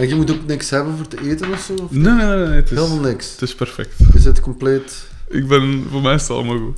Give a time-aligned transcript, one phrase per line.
[0.00, 1.72] En je moet ook niks hebben voor te eten of zo?
[1.82, 3.30] Of Nee, nee, nee, nee, het is, Helemaal niks.
[3.32, 3.94] het is perfect.
[4.12, 5.08] Je zit compleet...
[5.28, 6.76] Ik ben, voor mij is het allemaal goed.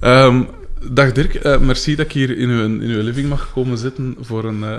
[0.00, 0.42] Ehm,
[0.90, 4.16] dag Dirk, eh, merci dat ik hier in uw, in uw living mag komen zitten
[4.20, 4.76] voor een, eh,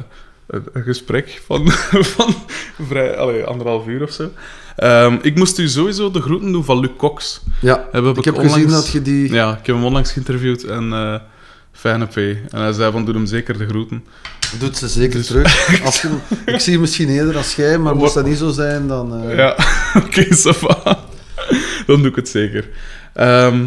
[0.47, 1.71] een, gesprek van,
[2.15, 2.33] van
[2.87, 4.29] vrij, anderhalf uur of zo.
[4.75, 7.41] Ehm, ik moest u sowieso de groeten doen van Luc Cox.
[7.61, 9.33] Ja, Hebben we ik heb onlangs- gezien dat je die...
[9.33, 11.15] Ja, ik heb hem onlangs geïnterviewd en eh
[11.71, 12.15] fijne P.
[12.17, 14.03] En hij zei van, doe hem zeker de groeten.
[14.59, 15.81] Doet ze zeker Dus- terug.
[15.85, 16.09] Als je,
[16.53, 19.23] ik zie je misschien eerder als jij, maar moest dat niet zo zijn, dan...
[19.29, 19.55] eh, Ja,
[20.05, 20.99] oké, va.
[21.85, 22.69] Dan doe ik het zeker.
[23.13, 23.65] Ehm,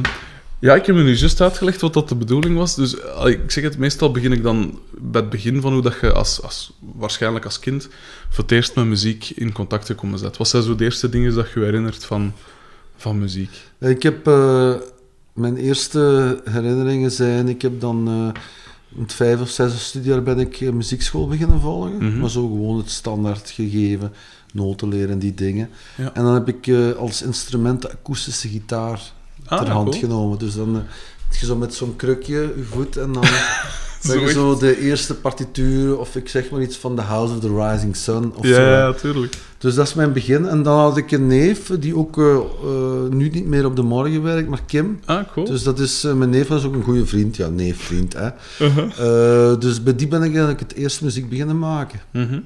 [0.59, 2.75] ja, ik heb me nu juist uitgelegd wat dat de bedoeling was.
[2.75, 5.95] Dus eh, ik zeg het, meestal begin ik dan bij het begin van hoe dat
[6.00, 7.89] je als, als, waarschijnlijk als kind
[8.30, 10.37] voor het eerst met muziek in contact gekomen bent.
[10.37, 12.33] Wat zijn zo de eerste dingen dat je je herinnert van,
[12.97, 13.50] van muziek?
[13.80, 14.27] Ik heb...
[14.27, 14.75] eh,
[15.32, 17.48] mijn eerste herinneringen zijn...
[17.48, 18.08] Ik heb dan...
[18.08, 18.41] eh
[18.97, 21.97] in het vijf of zesde studiejaar ben ik eh, muziekschool beginnen volgen.
[21.97, 22.19] Mhm.
[22.19, 24.12] Maar zo gewoon het standaard gegeven.
[24.52, 25.69] Noten leren en die dingen.
[25.97, 26.14] Ja.
[26.14, 29.12] En dan heb ik eh, als instrument de akoestische gitaar
[29.47, 30.00] Ah, ter hand cool.
[30.00, 30.39] genomen.
[30.39, 30.83] Dus dan
[31.41, 33.24] je zo met zo'n krukje je voet en dan
[34.11, 34.33] echt.
[34.33, 37.97] zo de eerste partituur of ik zeg maar iets van The House of the Rising
[37.97, 38.61] Sun of Ja, zo.
[38.62, 39.36] ja, tuurlijk.
[39.58, 40.47] Dus dat is mijn begin.
[40.48, 42.42] En dan had ik een neef die ook eh, eh,
[43.11, 45.00] nu niet meer op de morgen werkt, maar Kim.
[45.05, 45.47] Ah, cool.
[45.47, 47.36] Dus dat is, eh, mijn neef was ook een goede vriend.
[47.36, 48.12] Ja, neef, vriend.
[48.12, 48.28] Hè.
[48.61, 49.61] Uh-huh.
[49.61, 52.00] Dus bij die ben ik eigenlijk het eerst muziek beginnen maken.
[52.11, 52.39] Mhm.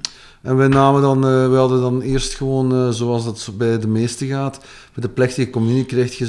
[0.47, 3.87] En wij namen dan, eh, wij hadden dan eerst gewoon, zoals dat zo bij de
[3.89, 4.59] meesten gaat,
[4.95, 6.27] bij de plechtige communie krijg je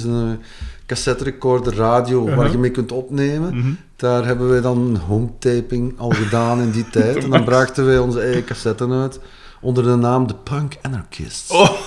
[0.87, 2.51] cassette recorder radio waar Uh-huh.
[2.51, 3.57] je mee kunt opnemen.
[3.57, 3.71] Mhm.
[3.95, 7.23] Daar hebben wij dan home taping al gedaan in die tijd.
[7.23, 9.19] En dan brachten wij onze eigen cassetten uit
[9.61, 11.51] onder de naam The Punk Anarchists.
[11.51, 11.69] Oh.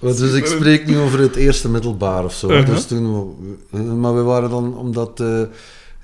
[0.00, 2.48] Dus ik spreek nu over het eerste middelbaar of zo.
[2.50, 2.66] Uh-huh.
[2.66, 3.34] Dus toen,
[3.70, 5.22] we- maar we waren dan, omdat...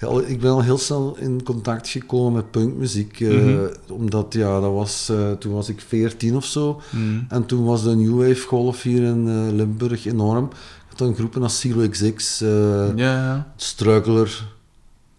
[0.04, 3.20] al- ik ben al heel snel in contact gekomen met punkmuziek.
[3.20, 3.59] eh, Mhm.
[3.88, 5.09] Omdat, ja, dat was...
[5.09, 6.81] eh, toen was ik 14 of zo.
[6.91, 7.03] Mhm.
[7.28, 10.44] En toen was de New Wave golf hier in eh, Limburg enorm.
[10.44, 12.38] Ik had dan groepen als Zero XX,
[12.97, 13.53] ja.
[13.56, 14.53] Struggler,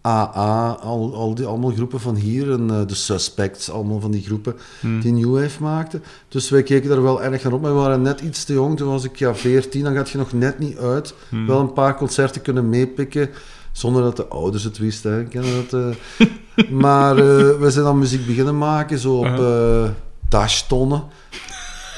[0.05, 2.51] AA, al, al die, allemaal groepen van hier.
[2.51, 4.99] En de Suspects, allemaal van die groepen Mhm.
[4.99, 6.03] die New Wave maakten.
[6.27, 7.61] Dus wij keken daar wel erg naar op.
[7.61, 8.77] Maar we waren net iets te jong.
[8.77, 11.13] Toen was ik ja, 14, dan gaat je nog net niet uit.
[11.47, 13.29] Wel een paar concerten kunnen meepikken.
[13.75, 15.29] Zonder dat de ouders het wisten.
[15.31, 16.27] Dat, eh.
[16.83, 17.23] maar eh,
[17.59, 19.89] we zijn dan muziek beginnen maken, zo op eh
[20.29, 21.03] dashtonnen.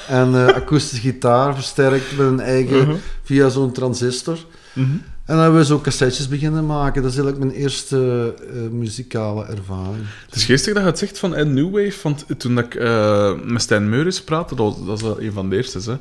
[0.08, 2.96] En eh, akoestische gitaar versterkt met een eigen, Mhm.
[3.24, 4.38] via zo'n transistor.
[4.74, 4.88] Mhm.
[5.26, 7.02] En dan hebben we zo cassettes beginnen maken.
[7.02, 10.06] Dat is eigenlijk mijn eerste eh, muzikale ervaring.
[10.26, 12.76] Het is geestig dat je het zegt van eh, New Wave, want toen dat ik
[12.76, 15.98] eh, met Stijn Meuris praatte, dat, was- dat is wel een van de eerste, hè.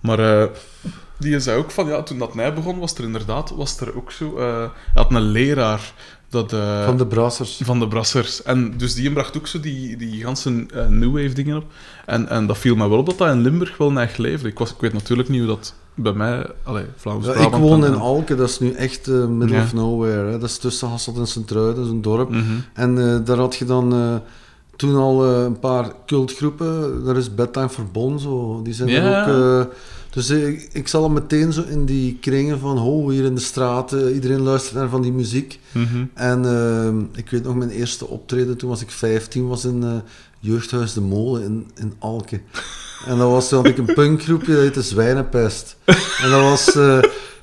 [0.00, 0.48] maar eh,
[1.18, 4.12] die zei ook van, ja, toen dat mij begon, was er inderdaad, was er ook
[4.12, 5.92] zo, hij had een leraar
[6.30, 7.60] dat, eh, Van de Brassers.
[7.64, 8.42] van de Brassers.
[8.42, 11.64] En dus die bracht ook zo die, die ganse eh, New Wave dingen op.
[12.06, 14.48] En, en dat viel mij wel op dat dat in Limburg wel echt leefde.
[14.48, 17.84] Ik, was, ik weet natuurlijk niet hoe dat bij mij, allee, Vlaams Ja, ik woon
[17.84, 19.62] in Alke, dat is nu echt middle Ja.
[19.62, 20.30] of nowhere.
[20.30, 20.38] Hè.
[20.38, 22.30] Dat is tussen Hasselt en Sint-Truiden, dat is een dorp.
[22.30, 22.42] Mhm.
[22.74, 24.20] En daar had je dan
[24.76, 27.04] toen al een paar cultgroepen.
[27.04, 28.60] Daar is Bedtime Verbond, zo.
[28.62, 29.26] die zijn Ja.
[29.26, 29.68] er ook...
[30.18, 33.34] dus eh, ik, ik zal al meteen zo in die kringen van, oh, hier in
[33.34, 35.60] de straat, eh, iedereen luistert naar van die muziek.
[35.72, 36.04] Mhm.
[36.14, 40.02] En eh, ik weet nog, mijn eerste optreden, toen was ik 15, was in
[40.40, 42.40] Jeugdhuis de Molen in, in Alke.
[43.06, 45.76] En dat was, toen had ik een punkgroepje, dat heette Zwijnenpest.
[46.22, 46.76] En dat was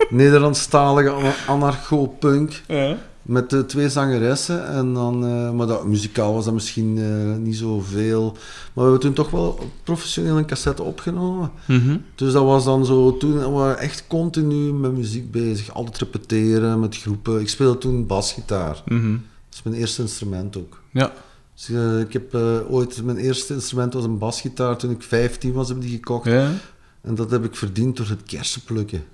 [0.10, 2.62] Nederlandstalige ana- anarcho-punk.
[2.68, 2.98] Ja.
[3.26, 4.68] Met de twee zangeressen.
[4.68, 8.32] En dan, eh, maar dat, muzikaal was dat misschien eh, niet zoveel.
[8.32, 11.52] Maar we hebben toen toch wel professioneel een cassette opgenomen.
[11.68, 11.98] Mhm.
[12.16, 15.74] Dus dat was dan zo, toen we waren echt continu met muziek bezig.
[15.74, 17.42] Altijd repeteren met groepen.
[17.42, 18.82] Ik speelde toen basgitaar.
[18.86, 19.12] Mhm.
[19.12, 20.82] Dat is mijn eerste instrument ook.
[20.92, 21.14] Ja.
[21.56, 22.36] Dus, eh, ik heb
[22.70, 24.78] ooit, mijn eerste instrument was een basgitaar.
[24.78, 26.26] Toen ik 15 was, heb ik die gekocht.
[26.26, 26.52] ja.
[27.02, 29.04] En dat heb ik verdiend door het kersenplukken.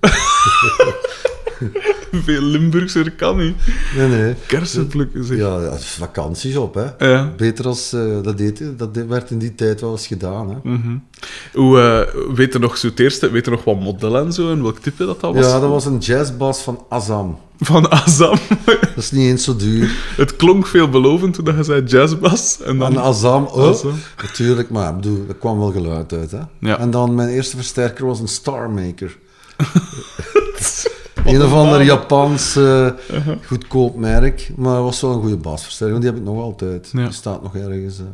[2.24, 3.56] Veel Limburgser kan niet.
[3.96, 4.34] Nee, nee.
[4.46, 5.38] Kersenplukken, zeg.
[5.38, 7.10] Ja, ja vakantiejob, hè.
[7.10, 7.32] Ja.
[7.36, 8.62] Beter als eh, dat deed.
[8.76, 10.56] Dat werd in die tijd wel eens gedaan, hè.
[10.62, 10.96] Mhm.
[11.52, 14.50] Hoe, eh, weet je nog zo het eerste, weet je nog wat model en zo,
[14.50, 15.46] en welk type dat, dat was?
[15.46, 17.38] Ja, dat was een jazzbas van Azam.
[17.58, 18.38] Van Azam.
[18.94, 19.90] Dat is niet eens zo duur.
[20.16, 22.62] het klonk veelbelovend toen dat je zei jazzbas.
[22.62, 22.92] En dan...
[22.92, 23.94] En Azam, oh, Azam.
[24.22, 26.40] natuurlijk, maar ik bedoel, er kwam wel geluid uit, hè.
[26.60, 26.78] Ja.
[26.78, 29.18] En dan mijn eerste versterker was een Star Maker.
[31.34, 32.62] Een of ander Japans eh,
[33.12, 33.36] Uh-huh.
[33.46, 36.90] goedkoop merk, maar het was wel een goede basversterker, want die heb ik nog altijd.
[36.92, 37.04] Ja.
[37.04, 37.98] Die staat nog ergens.
[37.98, 38.04] eh.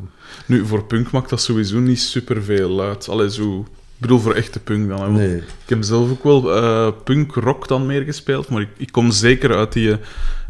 [0.47, 3.09] Nu, voor punk maakt dat sowieso niet superveel uit.
[3.09, 3.59] Allee, zo...
[3.95, 5.13] Ik bedoel, voor echte punk dan.
[5.13, 5.37] Nee.
[5.37, 9.57] Ik heb zelf ook wel eh punk-rock dan meer gespeeld, maar ik, ik kom zeker
[9.57, 9.97] uit die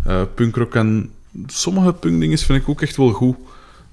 [0.04, 0.74] eh punkrock.
[0.74, 1.10] En
[1.46, 3.36] sommige punkdingen vind ik ook echt wel goed.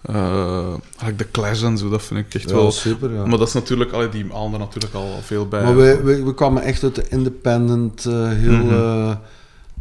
[0.08, 0.74] Eh,
[1.04, 2.72] like The Clash en zo, dat vind ik echt Ja, wel...
[2.72, 3.26] super, ja.
[3.26, 3.92] Maar dat is natuurlijk...
[3.92, 4.24] Allee, die
[4.54, 5.64] er natuurlijk al veel bij.
[5.64, 8.70] Maar wij, kwamen echt uit de independent, eh, heel Mhm.
[8.74, 9.16] eh,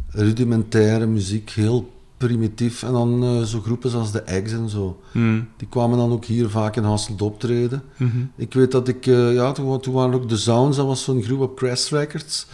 [0.09, 2.83] rudimentaire muziek, heel primitief.
[2.83, 4.99] En dan eh, zo groepen zoals de Eggs en zo.
[5.11, 7.83] Hmm, Die kwamen dan ook hier vaak in Hasselt optreden.
[7.97, 11.03] mhm, Ik weet dat ik, eh, ja, toen, toen waren ook de Sounds, dat was
[11.03, 12.47] zo'n groep op Press Records.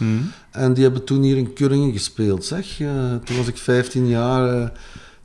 [0.50, 2.80] En die hebben toen hier in Kurringen gespeeld, zeg.
[2.80, 2.88] Eh,
[3.24, 4.72] toen was ik 15 jaar.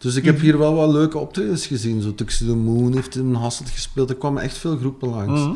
[0.08, 0.32] Dus ik Mhm.
[0.34, 2.02] heb hier wel wat leuke optredens gezien.
[2.02, 4.10] Zo Tuxedo Moon heeft in Hasselt gespeeld.
[4.10, 5.42] Er kwamen echt veel groepen langs.
[5.42, 5.52] Mhm.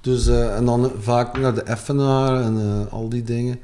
[0.00, 3.58] Dus, eh, en dan vaak naar de Effenaar en eh, al die dingen.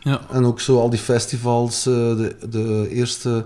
[0.00, 0.20] Ja.
[0.30, 3.44] En ook zo al die festivals, eh, de, de eerste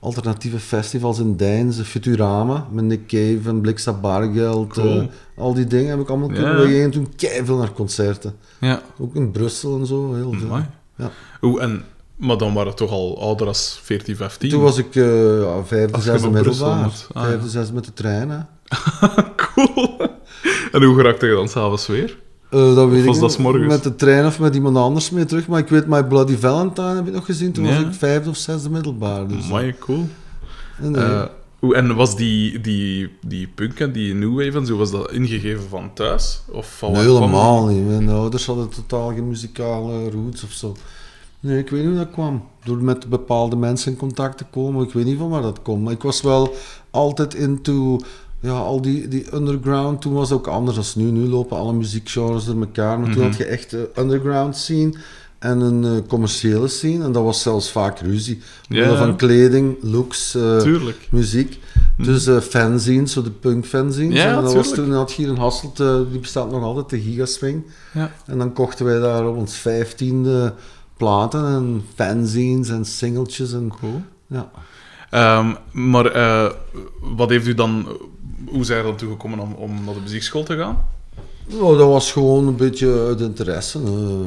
[0.00, 4.72] alternatieve festivals in Deinze, Futurama, met Nick Cave en Blixa Bargeld.
[4.72, 5.08] Cool.
[5.36, 6.32] al die dingen heb ik allemaal.
[6.32, 6.56] Ja.
[6.56, 7.08] We gingen toen
[7.44, 8.34] veel naar concerten.
[8.60, 10.48] Ja, Ook in Brussel en zo, heel veel.
[10.48, 10.66] mooi.
[10.96, 11.10] Ja.
[11.42, 11.82] Oeh, en...
[12.18, 14.50] Maar dan waren het toch al ouder als 14, 15?
[14.50, 16.90] Toen was ik ja, vijfde, zesde middelbaar.
[17.12, 17.50] Ah, vijfde, ja.
[17.50, 18.38] zesde met de trein, hè.
[19.54, 19.96] cool.
[20.72, 22.18] En hoe geraakte je dan s'avonds weer?
[22.50, 23.66] Eh, dat weet was ik dat morgens?
[23.66, 25.46] Met de trein of met iemand anders mee terug.
[25.48, 27.52] Maar ik weet, My Bloody Valentine heb ik nog gezien.
[27.52, 27.70] Toen Ja.
[27.74, 29.26] was ik vijfde of zesde middelbaar.
[29.26, 30.06] Dus, Mooi, cool.
[30.82, 31.02] eh, nee.
[31.04, 31.22] Eh,
[31.58, 35.12] hoe- en was die, die, die punk en die new wave en zo, was dat
[35.12, 36.40] ingegeven van thuis?
[36.52, 37.86] Of van Nee, helemaal niet.
[37.86, 40.76] Mijn ouders hadden totaal geen muzikale roots of zo.
[41.40, 42.42] Nee, ik weet niet hoe dat kwam.
[42.64, 44.84] Door met bepaalde mensen in contact te komen.
[44.86, 45.82] Ik weet niet van waar dat komt.
[45.84, 46.54] Maar ik was wel
[46.90, 47.98] altijd into...
[48.40, 50.00] Ja, al die, die underground.
[50.00, 51.10] Toen was het ook anders dan nu.
[51.10, 52.98] Nu lopen alle muziekgenres door elkaar.
[52.98, 53.28] Maar toen Mhm.
[53.28, 54.92] had je echt de underground scene
[55.38, 57.04] en een eh, commerciële scene.
[57.04, 58.40] En dat was zelfs vaak ruzie.
[58.70, 60.62] Omwille van kleding, looks, eh,
[61.10, 61.58] muziek.
[61.96, 64.16] Dus eh fanzines, zo de punk fanzines.
[64.16, 65.76] Ja, en dat was toen had je hier in Hasselt,
[66.10, 67.62] die bestaat nog altijd, de Gigaswing.
[67.94, 68.10] Ja.
[68.26, 70.54] En dan kochten wij daar op ons vijftiende
[70.98, 73.52] platen en fanzines en singeltjes.
[73.52, 74.02] En, Cool.
[74.26, 74.50] ja.
[75.10, 76.50] Ehm, maar eh,
[77.00, 77.86] wat heeft u dan...
[78.48, 80.84] Hoe zijn er dan toegekomen om, om naar de muziekschool te gaan?
[81.46, 83.78] Nou, dat was gewoon een beetje uit interesse.
[83.78, 84.26] eh.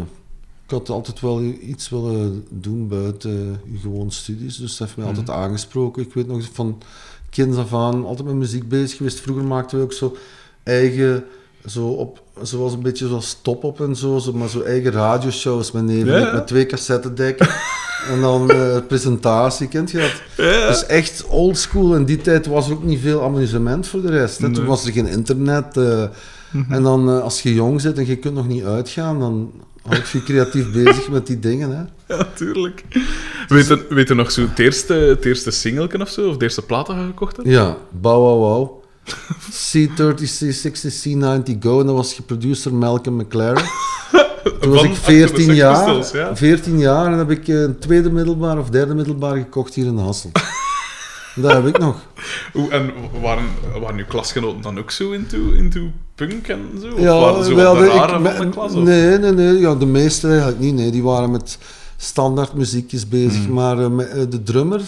[0.66, 4.58] ik had altijd wel iets willen doen buiten gewoon studies.
[4.58, 6.02] Dus dat heeft mij altijd aangesproken.
[6.04, 6.82] Ik weet nog van
[7.30, 9.20] kinds af aan altijd met muziek bezig geweest.
[9.20, 10.16] Vroeger maakten we ook zo
[10.64, 11.24] eigen...
[11.66, 15.72] Zo op, zoals een beetje zoals Top Op en zo, zo maar zo eigen radioshows
[15.72, 17.48] met neven, Ja, met twee cassettedekken.
[18.12, 20.22] en dan eh, presentatie, kent je dat?
[20.46, 20.68] Ja.
[20.68, 21.96] Dus echt oldschool.
[21.96, 24.38] In die tijd was er ook niet veel amusement voor de rest.
[24.40, 24.52] Hè.
[24.54, 25.78] Toen was er geen internet.
[25.78, 26.04] eh,
[26.70, 30.10] En dan eh, als je jong zit en je kunt nog niet uitgaan, dan houd
[30.10, 31.70] je je creatief bezig met die dingen.
[32.08, 32.16] Hè.
[32.16, 32.84] Ja, tuurlijk.
[33.48, 36.30] Weet je, weet je nog zo het eerste, het eerste singelken of zo?
[36.30, 37.48] Of de eerste plaat dat je gekocht hebt?
[37.50, 38.81] Ja, Bow Wow Wow.
[39.52, 41.80] C30, C60, C90 Go.
[41.80, 43.64] En dat was geproduceerd door Malcolm McLaren.
[44.62, 45.86] Toen was ik achter de 14 Sex jaar.
[45.86, 46.36] Pistols, ja.
[46.36, 50.40] 14 jaar en heb ik een tweede middelbaar of derde middelbaar gekocht hier in Hasselt.
[51.36, 51.96] dat heb ik nog.
[52.56, 53.44] Oeh, en waren,
[53.82, 55.82] waren uw klasgenoten dan ook zo into, into
[56.16, 56.88] punk en zo?
[56.88, 58.74] Of Ja, waren ze wel de rare ik- van de klas?
[58.74, 58.84] of?
[58.84, 59.60] Nee, nee, nee.
[59.60, 60.74] Ja, de meeste eigenlijk niet.
[60.76, 60.92] Nee.
[60.92, 61.58] Die waren met
[62.02, 63.42] standaard muziekjes bezig.
[63.44, 63.54] Mhm.
[63.54, 64.82] Maar eh, eh, de drummer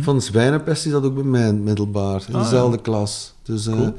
[0.00, 2.24] van Zwijnenpest die zat ook bij mij in het middelbaar.
[2.28, 3.34] In Ah, dezelfde klas.
[3.42, 3.94] Dus eh, Cool.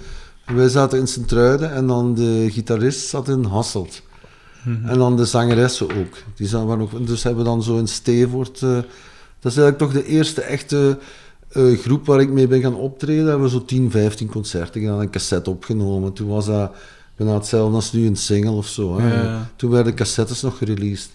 [0.45, 4.01] wij zaten in Sint-Truiden en dan de gitarist zat in Hasselt.
[4.63, 4.87] Mhm.
[4.89, 6.15] En dan de zangeressen ook.
[6.35, 8.59] Die waren ook dus hebben we dan zo in Stevoort...
[8.59, 10.97] dat is eigenlijk toch de eerste echte
[11.53, 13.25] groep waar ik mee ben gaan optreden.
[13.25, 16.13] Hebben we zo 10, 15 concerten gedaan en een cassette opgenomen.
[16.13, 16.71] Toen was dat
[17.15, 18.99] bijna hetzelfde als nu een single of zo.
[18.99, 19.13] Hè.
[19.15, 19.49] Ja, ja.
[19.55, 21.09] Toen werden cassettes nog gereleased.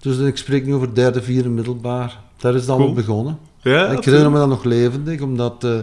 [0.00, 2.18] Dus ik spreek nu over derde, vierde middelbaar.
[2.36, 2.78] Daar is het Cool.
[2.78, 3.38] allemaal begonnen.
[3.62, 5.78] Ja, ik herinner me dat nog levendig, omdat eh,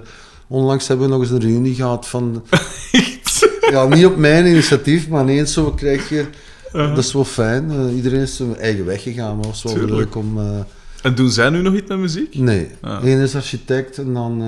[0.47, 2.43] onlangs hebben we nog eens een reunie gehad van...
[3.71, 6.25] Ja, niet op mijn initiatief, maar ineens zo krijg je...
[6.67, 6.95] Uh-huh.
[6.95, 7.71] Dat is wel fijn.
[7.71, 10.39] Eh, iedereen is zijn eigen weg gegaan, maar het was wel leuk om...
[10.39, 10.59] eh,
[11.03, 12.35] En doen zij nu nog iets met muziek?
[12.35, 13.03] nee, Ah.
[13.03, 14.43] Eén is architect en dan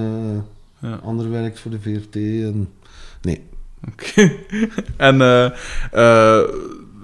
[0.82, 1.00] Ja.
[1.04, 2.16] ander werkt voor de VRT.
[2.16, 2.70] En...
[3.22, 3.42] Nee.
[3.92, 4.32] Oké.
[4.98, 5.46] en eh,
[5.92, 6.44] eh,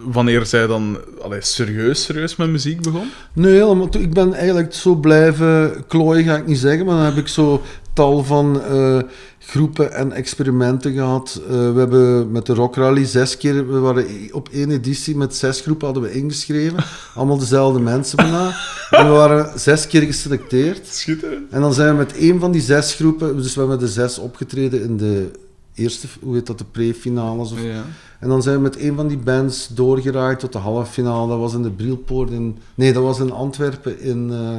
[0.03, 3.09] wanneer zij dan allee, serieus, serieus met muziek begon?
[3.33, 3.87] Nee, helemaal.
[3.97, 7.61] Ik ben eigenlijk zo blijven klooien, ga ik niet zeggen, maar dan heb ik zo
[7.93, 8.99] tal van eh,
[9.39, 11.41] groepen en experimenten gehad.
[11.47, 15.35] Eh, we hebben met de Rock Rally zes keer, we waren op één editie met
[15.35, 16.83] zes groepen hadden we ingeschreven.
[17.15, 18.55] Allemaal dezelfde mensen bijna.
[18.89, 20.87] En we waren zes keer geselecteerd.
[20.87, 21.51] Schitterend.
[21.51, 23.93] En dan zijn we met één van die zes groepen, dus we hebben met de
[23.93, 25.31] zes opgetreden in de
[25.75, 27.83] eerste, hoe heet dat, de pre-finales of Ja.
[28.23, 31.27] En dan zijn we met een van die bands doorgeraaid tot de halve finale.
[31.27, 32.57] Dat was in de Brielpoort in...
[32.75, 34.57] Nee, dat was in Antwerpen in eh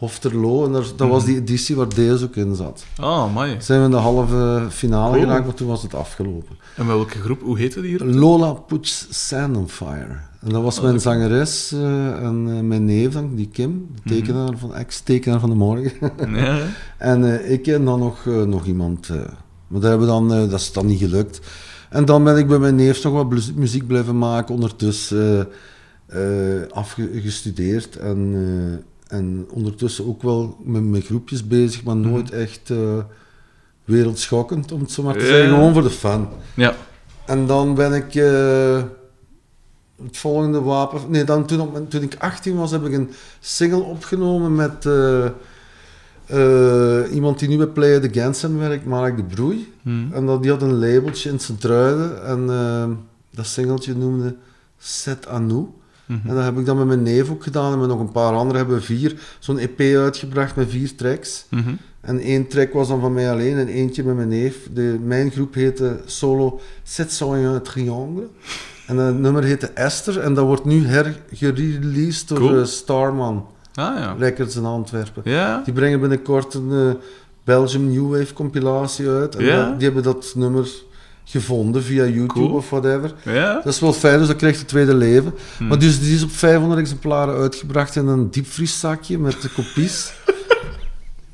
[0.00, 0.64] Hofterlo.
[0.66, 2.84] En daar, dat was die editie waar deze ook in zat.
[2.96, 3.56] Ah, mooi.
[3.58, 5.24] Zijn we in de halve finale Cool.
[5.24, 6.56] geraakt, maar toen was het afgelopen.
[6.76, 7.40] En met welke groep?
[7.42, 8.04] Hoe heette die hier?
[8.04, 10.18] Lola Puts Sand on Fire.
[10.40, 14.14] En dat was Oh, mijn zangeres eh, en eh, mijn neef, dan, die Kim, de
[14.14, 15.92] tekenaar van, ex-tekenaar van de morgen.
[16.34, 16.58] Ja.
[16.98, 20.86] en ik en dan nog, nog iemand, Maar dat, hebben we dan, dat is dan
[20.86, 21.40] niet gelukt.
[21.90, 25.48] En dan ben ik bij mijn neef nog wat muziek blijven maken, ondertussen
[26.06, 27.96] eh, eh, afgestudeerd.
[27.96, 28.32] En,
[29.08, 32.72] eh, en ondertussen ook wel met mijn groepjes bezig, maar nooit echt
[33.84, 35.48] wereldschokkend, om het zo maar te zeggen.
[35.48, 36.28] Gewoon voor de fun.
[36.54, 36.74] Ja.
[37.26, 38.12] En dan ben ik
[40.02, 41.00] het volgende wapen.
[41.08, 44.84] Nee, dan toen, op, toen ik 18 was, heb ik een single opgenomen met
[46.30, 49.72] eh, iemand die nu bij Play the Gansen werkt, Mark de Broei.
[49.82, 50.12] Hm.
[50.12, 52.88] En dat, die had een labeltje in Sint-Truiden en eh,
[53.30, 54.34] dat singeltje noemde
[54.78, 55.66] Set Anou.
[56.06, 56.28] Mhm.
[56.28, 58.32] En dat heb ik dan met mijn neef ook gedaan en met nog een paar
[58.32, 61.46] anderen hebben we vier, zo'n EP uitgebracht met vier tracks.
[61.48, 61.70] Mhm.
[62.00, 64.68] En één track was dan van mij alleen en eentje met mijn neef.
[64.72, 68.26] De, mijn groep heette solo Sept sur un triangle.
[68.86, 72.58] En het nummer heette Esther en dat wordt nu hergereleased door Cool.
[72.58, 74.14] eh, Starman Ah ja.
[74.18, 75.22] Records in Antwerpen.
[75.24, 75.62] Ja.
[75.64, 77.02] Die brengen binnenkort een eh,
[77.44, 79.36] Belgium New Wave compilatie uit.
[79.36, 79.56] En Ja?
[79.68, 80.68] dat- die hebben dat nummer
[81.24, 82.50] gevonden via YouTube Cool.
[82.50, 83.14] of whatever.
[83.24, 83.54] Ja.
[83.54, 85.34] Dat is wel fijn, dus dat krijgt het tweede leven.
[85.56, 85.66] Hm.
[85.66, 90.12] Maar dus die is op 500 exemplaren uitgebracht in een diepvrieszakje met de kopies.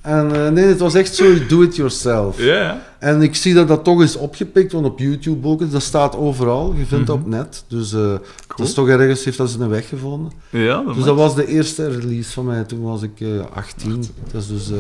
[0.07, 2.41] En eh, nee, het was echt zo do it yourself.
[2.43, 2.83] Ja.
[2.99, 6.75] En ik zie dat dat toch is opgepikt, want op YouTube ook, dat staat overal.
[6.77, 7.65] Je vindt dat op net.
[7.69, 8.13] Dus eh,
[8.57, 10.33] dat is toch ergens, heeft dat zijn weg gevonden.
[10.51, 14.05] Ja, dat Dus dat was de eerste release van mij, toen was ik eh 18.
[14.33, 14.77] Dat is dus eh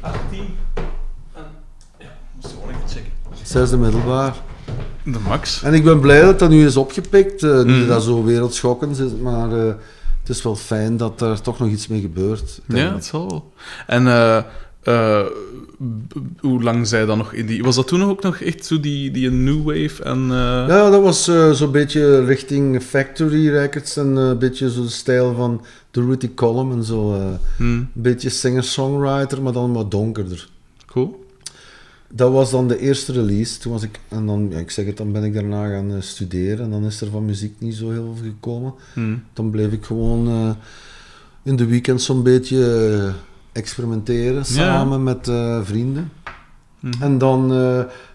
[0.00, 0.44] 18.
[1.98, 3.12] Ja, moest gewoon even checken.
[3.42, 4.34] zesde middelbaar.
[5.04, 5.62] De max.
[5.62, 7.42] En ik ben blij dat dat nu is opgepikt.
[7.42, 7.78] eh, niet Mhm.
[7.78, 9.72] dat dat zo wereldschokkend is, maar eh,
[10.26, 12.60] het is wel fijn dat er toch nog iets mee gebeurt.
[12.68, 13.52] Ja, het zal wel.
[13.86, 14.36] En eh,
[14.82, 15.26] eh,
[16.40, 17.62] hoe lang zij dan nog in die...
[17.62, 20.18] Was dat toen ook nog echt zo die, die new wave en...
[20.30, 20.36] eh,
[20.68, 25.64] Ja, dat was zo'n beetje richting Factory Records en een beetje zo de stijl van
[25.90, 27.14] de Rudy Column en zo.
[27.14, 27.20] eh,
[27.56, 30.48] hm, een beetje singer-songwriter, maar dan wat donkerder.
[30.86, 31.24] cool.
[32.08, 33.58] Dat was dan de eerste release.
[33.58, 36.00] Toen was ik, en dan, ja, ik zeg het, dan ben ik daarna gaan eh,
[36.00, 38.74] studeren en dan is er van muziek niet zo heel veel gekomen.
[38.92, 39.16] Hm.
[39.32, 40.50] Dan bleef ik gewoon eh,
[41.42, 43.12] in de weekend zo'n beetje eh,
[43.52, 45.30] experimenteren samen met
[45.62, 46.12] vrienden.
[46.80, 47.02] Mhm.
[47.02, 47.48] En dan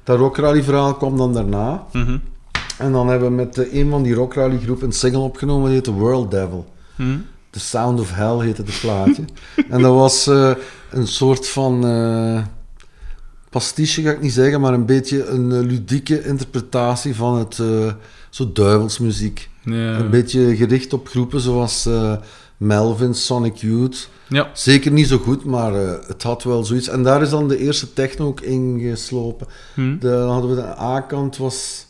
[0.04, 1.86] dat rockrally verhaal kwam dan daarna.
[1.94, 2.18] Mhm.
[2.78, 5.92] En dan hebben we met een van die rockrally groep een single opgenomen, die heette
[5.92, 6.74] World Devil.
[6.96, 7.18] Hm.
[7.50, 9.24] The Sound of Hell heette het plaatje.
[9.70, 10.26] en dat was
[10.90, 11.84] een soort van
[13.52, 17.94] pastiche, ga ik niet zeggen, maar een beetje een eh, ludieke interpretatie van het eh,
[18.30, 19.50] zo duivelsmuziek.
[19.64, 20.00] Ja.
[20.00, 22.14] Een beetje gericht op groepen zoals eh,
[22.58, 24.10] Melvin, Sonic Youth.
[24.28, 24.50] Ja.
[24.54, 25.74] Zeker niet zo goed, maar
[26.08, 26.88] het had wel zoiets.
[26.88, 29.48] En daar is dan de eerste techno ook ingeslopen.
[29.74, 29.98] Hm.
[30.00, 31.88] De, dan hadden we de A-kant was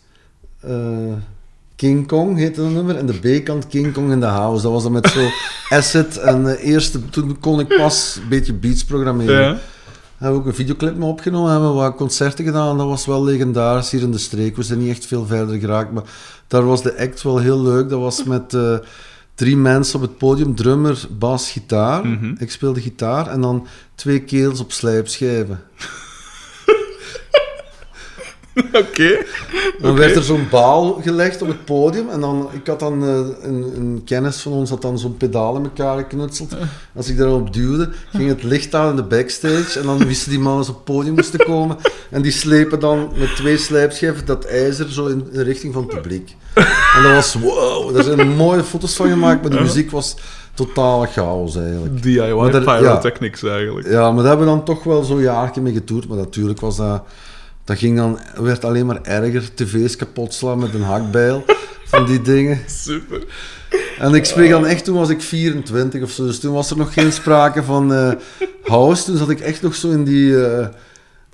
[1.82, 2.96] King Kong, heette dat nummer.
[2.98, 4.64] En de B-kant King Kong in the House.
[4.64, 5.28] Dat was dan met zo
[5.78, 6.18] acid.
[6.18, 9.42] En eh, eerst, toen kon ik pas een beetje beats programmeren.
[9.42, 9.58] Ja.
[10.22, 12.78] Hebben we ook een videoclip mee opgenomen, hebben we wat concerten gedaan.
[12.78, 14.56] Dat was wel legendarisch hier in de streek.
[14.56, 16.04] We zijn niet echt veel verder geraakt, maar
[16.48, 17.90] daar was de act wel heel leuk.
[17.90, 18.78] Dat was met eh,
[19.36, 22.08] drie mensen op het podium, drummer, bas, gitaar.
[22.08, 22.34] Mhm.
[22.38, 25.60] Ik speelde gitaar en dan twee keels op slijpschijven.
[28.84, 29.18] Oké.
[29.80, 33.48] Dan werd er zo'n baal gelegd op het podium en dan, ik had dan, eh,
[33.48, 36.56] een, een kennis van ons had dan zo'n pedaal in elkaar geknutseld.
[36.96, 40.40] Als ik daarop duwde, ging het licht aan in de backstage en dan wisten die
[40.40, 41.78] mannen op het podium moesten komen.
[42.10, 45.92] En die slepen dan met twee slijpschijven dat ijzer zo in de richting van het
[45.94, 46.36] publiek.
[46.96, 50.16] En dat was wow, daar zijn mooie foto's van gemaakt, maar de muziek was
[50.54, 52.04] totale chaos eigenlijk.
[52.04, 53.88] DIY daar- pyrotechnics eigenlijk.
[53.88, 56.08] Ja, maar daar hebben we dan toch wel zo'n jaartje mee getoerd.
[56.08, 57.04] Maar natuurlijk was dat...
[57.64, 59.54] Dat ging dan, werd alleen maar erger.
[59.54, 61.44] TV's kapot slaan met een hakbijl.
[61.86, 62.60] Van die dingen.
[62.86, 63.24] Super.
[64.00, 66.26] En ik spreek dan echt, toen was ik 24 of zo.
[66.26, 68.12] Dus toen was er nog geen sprake van eh,
[68.64, 69.04] house.
[69.04, 70.46] Toen zat ik echt nog zo in die...
[70.46, 70.68] eh,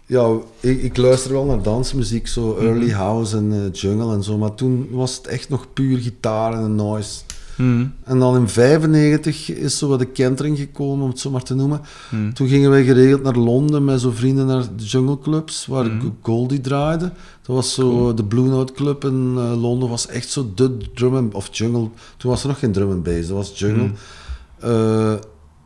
[0.05, 0.29] ja,
[0.59, 2.27] ik, ik luister wel naar dansmuziek.
[2.27, 4.37] Zo early house en eh, jungle en zo.
[4.37, 7.19] Maar toen was het echt nog puur gitaar en noise.
[7.57, 7.85] Hm.
[8.03, 11.55] En dan in 95 is zo wat de kentering gekomen, om het zo maar te
[11.55, 11.81] noemen.
[12.09, 12.31] Hm.
[12.31, 16.07] Toen gingen wij geregeld naar Londen met zo vrienden naar de Jungle Clubs, waar Mhm.
[16.21, 17.11] Goldie draaide.
[17.41, 21.15] Dat was zo, de Blue Note Club in eh, Londen was echt zo de drum
[21.15, 21.89] and, of jungle.
[22.17, 23.91] Toen was er nog geen drum and bass, dat was jungle.
[24.59, 25.13] Eh,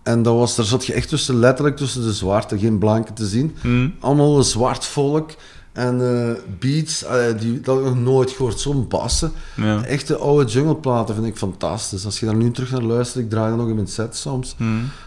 [0.04, 3.28] en dat was, daar zat je echt tussen, letterlijk tussen de zwarte, geen blanke te
[3.28, 3.56] zien.
[4.00, 5.32] Allemaal een zwart volk.
[5.72, 7.06] En eh, beats,
[7.40, 9.32] die, dat heb ik nog nooit gehoord, zo'n bassen.
[9.56, 9.84] Ja.
[9.84, 12.06] Echte oude jungleplaten vind ik fantastisch.
[12.06, 14.56] Als je daar nu terug naar luistert, ik draai dat nog in mijn set soms.
[14.58, 14.64] Hm.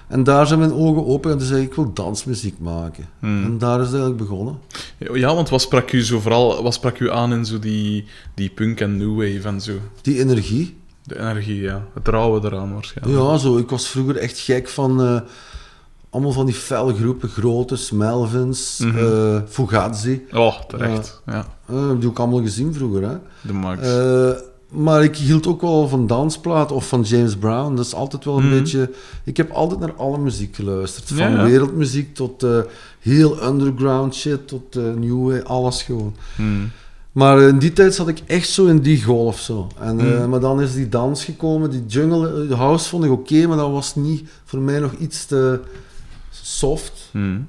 [0.09, 3.09] En daar zijn mijn ogen open en toen zei ik, ik wil dansmuziek maken.
[3.19, 3.45] Hmm.
[3.45, 4.59] En daar is het eigenlijk begonnen.
[5.13, 8.05] Ja, want wat sprak u zo vooral wat sprak u aan in zo die,
[8.35, 9.73] die punk en new wave en zo?
[10.03, 10.77] Die energie.
[11.03, 11.87] De energie, ja.
[11.95, 13.19] Het rauwe eraan waarschijnlijk.
[13.19, 13.57] Ja, zo.
[13.59, 15.03] Ik was vroeger echt gek van...
[15.03, 15.21] eh,
[16.15, 18.99] allemaal van die felle groepen, Grotes, Melvins, Mhm.
[18.99, 20.23] eh, Fugazi.
[20.33, 21.23] Oh, terecht.
[21.27, 23.03] Ja, Eh, die heb ik allemaal gezien vroeger.
[23.09, 23.17] Hè.
[23.41, 23.81] de Max.
[23.89, 24.31] Eh,
[24.83, 27.75] maar ik hield ook wel van dansplaten of van James Brown.
[27.75, 28.59] Dat is altijd wel een Mhm.
[28.59, 28.91] beetje...
[29.25, 31.05] Ik heb altijd naar alle muziek geluisterd.
[31.09, 31.45] Van Ja, ja.
[31.45, 32.59] wereldmuziek tot eh,
[33.01, 36.15] heel underground shit, tot eh new wave, alles gewoon.
[36.37, 36.71] Hmm.
[37.13, 39.67] Maar in die tijd zat ik echt zo in die golf zo.
[39.81, 40.29] En, eh, Mm.
[40.29, 43.57] Maar dan is die dans gekomen, die jungle, eh, de house vond ik oké, maar
[43.57, 45.61] dat was niet voor mij nog iets te
[46.55, 47.09] soft.
[47.11, 47.49] Hmm.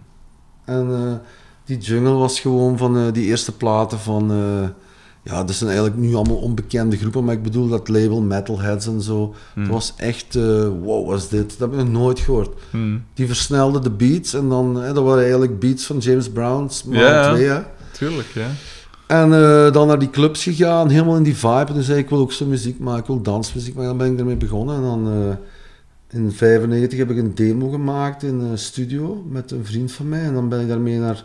[0.66, 1.14] En eh,
[1.66, 4.32] die jungle was gewoon van eh, die eerste platen van...
[4.32, 4.70] eh,
[5.24, 9.02] ja, dat zijn eigenlijk nu allemaal onbekende groepen, maar ik bedoel dat label Metalheads en
[9.02, 9.36] zo.
[9.54, 9.64] Hmm.
[9.64, 10.34] Dat was echt...
[10.82, 11.50] wow, was dit?
[11.50, 12.50] Dat heb ik nog nooit gehoord.
[12.70, 13.04] Hmm.
[13.14, 14.74] Die versnelde de beats en dan...
[14.74, 17.34] dat waren eigenlijk beats van James Brown's maal Ja.
[17.34, 17.62] 2, hè.
[17.92, 18.48] Tuurlijk, ja.
[19.08, 19.30] En
[19.72, 21.66] dan naar die clubs gegaan, helemaal in die vibe.
[21.68, 23.90] En toen zei ik, ik wil ook zo muziek maken, ik wil dansmuziek maken.
[23.90, 24.76] Dan ben ik ermee begonnen.
[24.76, 25.38] En dan
[26.10, 30.24] in 95 heb ik een demo gemaakt in een studio met een vriend van mij.
[30.24, 31.24] En dan ben ik daarmee naar,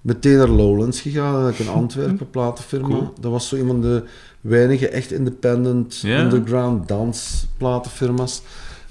[0.00, 1.52] meteen naar Lowlands gegaan.
[1.58, 2.88] In Antwerpen, een platenfirma.
[2.88, 3.12] Cool.
[3.20, 4.02] Dat was zo een van de
[4.40, 8.42] weinige echt independent, underground dansplatenfirma's.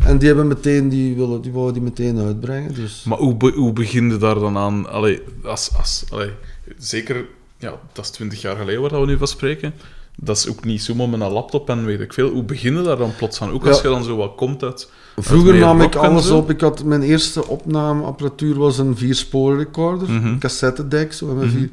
[0.06, 2.74] En die hebben meteen, die willen, die wouden die meteen uitbrengen.
[2.74, 3.04] Dus.
[3.04, 4.90] Maar hoe, be- hoe begin je daar dan aan?
[4.90, 6.32] Allee, als, als, allee,
[6.78, 7.26] zeker,
[7.58, 9.74] ja, dat is twintig jaar geleden waar we nu van spreken.
[10.20, 12.30] Dat is ook niet zomaar met een laptop en weet ik veel.
[12.30, 13.52] Hoe begin je daar dan plots aan?
[13.52, 13.84] Ook als Ja.
[13.90, 14.90] je dan zo wat komt uit...
[15.20, 16.38] Vroeger nam ik alles zo?
[16.38, 16.50] op.
[16.50, 20.28] Ik had, mijn eerste opnameapparatuur was een viersporen recorder, Mhm.
[20.28, 21.58] een cassettedek, zo met Mhm.
[21.58, 21.70] vier.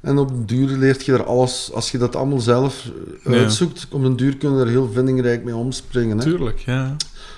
[0.00, 2.90] En op den duur leert je er alles, als je dat allemaal zelf
[3.24, 3.38] eh, Ja.
[3.40, 6.18] uitzoekt, op den duur kun je er heel vindingrijk mee omspringen.
[6.18, 6.24] Hè?
[6.24, 6.96] Tuurlijk, ja.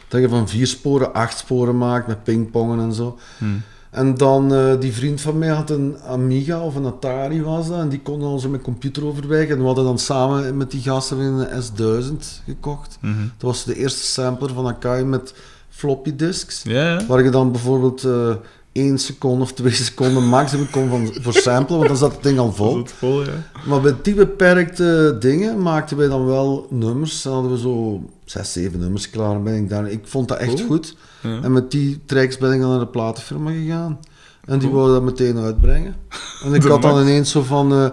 [0.08, 3.18] Dat je van vier sporen acht sporen maakt met pingpongen en zo.
[3.38, 3.62] Hmm.
[3.92, 7.78] En dan, eh, die vriend van mij had een Amiga of een Atari was dat,
[7.78, 9.54] en die kon dan zo met computer overwegen.
[9.54, 12.98] En we hadden dan samen met die gasten een S1000 gekocht.
[13.00, 13.20] Mhm.
[13.20, 15.34] Dat was de eerste sampler van Akai met
[15.68, 16.62] floppy disks.
[16.62, 17.06] Ja.
[17.06, 18.34] Waar je dan bijvoorbeeld eh
[18.72, 22.38] 1 seconde of 2 seconden maximum kon van, voor samplen, want dan zat het ding
[22.38, 22.76] al vol.
[22.76, 23.30] het vol, ja.
[23.66, 27.22] Maar bij die beperkte dingen maakten wij dan wel nummers.
[27.22, 29.34] Dan hadden we zo 6, 7 nummers klaar.
[29.34, 29.90] En Ben ik, daar.
[29.90, 30.66] ik vond dat echt Cool.
[30.66, 30.96] goed.
[31.22, 31.40] ja.
[31.42, 33.98] En met die tracks ben ik dan naar de platenfirma gegaan.
[34.44, 34.86] En die Cool.
[34.92, 35.96] dat meteen uitbrengen.
[36.44, 37.72] En ik had dan ineens zo van...
[37.72, 37.86] eh,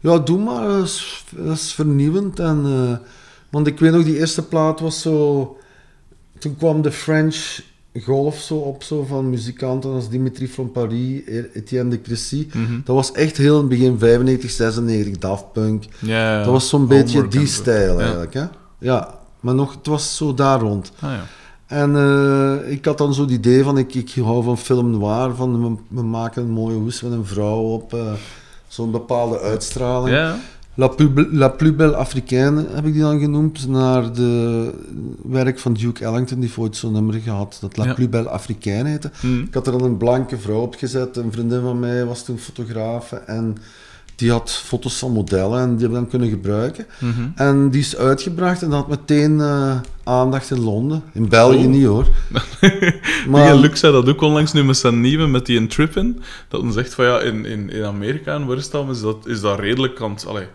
[0.00, 2.38] ja, doe maar, dat is, dat is vernieuwend.
[2.38, 3.08] En, eh,
[3.50, 5.56] want ik weet nog, die eerste plaat was zo...
[6.38, 7.60] Toen kwam de French
[8.04, 11.20] golf zo op, zo van muzikanten als Dimitri van Paris,
[11.54, 12.46] Etienne de Crécy.
[12.52, 12.80] Mhm.
[12.84, 15.84] Dat was echt heel in het begin 95, 96, Daft Punk.
[16.00, 18.34] Dat was zo'n beetje die stijl eigenlijk.
[18.34, 18.44] Hè?
[18.78, 20.92] Ja, maar nog, het was zo daar rond.
[21.00, 21.26] Ah, ja.
[21.66, 25.34] En eh, ik had dan zo het idee van, ik, ik hou van film noir,
[25.34, 28.12] van we, we maken een mooie hoes met een vrouw op, eh,
[28.68, 30.16] zo'n bepaalde uitstraling.
[30.16, 30.38] Ja,
[30.76, 34.70] La, plus, La Plus Belle Africaine heb ik die dan genoemd, naar de
[35.22, 37.94] werk van Duke Ellington, die heeft ooit zo'n nummer gehad, dat La Ja.
[37.94, 39.10] Plus Belle Africaine heette.
[39.20, 39.40] Hm.
[39.40, 42.38] Ik had er dan een blanke vrouw op gezet, een vriendin van mij was toen
[42.38, 43.56] fotograaf en
[44.16, 46.86] die had foto's van modellen en die hebben we dan kunnen gebruiken.
[46.98, 47.28] Mhm.
[47.34, 51.02] En die is uitgebracht en dat had meteen eh, aandacht in Londen.
[51.12, 51.68] In België Cool.
[51.68, 52.06] niet hoor.
[53.28, 53.54] Maar...
[53.54, 56.22] Luc zei dat ook onlangs nu met zijn nieuwe, met die een trip in.
[56.48, 59.26] Dat hij zegt van ja, in, in, in Amerika en waar is dat, is dat,
[59.26, 60.46] is dat redelijk het, allee,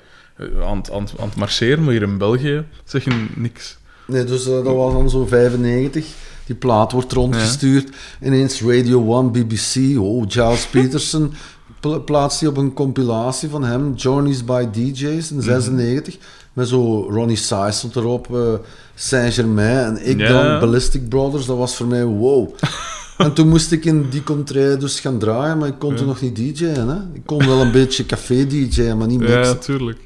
[0.63, 3.77] aan, het- aan, aan het marcheren, maar hier in België zeg je niks.
[4.07, 6.05] Nee, dus eh, dat was dan zo 95.
[6.45, 7.89] Die plaat wordt rondgestuurd.
[8.23, 9.99] Ineens Radio 1, BBC.
[9.99, 11.33] Oh, Giles Peterson
[11.79, 13.93] pla- plaatst die op een compilatie van hem.
[13.95, 16.17] Journeys by DJ's in 96.
[16.53, 18.35] Met zo Ronnie Size stond erop.
[18.35, 18.53] eh,
[18.95, 20.27] Saint-Germain en ik Ja.
[20.27, 20.59] dan.
[20.59, 21.45] Ballistic Brothers.
[21.45, 22.49] Dat was voor mij wow.
[23.17, 25.57] en toen moest ik in die contraille dus gaan draaien.
[25.57, 26.87] Maar ik kon toen nog niet DJ'en.
[26.87, 26.95] Hè?
[27.13, 29.39] Ik kon wel een beetje café DJ'en, maar niet mixen.
[29.41, 29.97] Ja, tuurlijk.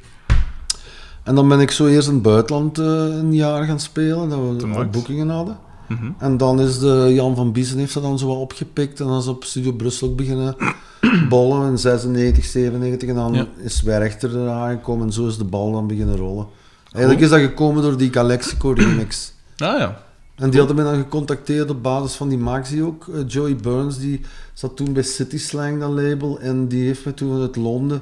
[1.26, 4.40] En dan ben ik zo eerst in het buitenland eh, een jaar gaan spelen, dat
[4.40, 5.58] we boekingen hadden.
[5.88, 6.12] Mhm.
[6.18, 9.18] En dan is de Jan van Biesen heeft dat dan zo wat opgepikt en dan
[9.20, 10.56] is op Studio Brussel ook beginnen
[11.30, 13.48] bollen in 96, 97 en dan Ja.
[13.58, 16.48] is Werchter eraan gekomen en zo is de bal dan beginnen rollen.
[16.92, 19.34] Eigenlijk is dat gekomen door die Galexico remix.
[19.58, 20.04] Ah ja.
[20.36, 23.08] En die hadden mij dan gecontacteerd op basis van die Maxi ook.
[23.14, 24.22] Eh, Joey Burns, die
[24.54, 26.40] zat toen bij City Slang, dat label.
[26.40, 28.02] En die heeft me toen uit Londen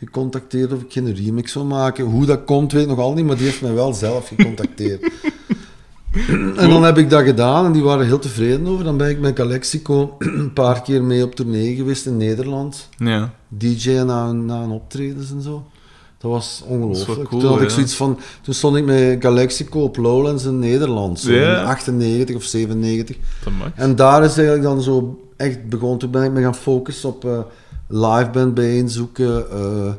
[0.00, 2.04] gecontacteerd of ik geen remix zou maken.
[2.04, 5.10] Hoe dat komt, weet ik nog al niet, maar die heeft mij wel zelf gecontacteerd.
[6.56, 8.84] en dan heb ik dat gedaan en die waren heel tevreden over.
[8.84, 12.88] Dan ben ik met Galexico een paar keer mee op tournee geweest in Nederland.
[12.96, 13.34] Ja.
[13.48, 15.64] DJ na, na een optredens en zo.
[16.18, 17.28] Dat was ongelooflijk.
[17.28, 17.74] Cool, toen had ik ja.
[17.74, 22.42] zoiets van, toen stond ik met Galexico op Lowlands in Nederland, zo in 98 of
[22.42, 23.16] 97.
[23.44, 23.70] Dat mag.
[23.74, 25.98] En daar is eigenlijk dan zo echt begonnen.
[25.98, 27.38] Toen ben ik me gaan focussen op eh
[27.90, 29.92] live band bijeenzoeken, eh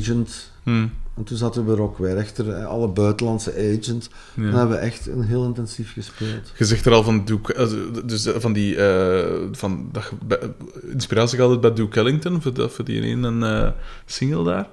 [0.00, 0.86] agent, Hm.
[1.16, 4.10] En toen zaten we bij Rock Werchter, eh, alle buitenlandse agents.
[4.34, 4.42] Ja.
[4.42, 6.52] En hebben we echt een heel intensief gespeeld.
[6.58, 7.66] Je zegt er al van Duke, eh,
[8.04, 10.12] dus eh, van die, eh, van, dat
[10.92, 13.70] inspiratie altijd bij Duke Ellington, voor, dat- voor die ene eh,
[14.06, 14.66] single daar.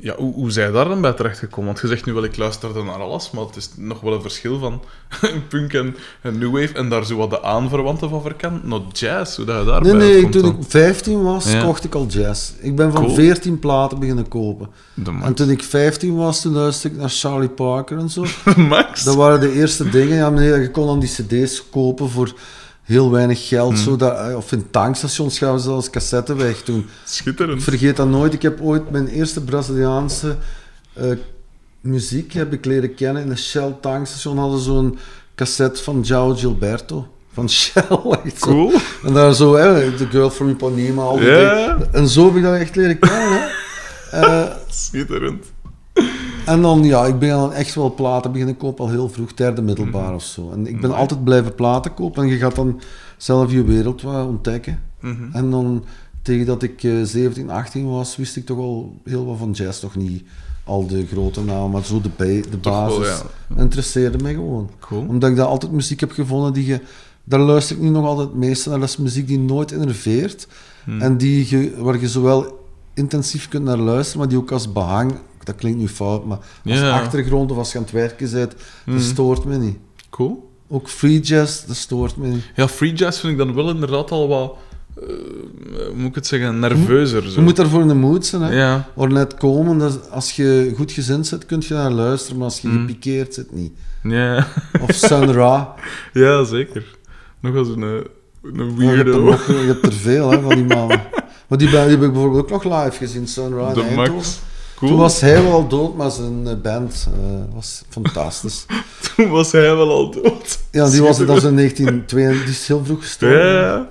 [0.00, 1.66] Ja, hoe, hoe zij daar dan bij terechtgekomen?
[1.66, 4.20] Want je zegt nu wel, ik luisterde naar alles, maar het is nog wel een
[4.20, 4.82] verschil van
[5.48, 9.36] punk en, en new wave, en daar zo wat de aanverwanten van verkent, naar jazz,
[9.36, 10.50] hoe dat je daarbij Nee, nee, toen dan.
[10.60, 11.62] ik 15 was, Ja.
[11.64, 12.50] kocht ik al jazz.
[12.60, 13.14] Ik ben van Cool.
[13.14, 14.68] 14 platen beginnen kopen.
[15.22, 18.24] En toen ik 15 was, toen luisterde ik naar Charlie Parker en zo.
[18.68, 19.04] Max?
[19.04, 20.16] Dat waren de eerste dingen.
[20.16, 22.32] Ja, meneer, je kon dan die cd's kopen voor
[22.86, 23.72] heel weinig geld.
[23.74, 23.82] Hmm.
[23.82, 26.78] Zo dat, of in tankstations gaven ze als cassette weg toen.
[26.78, 27.62] Ik Schitterend.
[27.62, 28.32] vergeet dat nooit.
[28.32, 30.36] Ik heb ooit mijn eerste Braziliaanse
[30.92, 31.04] eh,
[31.80, 33.22] muziek heb ik leren kennen.
[33.22, 34.98] In een Shell tankstation hadden ze zo'n
[35.34, 37.06] cassette van João Gilberto.
[37.32, 37.82] Van Shell.
[38.24, 38.46] echt zo.
[38.46, 38.72] Cool.
[39.04, 41.02] En daar zo, hè, The Girl from Ipanema.
[41.02, 41.28] Al die.
[41.92, 43.40] En zo heb ik dat echt leren kennen.
[43.40, 43.44] Hè.
[44.10, 45.44] Eh, Schitterend.
[46.46, 49.62] En dan, ja, ik ben dan echt wel platen beginnen kopen al heel vroeg, derde
[49.62, 50.50] middelbaar of zo.
[50.50, 52.80] En ik ben altijd blijven platen kopen en je gaat dan
[53.16, 54.80] zelf je wereld wat ontdekken.
[55.00, 55.32] Mhm.
[55.32, 55.84] En dan,
[56.22, 59.80] tegen dat ik eh, 17, 18 was, wist ik toch al heel wat van jazz,
[59.80, 60.24] toch niet
[60.64, 63.60] al de grote namen, maar zo de, bij, de wel, basis ja.
[63.62, 64.70] interesseerde mij gewoon.
[64.80, 65.06] Cool.
[65.08, 66.80] Omdat ik daar altijd muziek heb gevonden die je...
[67.24, 68.78] Daar luister ik nu nog altijd het meeste naar.
[68.80, 70.48] Dat is muziek die nooit enerveert.
[70.84, 71.00] Hmm.
[71.00, 75.12] En die je, waar je zowel intensief kunt naar luisteren, maar die ook als behang...
[75.46, 76.90] Dat klinkt nu fout, maar als Ja.
[77.00, 78.54] achtergrond of als je aan het werken bent,
[78.84, 78.94] Hmm.
[78.94, 79.76] dat stoort me niet.
[80.10, 80.50] Cool.
[80.68, 82.44] Ook free jazz, dat stoort me niet.
[82.56, 84.54] Ja, free jazz vind ik dan wel inderdaad al wat,
[84.94, 87.22] hoe moet ik het zeggen, nerveuzer.
[87.22, 87.30] Zo.
[87.34, 88.56] Je moet daarvoor in de mood zijn, hè.
[88.56, 92.46] Ja, Or net komen, dat als je goed gezind zit, kun je naar luisteren, maar
[92.46, 92.78] als je Mm.
[92.86, 93.72] gepikeerd zit, niet.
[94.02, 94.46] ja.
[94.80, 95.74] Of Sun Ra.
[96.12, 96.96] ja, zeker.
[97.40, 97.88] Nog als een, eh,
[98.42, 99.22] een Ja, je, hebt er weirdo.
[99.24, 101.00] nog, je hebt er veel, hè, van die mannen.
[101.48, 103.84] Maar die, die heb ik bijvoorbeeld ook nog live gezien, Sun Ra De.
[103.94, 104.38] Max.
[104.76, 104.90] Cool.
[104.90, 108.66] Toen was hij wel al dood, maar zijn eh, band eh, was fantastisch.
[109.16, 110.58] Toen was hij wel al dood.
[110.70, 113.38] Ja, die was, dat was in 1992, die is heel vroeg gestorven.
[113.38, 113.88] Ja,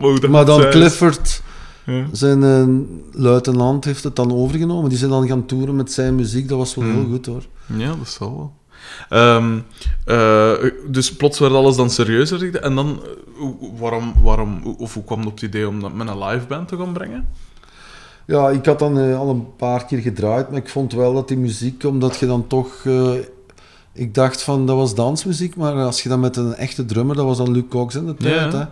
[0.00, 0.28] ja.
[0.28, 0.70] Maar, dan.
[0.70, 1.42] Clifford,
[1.86, 2.04] Ja.
[2.12, 4.88] zijn eh, luitenant, heeft het dan overgenomen.
[4.88, 6.94] Die zijn dan gaan toeren met zijn muziek, dat was wel Hmm.
[6.94, 7.42] heel goed hoor.
[7.76, 8.52] Ja, dat zal wel.
[9.08, 9.58] Ehm,
[10.04, 10.52] eh,
[10.88, 12.56] dus plots werd alles dan serieuzer.
[12.60, 13.00] En dan,
[13.78, 16.68] waarom, waarom, of hoe kwam je op het idee om dat met een live band
[16.68, 17.26] te gaan brengen?
[18.26, 21.28] Ja, ik had dan eh, al een paar keer gedraaid, maar ik vond wel dat
[21.28, 22.80] die muziek, omdat je dan toch...
[22.84, 23.10] eh,
[23.92, 27.24] ik dacht van, dat was dansmuziek, maar als je dan met een echte drummer, dat
[27.24, 28.58] was dan Luc Cox in de tijd, Ja.
[28.58, 28.64] hè,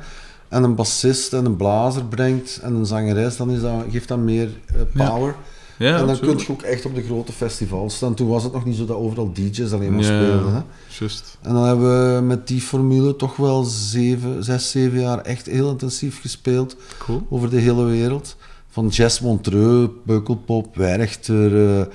[0.56, 4.18] en een bassist en een blazer brengt en een zangeres, dan is dat, geeft dat
[4.18, 5.34] meer eh, power.
[5.78, 8.14] Ja, en dan kun je ook echt op de grote festivals staan.
[8.14, 10.54] Toen was het nog niet zo dat overal DJ's alleen maar Ja, speelden.
[10.54, 10.60] Hè.
[10.98, 11.38] Juist.
[11.42, 15.70] En dan hebben we met die formule toch wel zeven, zes, zeven jaar echt heel
[15.70, 17.26] intensief gespeeld Cool.
[17.30, 18.36] over de hele wereld.
[18.72, 21.86] Van Jazz Montreux, Pukkelpop, Werchter, eh,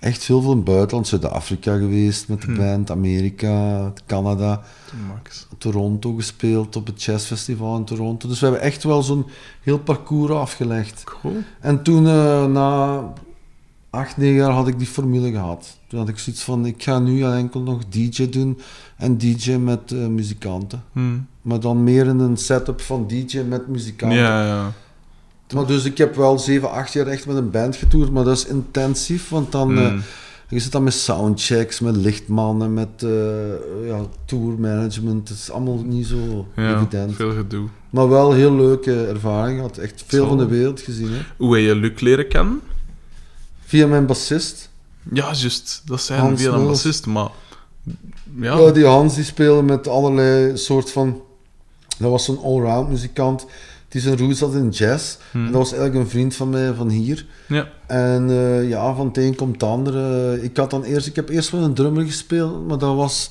[0.00, 1.08] echt veel van het buitenland.
[1.08, 2.56] Zuid-Afrika geweest met de Hm.
[2.56, 4.62] band, Amerika, Canada,
[5.08, 5.46] Max.
[5.58, 8.28] Toronto gespeeld op het jazzfestival in Toronto.
[8.28, 9.26] Dus we hebben echt wel zo'n
[9.62, 11.04] heel parcours afgelegd.
[11.04, 11.36] Cool.
[11.60, 13.02] En toen, eh, na
[13.90, 15.78] acht, negen jaar, had ik die formule gehad.
[15.88, 18.58] Toen had ik zoiets van, ik ga nu enkel nog DJ doen
[18.96, 20.82] en DJ met eh, muzikanten.
[20.92, 21.00] Hm.
[21.42, 24.18] Maar dan meer in een setup van DJ met muzikanten.
[24.18, 24.72] Ja, ja.
[25.54, 28.36] Maar dus ik heb wel 7, 8 jaar echt met een band getoerd, maar dat
[28.36, 29.78] is intensief, want dan...
[29.78, 29.98] Hm.
[30.48, 35.28] je zit dan met soundchecks, met lichtmannen, met eh ja, tourmanagement.
[35.28, 37.14] Het is allemaal niet zo ja, evident.
[37.14, 37.68] veel gedoe.
[37.90, 39.78] Maar wel heel leuke ervaring gehad.
[39.78, 40.28] Echt veel Zo.
[40.28, 41.12] van de wereld gezien.
[41.12, 41.20] Hè.
[41.36, 42.60] Hoe heb je Luc leren kennen?
[43.64, 44.70] Via mijn bassist.
[45.12, 45.82] Ja, juist.
[45.84, 47.28] Dat zijn Hans via een bassist, maar...
[48.40, 51.22] Ja, Ja, die Hans die speelde met allerlei soort van...
[51.98, 53.46] Dat was zo'n allround muzikant
[53.90, 55.16] die zijn roots had in jazz.
[55.30, 55.38] Hm.
[55.38, 57.26] En dat was eigenlijk een vriend van mij van hier.
[57.46, 57.68] ja.
[57.86, 59.96] En eh, ja, van het een komt het ander.
[59.96, 63.30] Eh, ik, had dan eerst, ik heb eerst met een drummer gespeeld, maar dat was...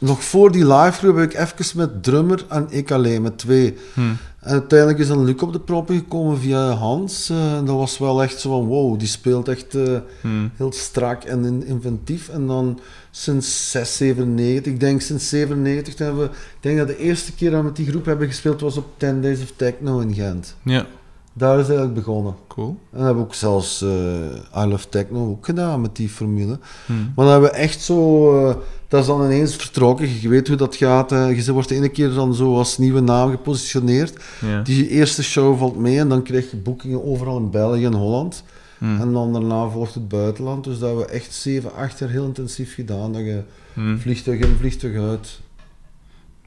[0.00, 3.74] Nog voor die live groep heb ik even met drummer en ik alleen, met twee.
[3.94, 4.00] Hm.
[4.40, 7.30] En uiteindelijk is dan Luc op de proppen gekomen via Hans.
[7.30, 10.28] eh, en dat was wel echt zo van, wow, die speelt echt eh, Hm.
[10.56, 12.28] heel strak en in- inventief.
[12.28, 16.86] En dan sinds 6, 97, ik denk sinds 97, toen hebben we, ik denk dat
[16.86, 19.52] de eerste keer dat we met die groep hebben gespeeld was op 10 Days of
[19.56, 20.56] Techno in Gent.
[20.64, 20.86] Ja,
[21.32, 22.34] Daar is het eigenlijk begonnen.
[22.48, 22.68] cool.
[22.68, 26.58] En dan hebben we ook zelfs eh I Love Techno ook gedaan met die formule.
[26.86, 26.92] Hm.
[26.92, 28.62] Maar dan hebben we echt zo...
[28.90, 30.20] dat is dan ineens vertrokken.
[30.20, 31.10] Je weet hoe dat gaat.
[31.10, 34.22] Je wordt de ene keer dan zo als nieuwe naam gepositioneerd.
[34.40, 34.62] Ja.
[34.62, 38.44] Die eerste show valt mee en dan krijg je boekingen overal in België en Holland.
[38.78, 39.00] Hm.
[39.00, 40.64] En dan daarna volgt het buitenland.
[40.64, 43.12] Dus dat hebben we echt 7, 8 jaar heel intensief gedaan.
[43.12, 43.42] Dat je
[43.74, 43.96] Hm.
[43.98, 45.40] vliegtuig in, vliegtuig uit.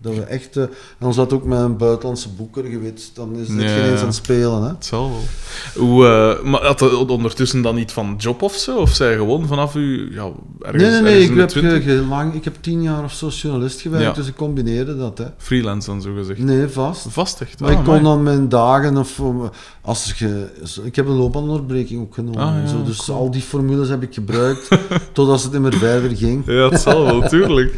[0.03, 3.47] Dat we echt, en dan zat ook met een buitenlandse boeker, je weet, dan is
[3.47, 4.61] het Ja, geen eens aan het spelen.
[4.63, 4.67] Hè?
[4.69, 5.21] Het zal wel.
[5.85, 8.77] Hoe, eh, maar had je ondertussen dan niet van job of zo?
[8.77, 10.29] Of zij gewoon vanaf u ja,
[10.61, 13.81] ergens, Nee, nee, nee, ik heb, ge- lang, ik heb tien jaar of zo journalist
[13.81, 14.13] gewerkt, Ja.
[14.13, 15.17] dus ik combineerde dat.
[15.17, 15.25] Hè.
[15.37, 16.39] Freelance dan, zo gezegd.
[16.39, 17.05] Nee, vast.
[17.09, 17.59] Vast echt?
[17.59, 18.03] Maar Ah, ik kon amai.
[18.03, 19.21] dan mijn dagen of
[19.81, 20.13] als
[20.63, 22.39] zo- ik heb een loopbaanonderbreking ook genomen.
[22.41, 23.17] Ah, ja, zo, dus cool.
[23.17, 24.67] al die formules heb ik gebruikt
[25.13, 26.43] totdat het niet meer verder ging.
[26.45, 27.73] Ja, het zal wel, tuurlijk.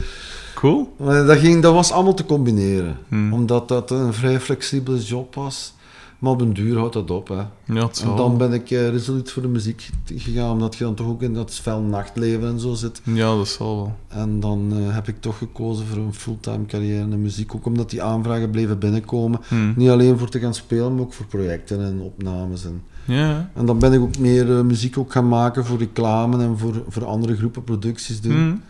[0.65, 0.93] Cool.
[1.25, 3.33] Dat, ging, dat was allemaal te combineren, Hmm.
[3.33, 5.73] omdat dat een vrij flexibele job was.
[6.19, 7.27] Maar op een duur houdt dat op.
[7.27, 7.35] Hè.
[7.73, 11.07] Ja, En dan ben ik eh, resoluut voor de muziek gegaan, omdat je dan toch
[11.07, 13.01] ook in dat fel nachtleven en zo zit.
[13.03, 13.95] Ja, dat zal wel.
[14.07, 17.55] En dan eh, heb ik toch gekozen voor een fulltime carrière in de muziek.
[17.55, 19.39] Ook omdat die aanvragen bleven binnenkomen.
[19.47, 19.73] Hmm.
[19.75, 22.65] Niet alleen voor te gaan spelen, maar ook voor projecten en opnames.
[22.65, 23.49] En, Ja.
[23.53, 26.83] en dan ben ik ook meer eh, muziek ook gaan maken voor reclame en voor,
[26.87, 28.31] voor andere groepen producties doen.
[28.33, 28.61] Hmm.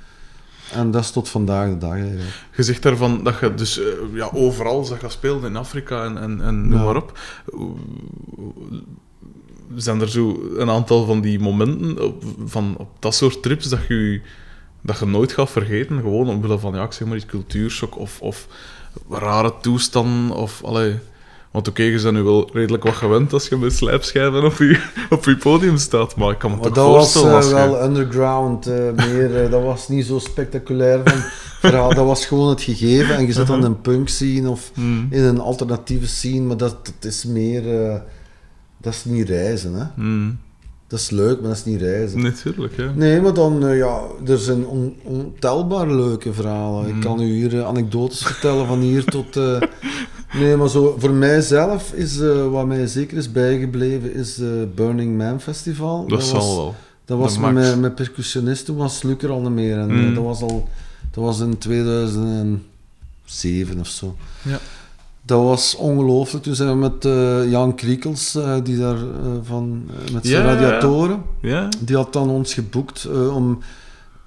[0.71, 2.47] En dat is tot vandaag de dag eigenlijk.
[2.55, 6.17] Je zegt daarvan dat je dus eh, ja, overal zag je speelde in Afrika en,
[6.17, 6.85] en, en noem Ja.
[6.85, 7.19] maar op.
[9.75, 13.87] Zijn er zo een aantal van die momenten op, van, op dat soort trips dat
[13.87, 14.21] je,
[14.81, 15.99] dat je nooit gaat vergeten?
[15.99, 18.47] Gewoon omwille van, ja, ik zeg maar iets cultuurshock of, of
[19.09, 20.63] rare toestanden of...
[20.63, 20.99] Allee,
[21.55, 24.83] want oké, je bent nu wel redelijk wat gewend als je met slijpschijven op je,
[25.09, 27.47] op je podium staat, maar ik kan me Maar toch dat was voorstellen eh, als
[27.49, 27.53] je...
[27.53, 29.43] wel underground eh, meer.
[29.43, 31.17] eh, dat was niet zo spectaculair van
[31.59, 31.93] verhaal.
[31.93, 33.15] Dat was gewoon het gegeven.
[33.15, 35.07] En je zit dan in een punk scene of Hmm.
[35.09, 36.39] in een alternatieve scene.
[36.41, 37.63] Maar dat, dat is meer...
[38.77, 39.83] dat is niet reizen, hè.
[39.95, 40.39] Hmm.
[40.87, 42.21] Dat is leuk, maar dat is niet reizen.
[42.21, 42.91] Natuurlijk, ja.
[42.95, 46.95] Nee, maar dan, eh, ja, er zijn on, ontelbaar leuke verhalen.
[46.95, 49.37] Ik kan u hier eh, anekdotes vertellen van hier tot...
[49.37, 49.61] eh,
[50.39, 52.17] nee, maar zo, voor mijzelf is,
[52.51, 54.39] wat mij zeker is bijgebleven, is
[54.75, 56.07] Burning Man Festival.
[56.07, 56.75] Dat, was, zal wel.
[57.05, 59.77] Dat was met, mijn- met percussionist, toen was Luc er al niet meer.
[59.77, 60.13] En Mm.
[60.13, 60.67] dat was al...
[61.11, 64.15] Dat was in 2007 of zo.
[64.41, 64.59] Ja.
[65.25, 66.43] Dat was ongelooflijk.
[66.43, 69.03] Toen zijn we met eh, Jan Kriekels, eh, die daar eh,
[69.43, 71.21] van, met zijn Ja, radiatoren...
[71.41, 71.69] Ja?
[71.79, 73.59] Die had dan ons geboekt om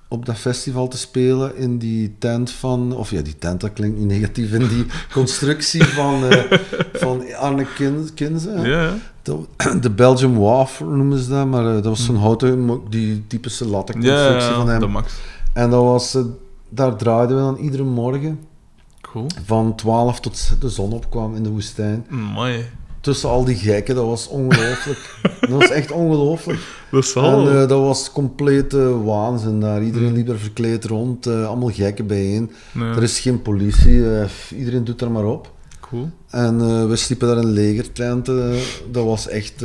[0.09, 2.97] op dat festival te spelen in die tent van...
[2.97, 4.53] Of ja, die tent, dat klinkt niet negatief.
[4.53, 6.23] In die constructie van,
[6.93, 8.51] van Arne Kin- Kinze.
[8.51, 8.95] Ja.
[9.23, 9.37] De,
[9.81, 11.47] de Belgium Wafer noemen ze dat.
[11.47, 12.61] Maar dat was zo'n houten...
[12.61, 14.81] mo- Die typische lattenconstructie ja, van hem.
[14.81, 15.13] de max.
[15.53, 16.17] En dat was...
[16.69, 18.39] daar draaiden we dan iedere morgen
[19.13, 19.27] Cool.
[19.45, 22.07] van 12 tot de zon opkwam in de woestijn.
[22.09, 22.65] Mooi.
[23.01, 25.21] Tussen al die gekken, dat was ongelooflijk.
[25.41, 26.59] dat was echt ongelooflijk.
[26.91, 27.63] Dat zal En wel.
[27.63, 29.83] eh, dat was complete waanzin daar.
[29.83, 30.15] Iedereen Mm.
[30.15, 32.51] liep er verkleed rond, eh, allemaal gekken bijeen.
[32.75, 35.53] Er is geen politie, eh, iedereen doet er maar op.
[35.81, 36.11] Cool.
[36.31, 38.59] En we sliepen daar in legertenten.
[38.91, 39.65] dat was echt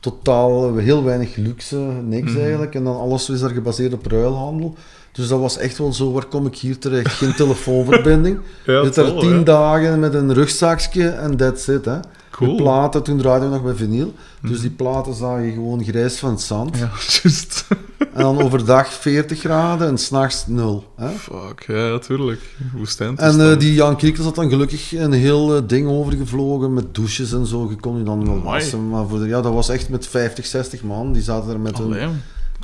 [0.00, 2.40] totaal heel weinig luxe, niks Mhm.
[2.40, 2.74] eigenlijk.
[2.74, 4.74] En dan alles is daar gebaseerd op ruilhandel.
[5.16, 7.12] Dus dat was echt wel zo, waar kom ik hier terecht?
[7.12, 8.38] Geen telefoonverbinding.
[8.66, 11.84] Ja, je zit wel, tien dagen met een rugzakje en that's it.
[11.84, 11.98] Hè.
[12.30, 12.56] Cool.
[12.56, 14.12] De platen, toen draaiden we nog bij vinyl.
[14.42, 14.60] Dus Mhm.
[14.60, 16.76] die platen zagen gewoon grijs van het zand.
[16.76, 16.90] Ja,
[17.22, 17.66] juist.
[18.12, 20.84] En dan overdag 40 graden en s'nachts 0.
[20.96, 21.08] Hè?
[21.08, 22.40] Fuck, ja, natuurlijk.
[22.74, 23.16] Woestijn.
[23.18, 27.32] En eh, die Jan Kriekels had dan gelukkig een heel eh, ding overgevlogen met douches
[27.32, 27.66] en zo.
[27.70, 28.88] Je kon je dan wel wassen.
[28.88, 31.12] Maar voor de, ja, dat was echt met 50, 60 man.
[31.12, 31.86] Die zaten er met hun...
[31.86, 32.06] Allee,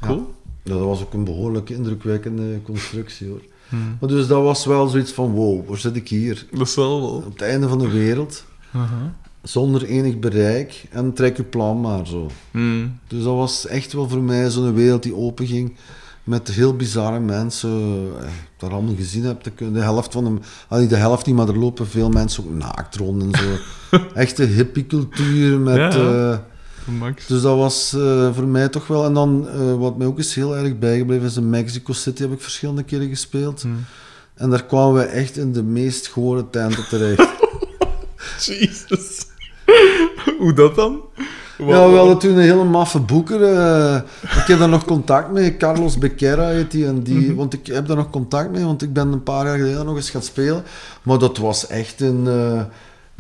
[0.01, 0.17] cool.
[0.17, 3.43] Ja, dat was ook een behoorlijk indrukwekkende constructie hoor.
[3.69, 3.97] Hmm.
[4.01, 6.47] Maar dus dat was wel zoiets van: wow, waar zit ik hier?
[6.53, 7.11] Dat zal wel.
[7.11, 8.45] Op het einde van de wereld,
[9.43, 12.31] zonder enig bereik en trek je plan maar zo.
[12.51, 12.99] Hmm.
[13.07, 15.77] Dus dat was echt wel voor mij zo'n wereld die openging
[16.25, 17.71] met heel bizarre mensen.
[18.21, 19.51] eh, Dat allemaal gezien hebt.
[19.59, 22.53] De, helft van hem, ah, niet de helft niet, maar er lopen veel mensen ook
[22.55, 23.49] naakt rond en zo.
[24.15, 25.77] Echte hippiecultuur met.
[25.77, 26.33] Ja, ja.
[26.33, 26.39] eh,
[26.85, 27.27] Max.
[27.27, 29.05] dus dat was eh, voor mij toch wel.
[29.05, 32.33] En dan, eh, wat mij ook is heel erg bijgebleven, is in Mexico City heb
[32.33, 33.63] ik verschillende keren gespeeld.
[33.63, 33.85] Hmm.
[34.35, 37.29] En daar kwamen we echt in de meest gore tenten terecht.
[38.47, 39.27] Jesus.
[40.39, 41.01] Hoe dat dan?
[41.59, 43.43] Wat- Ja, we hadden toen een hele maffe boeker.
[43.43, 45.57] eh, ik heb daar nog contact mee.
[45.57, 47.19] Carlos Becerra heet die, en die.
[47.27, 47.35] Mhm.
[47.35, 49.97] Want ik heb daar nog contact mee, want ik ben een paar jaar geleden nog
[49.97, 50.63] eens gaan spelen.
[51.03, 52.27] Maar dat was echt een,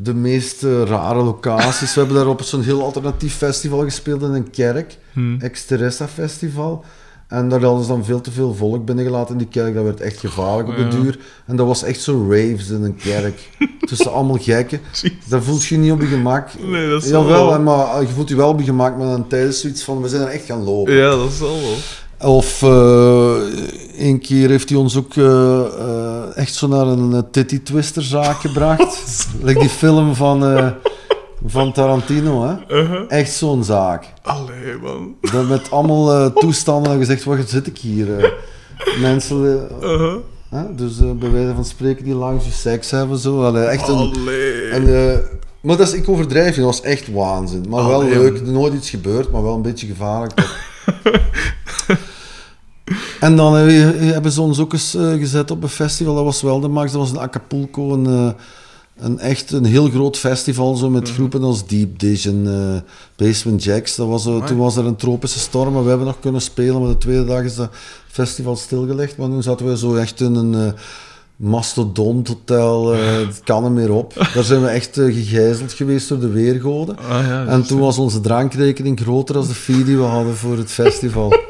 [0.02, 1.94] de meest eh, rare locaties.
[1.94, 4.98] We hebben daar op zo'n heel alternatief festival gespeeld in een kerk.
[5.12, 5.36] Hmm.
[5.40, 6.84] Ex Teresa Festival.
[7.28, 9.74] En daar hadden ze dan veel te veel volk binnengelaten in die kerk.
[9.74, 10.88] Dat werd echt gevaarlijk op de Ja.
[10.90, 11.18] duur.
[11.46, 13.48] En dat was echt zo raves in een kerk.
[13.88, 14.80] Tussen allemaal gekken.
[15.28, 16.48] Daar voelt je je niet op je gemak.
[16.60, 19.28] Nee, dat is Jawel, wel- maar je voelt je wel op je gemak, maar dan
[19.28, 20.92] tijdens zoiets van, we zijn er echt gaan lopen.
[20.94, 21.76] Ja, dat zal wel.
[22.22, 22.62] Of
[24.02, 28.40] een keer heeft hij ons ook eh, eh, echt zo naar een titty twister zaak
[28.46, 29.26] gebracht.
[29.42, 30.72] like die film van,
[31.46, 32.80] van Tarantino, hè.
[32.80, 33.04] Uh-huh.
[33.08, 34.06] Echt zo'n zaak.
[34.22, 35.14] Allee, man.
[35.20, 38.34] Dat met allemaal toestanden en gezegd, waar zit ik hier?
[39.00, 39.68] mensen...
[40.48, 40.74] Hè?
[40.74, 43.18] Dus bij wijze van spreken die langs je seks hebben.
[43.18, 43.42] Zo.
[43.44, 44.68] Allee, echt een, Allee.
[44.68, 45.22] en,
[45.60, 47.64] maar dat is, ik overdrijf je, dat was echt waanzin.
[47.68, 48.52] Maar wel leuk, man.
[48.52, 50.32] nooit iets gebeurd, maar wel een beetje gevaarlijk.
[53.22, 56.42] en dan eh, hebben ze ons ook eens eh, gezet op een festival, dat was
[56.42, 58.30] wel de max, dat was in Acapulco, een, eh,
[58.96, 62.84] een echt een heel groot festival, zo met groepen als Deep Dish en
[63.16, 63.96] Basement Jacks.
[63.96, 66.90] Dat was, toen was er een tropische storm, maar we hebben nog kunnen spelen, maar
[66.90, 67.70] de tweede dag is dat
[68.06, 69.16] festival stilgelegd.
[69.16, 70.74] Maar nu zaten we zo echt in een...
[71.36, 72.92] Mastodont hotel,
[73.26, 74.14] het kan er meer op.
[74.34, 76.98] Daar zijn we echt gegijzeld geweest door de weergoden.
[76.98, 80.56] Ah, ja, En toen was onze drankrekening groter dan de fee die we hadden voor
[80.56, 81.34] het festival.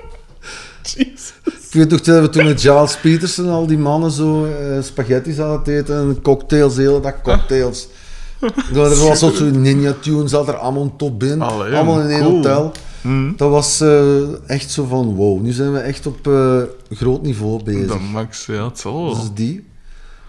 [1.72, 5.38] Ik weet nog dat we toen met Giles Peterson al die mannen zo eh, spaghetti's
[5.38, 7.88] aan het eten en cocktails, hele dag cocktails.
[8.74, 12.34] Er was zo'n ninja tune, zat er allemaal top in, Allee, allemaal in één cool.
[12.34, 12.72] hotel.
[13.00, 13.32] Hm.
[13.36, 17.62] Dat was eh, echt zo van wow, nu zijn we echt op eh, groot niveau
[17.62, 17.86] bezig.
[17.86, 19.14] Dat max, ja, het zal wel.
[19.14, 19.64] Dus die.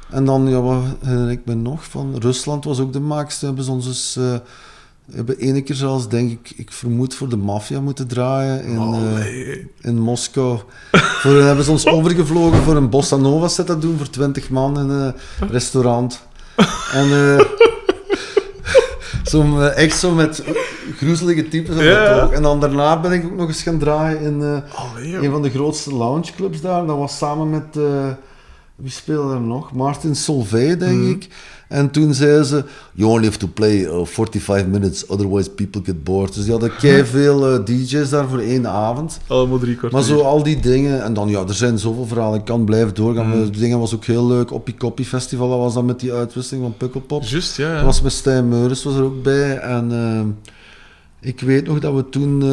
[0.09, 2.15] En dan, ja, wat herinner ik me nog van?
[2.19, 3.39] Rusland was ook de max.
[3.39, 4.19] Toen hebben ze ons dus,
[5.11, 8.81] hebben ene keer zelfs, denk ik, ik vermoed voor de maffia moeten draaien in, eh,
[8.81, 9.71] Allee.
[9.81, 10.59] in Moskou.
[10.91, 14.49] voor, dan hebben ze ons overgevlogen voor een bossa nova set te doen voor 20
[14.49, 15.13] man in een
[15.49, 16.21] restaurant.
[16.93, 17.39] En eh,
[19.31, 20.43] zo, eh, echt zo met
[20.97, 21.75] groezelige types.
[22.31, 24.41] En dan daarna ben ik ook nog eens gaan draaien in...
[24.41, 26.85] eh, Allee, een van de grootste loungeclubs daar.
[26.85, 28.07] Dat was samen met, eh,
[28.75, 29.73] wie speelde er nog?
[29.73, 31.09] Martin Solveig, denk Mhm.
[31.09, 31.27] ik.
[31.73, 36.03] En toen zeiden ze, you only have to play uh, 45 minutes, otherwise people get
[36.03, 36.33] bored.
[36.33, 39.19] Dus die hadden kei veel eh, DJ's daar voor één avond.
[39.27, 39.99] Allemaal drie kwartier.
[39.99, 42.93] Maar zo al die dingen, en dan ja, er zijn zoveel verhalen, ik kan blijven
[42.93, 43.29] doorgaan.
[43.29, 44.51] Maar de dingen was ook heel leuk.
[44.51, 47.23] Oppie Koppie Festival, dat was dan met die uitwisseling van Pukkelpop.
[47.23, 47.75] Juist, ja.
[47.75, 49.57] Dat was met Stijn Meurens was er ook bij.
[49.57, 52.43] En eh, ik weet nog dat we toen...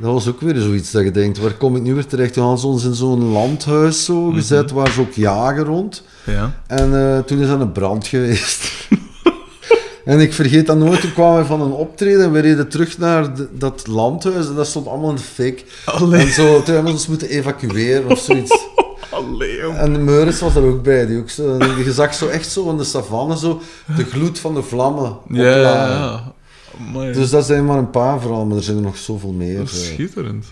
[0.00, 2.32] dat was ook weer zoiets dat je denkt, waar kom ik nu weer terecht?
[2.32, 6.02] Toen hadden ze ons in zo'n landhuis zo gezet, waar ze ook jagen rond.
[6.24, 6.54] ja.
[6.66, 8.88] En eh, toen is er een brand geweest.
[10.04, 12.98] en ik vergeet dat nooit, toen kwamen we van een optreden en we reden terug
[12.98, 15.64] naar de- dat landhuis en dat stond allemaal in de fik.
[15.84, 16.20] Allee.
[16.20, 18.58] En zo, toen hebben we ons moeten evacueren of zoiets.
[19.10, 19.60] Allee.
[19.60, 22.70] En de Meuris was er ook bij, die ook zo, je zag zo echt zo
[22.70, 23.60] in de savanne zo
[23.96, 26.34] de gloed van de vlammen Ja, ja.
[26.80, 27.12] Amai.
[27.12, 29.58] Dus dat zijn maar een paar vooral, maar er zijn er nog zoveel meer.
[29.58, 29.92] Dat is eh.
[29.92, 30.46] schitterend.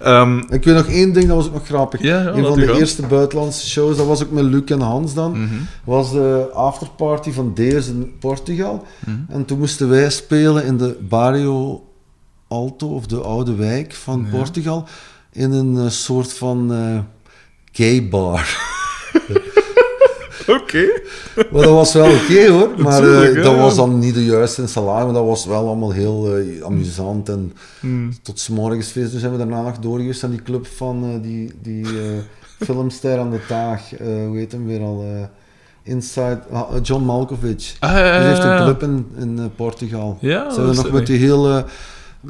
[0.00, 2.02] Ehm, Ik weet nog één ding, dat was ook nog grappig.
[2.02, 2.76] Ja, ja, een van de gaan.
[2.76, 5.54] eerste buitenlandse shows, dat was ook met Luc en Hans dan, mhm.
[5.84, 8.86] was de afterparty van Deus in Portugal.
[9.06, 9.16] Mhm.
[9.28, 11.84] En toen moesten wij spelen in de Barrio
[12.48, 14.36] Alto, of de Oude Wijk van Ja.
[14.36, 14.86] Portugal,
[15.32, 16.98] in een eh, soort van eh
[17.72, 18.56] gay bar.
[20.48, 20.84] Oké.
[21.52, 23.60] Maar dat was wel oké hoor, maar eh, Natuurlijk, dat ja.
[23.60, 27.52] was dan niet de juiste installatie, maar dat was wel allemaal heel eh, amusant en
[27.80, 28.10] Hm.
[28.22, 29.10] tot 's morgens feest.
[29.12, 31.86] Dus zijn we daarna nog doorgeweest aan die club van eh, die, die
[32.64, 35.04] filmster aan de taag, hoe heet hem weer al?
[35.82, 37.76] Inside, ah, John Malkovich.
[37.78, 40.18] Ah, ja, ja, Die heeft een club in, in Portugal.
[40.20, 41.64] Ja, we is nog met die hele,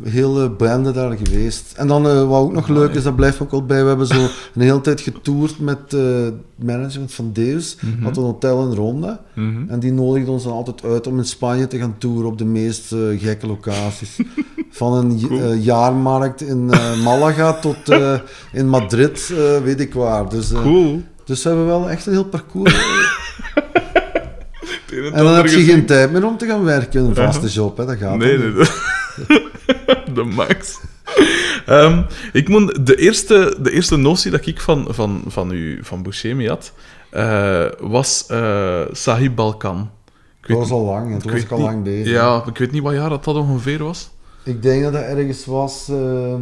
[0.05, 1.73] hele bende daar geweest.
[1.77, 4.07] En dan, eh, wat ook nog leuk is, dat blijft ook wel bij, we hebben
[4.07, 4.21] zo
[4.55, 7.77] een hele tijd getoerd met eh, het management van Deus.
[7.81, 8.03] Mhm.
[8.05, 9.21] Had een hotel in Ronda.
[9.35, 9.69] Mhm.
[9.69, 12.45] En die nodigde ons dan altijd uit om in Spanje te gaan toeren op de
[12.45, 14.17] meest eh, gekke locaties.
[14.71, 15.41] Van een Cool.
[15.41, 18.15] eh, jaarmarkt in eh, Malaga tot eh,
[18.53, 20.29] in Madrid, eh, weet ik waar.
[20.29, 21.03] Dus, eh, Cool.
[21.25, 22.75] dus we hebben wel echt een heel parcours.
[25.05, 25.67] En dan heb je gezien.
[25.75, 27.87] geen tijd meer om te gaan werken, een vaste job, hè?
[27.87, 28.73] dat gaat Nee, nee, niet.
[30.15, 30.81] de, max.
[31.67, 36.03] Ehm, ik moet, de, eerste, de eerste notie dat ik van, van, van, u, van
[36.03, 36.73] Buscemi had,
[37.11, 39.91] eh, was eh Sahib Balkan.
[40.43, 42.13] Ik Dat was al lang, toen was ik al niet- lang bezig.
[42.13, 44.11] Ja, ik weet niet wat jaar dat, dat ongeveer was.
[44.43, 46.35] Ik denk dat dat ergens was eh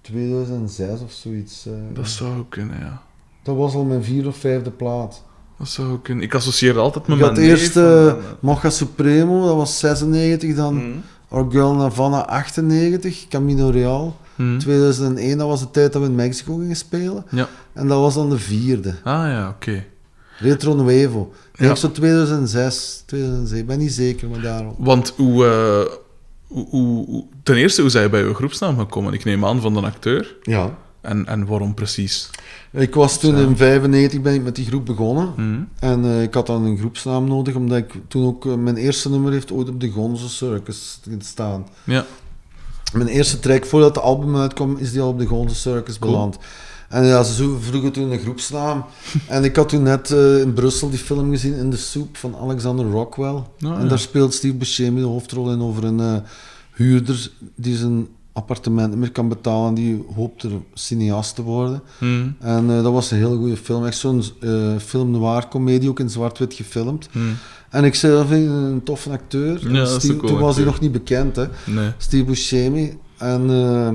[0.00, 1.66] 2006 of zoiets.
[1.92, 3.02] Dat zou ook kunnen, ja.
[3.42, 5.24] dat was al mijn vierde of vijfde plaat.
[5.62, 6.24] Dat zou ook kunnen.
[6.24, 10.54] Ik associeer altijd met Ik mijn eerst neef eh en- Mocha Supremo, dat was 96,
[10.54, 10.98] dan Mhm.
[11.28, 14.16] Our Girl Navana 98, Camino Real.
[14.34, 14.58] Mhm.
[14.58, 17.24] 2001, dat was de tijd dat we in Mexico gingen spelen.
[17.30, 17.48] Ja.
[17.72, 18.94] En dat was dan de vierde.
[19.04, 19.84] Ah ja, oké.
[20.38, 21.32] Retro Nuevo.
[21.54, 21.74] Ja.
[21.74, 24.74] zo 2006, 2007, ik ben niet zeker, maar daarom.
[24.78, 25.92] Want hoe, eh,
[26.46, 29.12] hoe, ten eerste, hoe zijn je bij uw groepsnaam gekomen?
[29.12, 30.36] Ik neem aan van de acteur.
[30.42, 30.78] Ja.
[31.00, 32.30] En, en waarom precies?
[32.72, 35.32] Ik was toen in 95 ben ik met die groep begonnen.
[35.36, 35.62] Mhm.
[35.78, 38.46] En eh, ik had dan een groepsnaam nodig, omdat ik toen ook...
[38.46, 41.66] eh, mijn eerste nummer heeft ooit op de Gonzo Circus gestaan.
[41.84, 42.04] Ja.
[42.92, 46.12] Mijn eerste track, voordat het album uitkwam, is die al op de Gonzo Circus Cool.
[46.12, 46.38] beland.
[46.88, 48.84] En ja, ze vroegen toen een groepsnaam.
[49.28, 52.36] en ik had toen net eh, in Brussel die film gezien, In the Soup, van
[52.36, 53.34] Alexander Rockwell.
[53.34, 53.84] Ah, en ja.
[53.84, 56.22] daar speelt Steve Buscemi de hoofdrol in over een
[56.74, 59.74] huurder die zijn appartement niet meer kan betalen.
[59.74, 61.82] Die hoopt er cineast te worden.
[61.98, 62.36] Hmm.
[62.40, 63.86] En eh, dat was een hele goede film.
[63.86, 67.08] Echt zo'n eh, film noir comedie, ook in zwart-wit gefilmd.
[67.12, 67.36] Hmm.
[67.70, 69.72] En ik ik een toffe acteur.
[69.72, 71.44] Ja, Steve- toen was hij nog niet bekend, hè.
[71.66, 71.90] Nee.
[71.98, 72.98] Steve Buscemi.
[73.18, 73.90] En eh,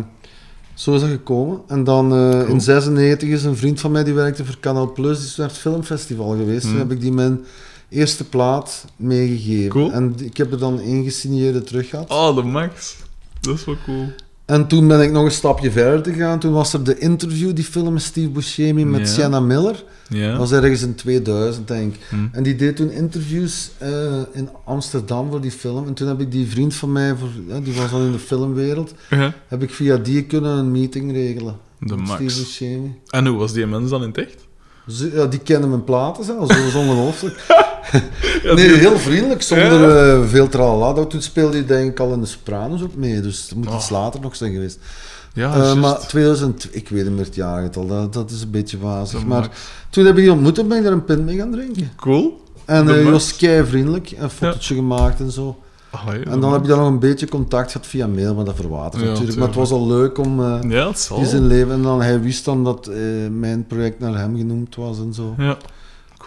[0.74, 1.62] zo is dat gekomen.
[1.68, 2.46] En dan Cool.
[2.46, 5.48] in 96 is een vriend van mij die werkte voor Canal Plus, die is naar
[5.48, 6.62] het filmfestival geweest.
[6.64, 6.72] Hmm.
[6.72, 7.46] Toen heb ik die mijn
[7.90, 9.70] eerste plaat meegegeven.
[9.70, 9.92] Cool.
[9.92, 12.10] En ik heb er dan één gesigneerde terug gehad.
[12.10, 12.96] Oh, de max.
[13.42, 14.06] Dat is wel cool.
[14.48, 16.40] En toen ben ik nog een stapje verder gegaan.
[16.40, 19.10] Toen was er de interview, die film met Steve Buscemi met.
[19.10, 19.84] Sienna Miller.
[20.10, 22.02] Dat was ergens in 2000, denk ik.
[22.10, 22.30] Hmm.
[22.32, 25.88] En die deed toen interviews eh, in Amsterdam voor die film.
[25.88, 28.20] En toen heb ik die vriend van mij, voor, ja, die was al in de
[28.20, 28.94] filmwereld,
[29.48, 31.58] heb ik via die kunnen een meeting regelen.
[31.80, 32.12] De met max.
[32.12, 32.96] Steve Buscemi.
[33.08, 34.46] En hoe was die mens dan in het echt?
[35.14, 37.46] Ja, die kennen mijn platen zelfs, dat was ongelooflijk.
[38.44, 41.06] Ja, nee, heel vriendelijk, zonder eh, veel tralala.
[41.06, 43.86] Toen speelde hij denk ik al in de Sopranos ook mee, dus het moet iets
[43.86, 43.92] Oh.
[43.92, 44.80] later nog zijn geweest.
[45.34, 45.76] Ja, Eh, juist.
[45.76, 49.26] maar 2000, ik weet niet meer het jaargetal, dat, dat is een beetje wazig.
[49.26, 49.50] Maar
[49.90, 51.92] toen heb ik die ontmoet en ben ik daar een pint mee gaan drinken.
[51.96, 52.42] Cool.
[52.66, 53.12] En eh, hij max.
[53.12, 55.58] was kei vriendelijk, een fotootje gemaakt en zo.
[55.90, 58.56] Allee, En dan heb je dan nog een beetje contact gehad via mail, maar dat
[58.56, 59.38] verwatert Ja, natuurlijk.
[59.38, 61.72] Maar het was al leuk om eh Ja, die zijn leven.
[61.74, 62.98] En dan, hij wist dan dat eh,
[63.32, 65.34] mijn project naar hem genoemd was en zo.
[65.38, 65.58] Ja.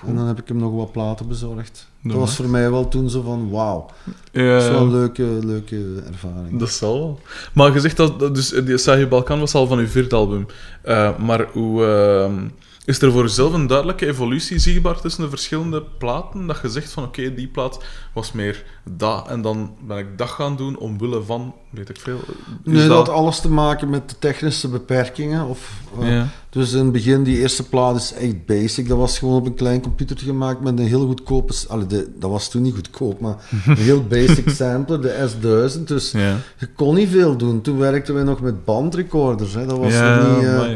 [0.07, 1.89] En dan heb ik hem nog wat platen bezorgd.
[2.03, 3.87] Dat was voor mij wel toen zo van, wauw.
[4.33, 6.59] Ja, Dat is wel een leuke, leuke ervaring.
[6.59, 7.21] Dat zal wel.
[7.53, 10.47] Maar je zegt dat, dat dus die Sahih Balkan was al van uw vierde album.
[10.83, 12.49] Eh, maar hoe, ehm,
[12.91, 16.47] is er voor jezelf een duidelijke evolutie zichtbaar tussen de verschillende platen?
[16.47, 20.29] Dat je zegt van oké, die plaat was meer dat en dan ben ik dat
[20.29, 22.19] gaan doen omwille van, weet ik veel.
[22.65, 25.47] Is Nee, dat had alles te maken met de technische beperkingen.
[25.47, 25.71] Of,
[26.01, 26.29] eh, Ja.
[26.51, 28.89] Dus in het begin, die eerste plaat is echt basic.
[28.89, 31.55] Dat was gewoon op een klein computer gemaakt met een heel goedkope...
[31.69, 33.37] Allee, de, dat was toen niet goedkoop, maar
[33.67, 35.85] een heel basic sampler, de S1000.
[35.85, 36.37] Dus Ja.
[36.59, 37.61] je kon niet veel doen.
[37.61, 39.55] Toen werkten wij nog met bandrecorders.
[39.55, 39.67] Hè.
[39.67, 40.45] Dat was ja, niet...
[40.45, 40.69] eh.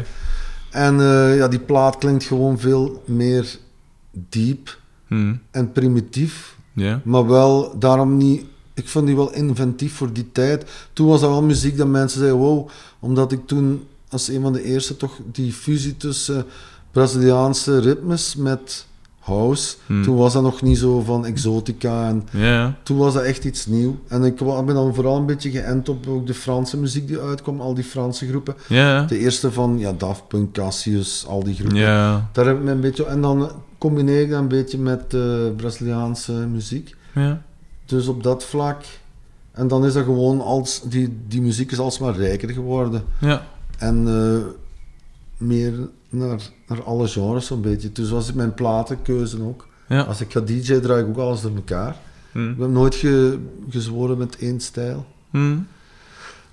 [0.74, 3.58] En eh, ja, die plaat klinkt gewoon veel meer
[4.12, 5.34] diep Hm.
[5.50, 6.56] en primitief.
[7.04, 8.44] Maar wel, daarom niet...
[8.74, 10.64] Ik vond die wel inventief voor die tijd.
[10.92, 12.68] Toen was dat wel muziek dat mensen zeiden, wow.
[12.98, 16.44] Omdat ik toen als een van de eerste toch die fusie tussen
[16.90, 18.86] Braziliaanse ritmes met
[19.24, 19.76] house.
[19.86, 20.02] Hmm.
[20.02, 22.08] Toen was dat nog niet zo van exotica.
[22.08, 22.76] En Ja.
[22.82, 23.98] toen was dat echt iets nieuw.
[24.08, 27.60] En ik ben dan vooral een beetje geënt op ook de Franse muziek die uitkwam.
[27.60, 28.54] Al die Franse groepen.
[28.68, 29.02] Ja.
[29.04, 32.28] De eerste van ja, Daft Punk, Cassius, al die groepen.
[32.32, 33.04] Daar heb ik me een beetje...
[33.04, 35.20] En dan combineer ik dat een beetje met eh,
[35.56, 36.94] Braziliaanse muziek.
[37.14, 37.42] Ja.
[37.86, 38.84] Dus op dat vlak.
[39.52, 40.82] En dan is dat gewoon als.
[40.84, 43.02] Die, die muziek is alsmaar rijker geworden.
[43.20, 43.46] Ja.
[43.78, 44.46] En eh,
[45.36, 45.72] meer
[46.14, 47.92] naar, naar alle genres zo'n beetje.
[47.92, 49.66] Dus was ik mijn platenkeuze ook.
[49.88, 50.02] Ja.
[50.02, 51.96] Als ik ga DJ draai ik ook alles door elkaar.
[52.32, 53.38] Ik heb nooit ge,
[53.68, 55.06] gezworen met één stijl.
[55.30, 55.56] Hm.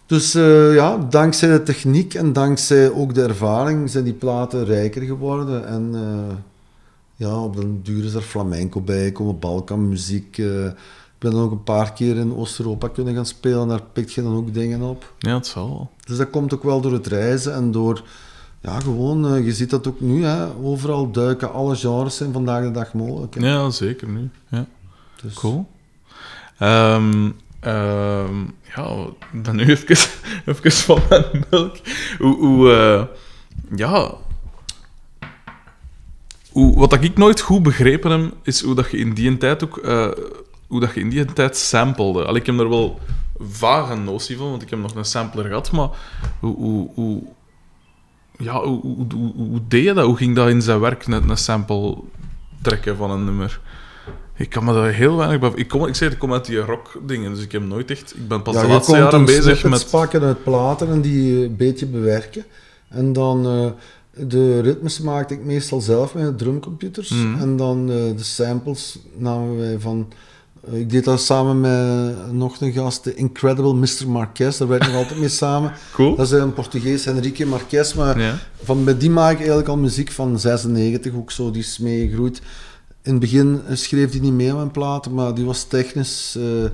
[0.06, 5.02] Dus eh, ja, dankzij de techniek en dankzij ook de ervaring zijn die platen rijker
[5.02, 5.68] geworden.
[5.68, 6.36] En eh,
[7.16, 10.38] ja, op den duur is er flamenco bij gekomen, Balkanmuziek.
[10.38, 10.66] eh
[11.22, 14.24] ik ben dan ook een paar keer in Oost-Europa kunnen gaan spelen, daar pikt je
[14.24, 15.14] dan ook dingen op.
[15.20, 15.90] Ja, het zal wel.
[16.06, 18.04] Dus dat komt ook wel door het reizen en door,
[18.62, 22.64] ja, gewoon, eh, je ziet dat ook nu, hè, overal duiken, alle genres zijn vandaag
[22.64, 23.36] de dag mogelijk.
[23.36, 23.48] hè.
[23.48, 24.30] Ja, zeker nu.
[24.50, 24.66] Ja.
[25.22, 25.68] Dus, Cool.
[26.58, 28.40] Ehm, ehm,
[28.76, 28.96] ja,
[29.34, 30.10] dan nu even,
[30.46, 31.76] even van mijn melk.
[32.20, 33.04] Hoe, hoe eh,
[33.76, 34.14] ja...
[36.52, 39.64] Hoe, wat dat ik nooit goed begrepen heb, is hoe dat je in die tijd
[39.64, 39.78] ook...
[39.78, 40.08] eh,
[40.68, 42.26] hoe dat je in die tijd sampelde.
[42.26, 43.00] Al, ik heb er wel
[43.40, 45.90] vage notie van, want ik heb nog een sampler gehad, maar
[46.40, 46.56] hoe...
[46.56, 47.24] hoe, hoe
[48.42, 50.06] ja, hoe, hoe, hoe, hoe deed je dat?
[50.06, 51.98] Hoe ging dat in zijn werk, een, een sample
[52.62, 53.60] trekken van een nummer?
[54.42, 55.52] Ik kan me daar heel weinig bij...
[55.56, 58.16] Ik, kom, ik zeg, ik kom uit die rock-dingen, dus ik heb nooit echt...
[58.16, 59.90] Ik ben pas Ja, de laatste jaren bezig met...
[59.90, 62.46] pakken uit platen en die eh, een beetje bewerken.
[62.90, 63.72] En dan eh,
[64.28, 67.10] de ritmes maakte ik meestal zelf met drumcomputers.
[67.10, 67.42] Mhm.
[67.42, 70.08] En dan eh, de samples namen wij van...
[70.72, 74.08] ik deed dat samen met nog een gast, de Incredible Mr.
[74.08, 74.58] Marquez.
[74.58, 75.74] Daar werk ik nog altijd mee samen.
[75.94, 76.16] Cool.
[76.16, 77.94] Dat is een Portugees, Henrique Marquez.
[77.94, 78.38] Maar Ja.
[78.64, 82.42] van, met die maak ik eigenlijk al muziek van 96, ook zo, die is meegegroeid.
[83.04, 86.70] In het begin schreef hij niet mee aan mijn platen, maar die was technisch eh,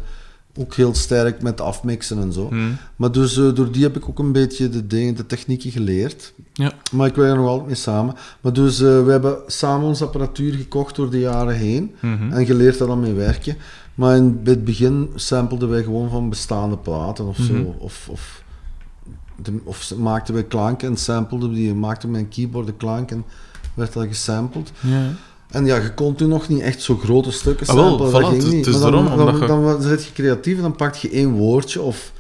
[0.58, 2.47] ook heel sterk met afmixen en zo.
[2.49, 2.55] Hm.
[2.95, 6.34] Maar dus eh, door die heb ik ook een beetje de, dingen, de technieken geleerd.
[6.53, 6.72] Ja.
[6.91, 8.16] Maar ik werk er nog altijd mee samen.
[8.41, 12.32] Maar dus eh, we hebben samen onze apparatuur gekocht door de jaren heen Mhm.
[12.32, 13.58] en geleerd daar dan mee werken.
[13.95, 17.47] Maar in het begin sampelden wij gewoon van bestaande platen of Mhm.
[17.47, 17.76] zo.
[17.80, 18.43] Of, of,
[19.41, 21.74] de, of maakten wij klanken en sampelden die.
[21.74, 23.24] Maakten mijn keyboard de klank en
[23.74, 24.72] werd dat gesampled.
[24.80, 25.12] Ja.
[25.47, 28.09] En ja, je kon toen nog niet echt zo grote stukken Ah, wel, samplen.
[28.09, 28.81] voilà, dat ging niet.
[28.81, 31.81] Maar dan, dan, je- dan, dan zit je creatief en dan pak je één woordje
[31.81, 32.11] of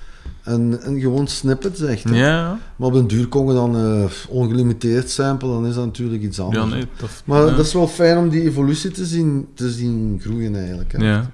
[0.43, 2.03] En, en gewoon snippets echt.
[2.03, 2.15] hè.
[2.15, 6.21] Ja, Maar op een duur kon je dan eh, ongelimiteerd sample, dan is dat natuurlijk
[6.23, 6.63] iets anders.
[6.63, 6.85] ja, nee.
[6.97, 7.55] Dat, Maar ja.
[7.55, 10.91] dat is wel fijn om die evolutie te zien, te zien groeien eigenlijk.
[10.91, 11.05] Hè.
[11.09, 11.29] Ja.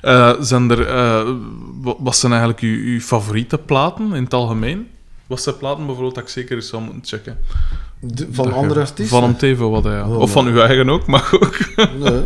[0.00, 1.30] Eh, zijn er, eh,
[1.82, 4.86] wa- wat zijn eigenlijk uw, uw favoriete platen in het algemeen?
[5.26, 7.38] Wat zijn platen bijvoorbeeld dat ik zeker eens zou moeten checken?
[8.00, 9.06] De- van andere artiesten?
[9.20, 10.08] Van een TV wat, ja.
[10.08, 11.58] Oh, of van uw eigen ook, mag ook.
[11.98, 12.22] Nee.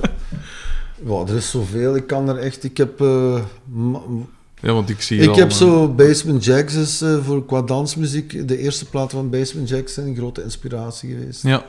[1.05, 1.97] Ja, er is zoveel.
[1.97, 2.65] Ik kan er echt...
[2.65, 3.01] Ik heb...
[3.01, 3.39] eh,
[4.61, 8.49] ja, want ik zie ik heb zo Basement Jacks is eh, voor qua dansmuziek.
[8.49, 11.43] De eerste platen van Basement Jacks zijn een grote inspiratie geweest.
[11.43, 11.65] Ja,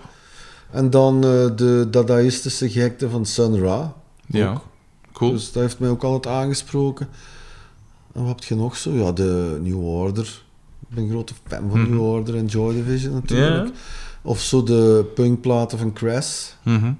[0.71, 3.93] En dan eh, de dadaïstische gekte van Sun Ra.
[4.27, 4.61] ja.
[5.13, 5.31] Cool.
[5.31, 7.07] Dus dat heeft mij ook altijd aangesproken.
[8.13, 8.91] En wat heb je nog zo?
[8.91, 10.42] Ja, de New Order.
[10.93, 11.89] Ik ben een grote fan van Mhm.
[11.91, 13.69] New Order en Joy Division natuurlijk.
[14.21, 16.45] Of zo de punkplaten van Crash.
[16.63, 16.91] Mhm.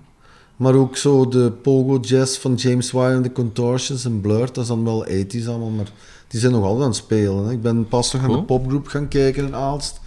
[0.55, 4.45] Maar ook zo de pogo jazz van James Wire en de Contortions en Blur.
[4.45, 5.91] Dat is dan wel 80s allemaal, maar
[6.27, 7.45] die zijn nog altijd aan het spelen.
[7.45, 7.51] Hè.
[7.51, 8.41] Ik ben pas nog naar Cool.
[8.41, 9.99] de popgroep gaan kijken in Aalst.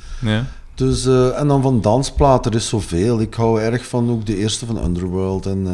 [0.75, 3.21] Dus, eh, en dan van dansplaten, er is zoveel.
[3.21, 5.73] Ik hou erg van ook de eerste van Underworld en eh,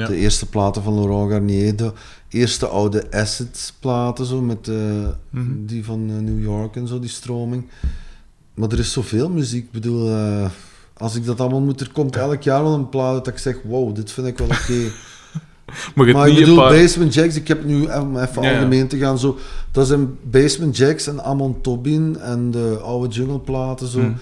[0.00, 0.06] Ja.
[0.06, 1.76] de eerste platen van Laurent Garnier.
[1.76, 1.92] De
[2.34, 4.74] eerste oude Acid platen, zo, met eh,
[5.30, 5.50] Mhm.
[5.66, 7.66] die van eh, New York en zo, die stroming.
[8.54, 9.64] Maar er is zoveel muziek.
[9.64, 10.50] Ik bedoel, eh,
[10.96, 13.56] als ik dat allemaal moet, er komt elk jaar wel een plaat dat ik zeg,
[13.64, 14.74] wow, dit vind ik wel oké.
[15.94, 16.70] Maar maar ik bedoel, paar...
[16.70, 18.54] Basement Jacks, ik heb nu, om even Ja, ja.
[18.56, 19.38] algemeen te gaan, zo,
[19.70, 23.98] dat zijn Basement Jacks en Amon Tobin en de oude jungle platen, zo.
[24.00, 24.16] Hmm.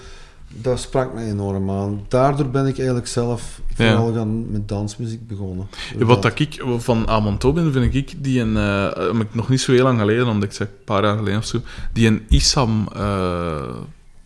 [0.55, 2.05] Dat sprak mij enorm aan.
[2.07, 5.67] Daardoor ben ik eigenlijk zelf vooral gaan met dansmuziek begonnen.
[5.97, 9.61] Ja, wat dat ik van Amon Tobin vind ik die een eh, ik nog niet
[9.61, 11.59] zo heel lang geleden ontdekt, zeg een paar jaar geleden of zo,
[11.93, 13.75] die een Isam eh,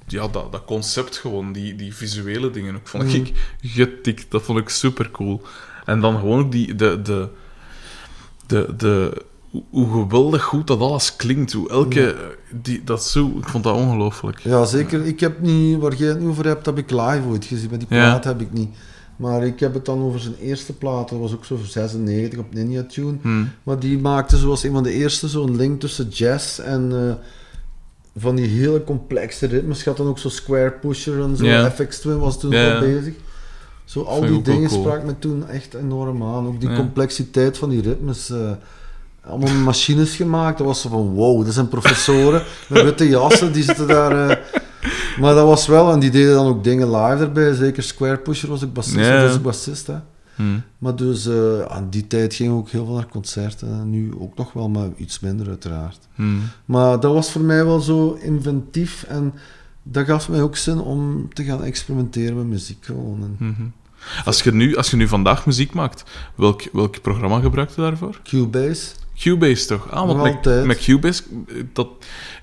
[0.08, 3.16] ja, dat, dat concept gewoon, die, die visuele dingen ook, vond Mhm.
[3.16, 4.26] ik getikt.
[4.32, 5.42] Dat vond ik super cool.
[5.86, 7.28] En dan gewoon ook die, de, de,
[8.48, 9.26] de, de,
[9.70, 11.54] hoe- geweldig goed dat alles klinkt.
[11.54, 12.16] Hoe elke,
[12.62, 14.40] die, dat zo, ik vond dat ongelooflijk.
[14.40, 15.06] Ja, zeker.
[15.06, 17.70] Ik heb niet, waar jij het nu over hebt, heb ik live ooit gezien.
[17.70, 18.10] Maar die Ja.
[18.10, 18.70] plaat heb ik niet.
[19.16, 21.10] Maar ik heb het dan over zijn eerste plaat.
[21.10, 23.18] Dat was ook zo voor 96 op Ninja Tune.
[23.22, 23.44] Hm.
[23.64, 27.14] Maar die maakte zoals een van de eerste zo'n link tussen jazz en eh,
[28.22, 29.84] van die hele complexe ritmes.
[29.84, 31.70] Je had dan ook zo Square Pusher en zo.
[31.70, 32.80] FX Twin was toen al ja.
[32.80, 33.14] bezig.
[33.86, 34.82] Zo al die wel dingen cool.
[34.82, 36.48] sprak me toen echt enorm aan.
[36.48, 38.30] Ook die complexiteit van die ritmes.
[38.30, 38.52] eh,
[39.30, 40.58] allemaal machines gemaakt.
[40.58, 43.52] Dat was zo van wow, dat zijn professoren met witte jassen.
[43.52, 44.30] Die zitten daar...
[44.30, 44.38] eh,
[45.20, 47.54] maar dat was wel, en die deden dan ook dingen live erbij.
[47.54, 48.96] Zeker Square Pusher was ook bassist.
[48.96, 49.38] Ja.
[49.38, 49.96] Bassist, hè.
[50.36, 50.44] Hm.
[50.78, 53.68] Maar dus eh, aan die tijd ging ook heel veel naar concerten.
[53.68, 56.00] En nu ook nog wel, maar iets minder uiteraard.
[56.16, 56.24] Hm.
[56.66, 59.34] Maar dat was voor mij wel zo inventief en
[59.84, 63.20] dat gaf mij ook zin om te gaan experimenteren met muziek gewoon.
[63.22, 63.62] En Mhm.
[64.26, 66.04] Als je, nu, als je nu vandaag muziek maakt,
[66.36, 68.20] welk, welk programma gebruik je daarvoor?
[68.24, 69.92] Cubase, Cubase toch?
[69.92, 71.24] Ah, want met, met Cubase,
[71.74, 71.88] dat,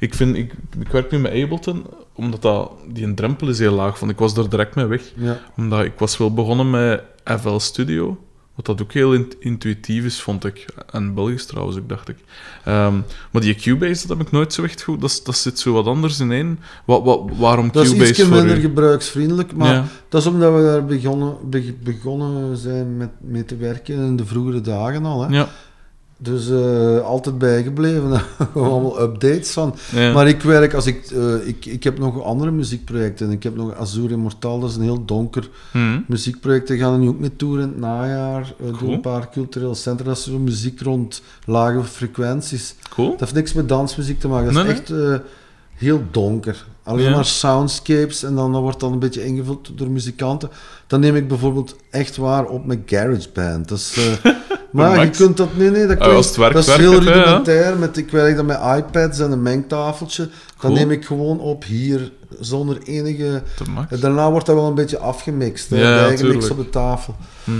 [0.01, 3.75] ik, vind, ik, ik werk nu met Ableton, omdat dat, die een drempel is heel
[3.75, 3.99] laag.
[4.01, 5.03] Want ik was er direct mee weg.
[5.16, 5.41] ja.
[5.57, 7.03] Omdat ik was wel begonnen met
[7.41, 8.18] FL Studio,
[8.55, 10.66] wat dat ook heel int- intuïtief is, vond ik.
[10.91, 12.16] En Belgisch trouwens ook, dacht ik.
[12.64, 12.95] Ehm,
[13.31, 15.01] maar die Cubase, dat heb ik nooit zo echt goed.
[15.01, 16.59] Dat, is- dat zit zo wat anders in één.
[16.85, 18.61] Wat, wat, waarom Dat is Cubase iets voor minder u?
[18.61, 19.85] gebruiksvriendelijk, maar Ja.
[20.09, 24.25] dat is omdat we daar begonnen, be- begonnen zijn met mee te werken in de
[24.27, 25.22] vroegere dagen al.
[25.29, 25.37] Hè.
[25.37, 25.49] Ja,
[26.19, 28.21] Dus eh, altijd bijgebleven,
[28.55, 29.75] allemaal updates van.
[29.93, 30.12] ja.
[30.12, 33.31] Maar ik werk, als ik, eh, ik, ik heb nog andere muziekprojecten.
[33.31, 36.01] Ik heb nog Azur Immortal, dat is een heel donker Hm.
[36.09, 36.69] muziekproject.
[36.69, 38.41] Daar gaan we nu ook mee toeren in het najaar.
[38.41, 38.79] Eh, Cool.
[38.79, 40.05] Doen een paar culturele centra.
[40.07, 42.75] Dat is zo muziek rond lage frequenties.
[42.91, 43.11] Cool.
[43.11, 44.55] Dat heeft niks met dansmuziek te maken.
[44.55, 45.15] Dat Nee, is echt eh,
[45.75, 46.67] heel donker.
[46.83, 47.15] Alleen Ja.
[47.15, 50.49] maar soundscapes en dan dat wordt dan een beetje ingevuld door muzikanten.
[50.87, 53.69] Dan neem ik bijvoorbeeld echt waar op met GarageBand.
[53.69, 54.33] Dat is, eh,
[54.75, 55.57] maar je kunt dat...
[55.57, 57.79] Nee, nee, dat, Ah, klinkt- als het werkt, dat is heel rudimentair.
[57.79, 60.22] Met, ik werk dan met iPads en een mengtafeltje.
[60.25, 60.75] Dan Cool.
[60.75, 63.43] neem ik gewoon op hier, zonder enige...
[64.01, 65.70] Daarna wordt dat wel een beetje afgemixt.
[65.70, 66.51] Hè, Ja, ja, bijgemixt tuurlijk.
[66.51, 67.14] op de tafel.
[67.45, 67.51] Hm.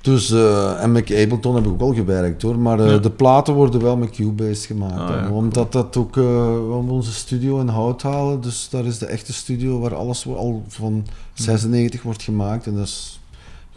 [0.00, 2.58] Dus, eh, en met Ableton heb ik ook al gewerkt hoor.
[2.58, 2.98] Maar eh, Ja.
[2.98, 4.98] de platen worden wel met Cubase gemaakt.
[4.98, 6.20] Ah, ja, Omdat dat ook, we
[6.58, 8.40] hebben onze studio in hout halen.
[8.40, 12.66] Dus daar is de echte studio waar alles al van 96 wordt gemaakt.
[12.66, 13.20] En dat is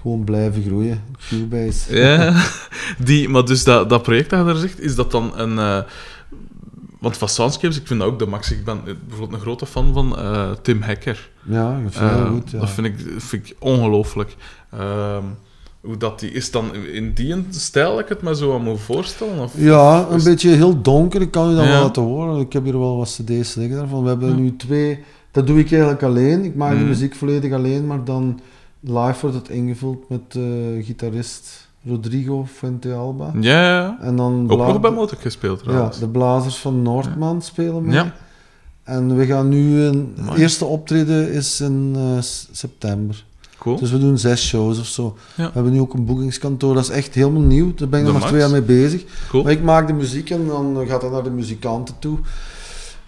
[0.06, 1.04] gewoon blijven groeien.
[1.30, 1.96] Cubase.
[1.98, 2.44] Ja,
[3.06, 5.60] die, maar dus dat, dat project dat je daar zegt, is dat dan een...
[5.60, 5.80] eh,
[7.00, 8.52] want van Soundscapes, ik vind dat ook de max.
[8.52, 11.30] Ik ben bijvoorbeeld een grote fan van eh, Tim Hacker.
[11.44, 12.52] Ja, heel Eh, goed.
[12.52, 12.60] Ja.
[12.60, 14.36] Dat vind ik, vind ik ongelooflijk.
[14.72, 15.24] Ehm,
[15.82, 16.32] hoe dat die...
[16.32, 19.40] Is dan in die stijl dat ik het me zo aan moet voorstellen?
[19.40, 19.54] Of?
[19.58, 21.22] Ja, een Is- beetje heel donker.
[21.22, 21.72] Ik kan je dat Ja.
[21.72, 22.40] wel laten horen.
[22.42, 24.04] Ik heb hier wel wat cd's liggen daarvan.
[24.04, 24.36] We hebben Ja.
[24.36, 25.00] nu twee...
[25.32, 26.44] Dat doe ik eigenlijk alleen.
[26.44, 26.88] Ik maak de Mhm.
[26.88, 28.40] muziek volledig alleen, maar dan
[28.86, 33.32] live wordt het ingevuld met eh gitarist Rodrigo Fuentealba.
[33.40, 33.98] Ja, ja, ja.
[34.02, 36.00] En dan Ook nog bij Motor gespeeld Ja, trouwens.
[36.00, 37.94] de blazers van Noordman spelen mee.
[37.94, 38.14] Ja.
[38.84, 39.82] En we gaan nu...
[39.82, 42.18] Een eerste optreden is in eh,
[42.52, 43.26] september.
[43.58, 43.78] Cool.
[43.78, 45.18] Dus we doen zes shows of zo.
[45.36, 45.46] Ja.
[45.46, 46.74] We hebben nu ook een boekingskantoor.
[46.74, 47.74] Dat is echt helemaal nieuw.
[47.76, 48.26] Daar ben ik nog maar max.
[48.34, 49.04] twee jaar mee bezig.
[49.30, 49.44] Cool.
[49.44, 52.18] Maar ik maak de muziek en dan gaat dat naar de muzikanten toe.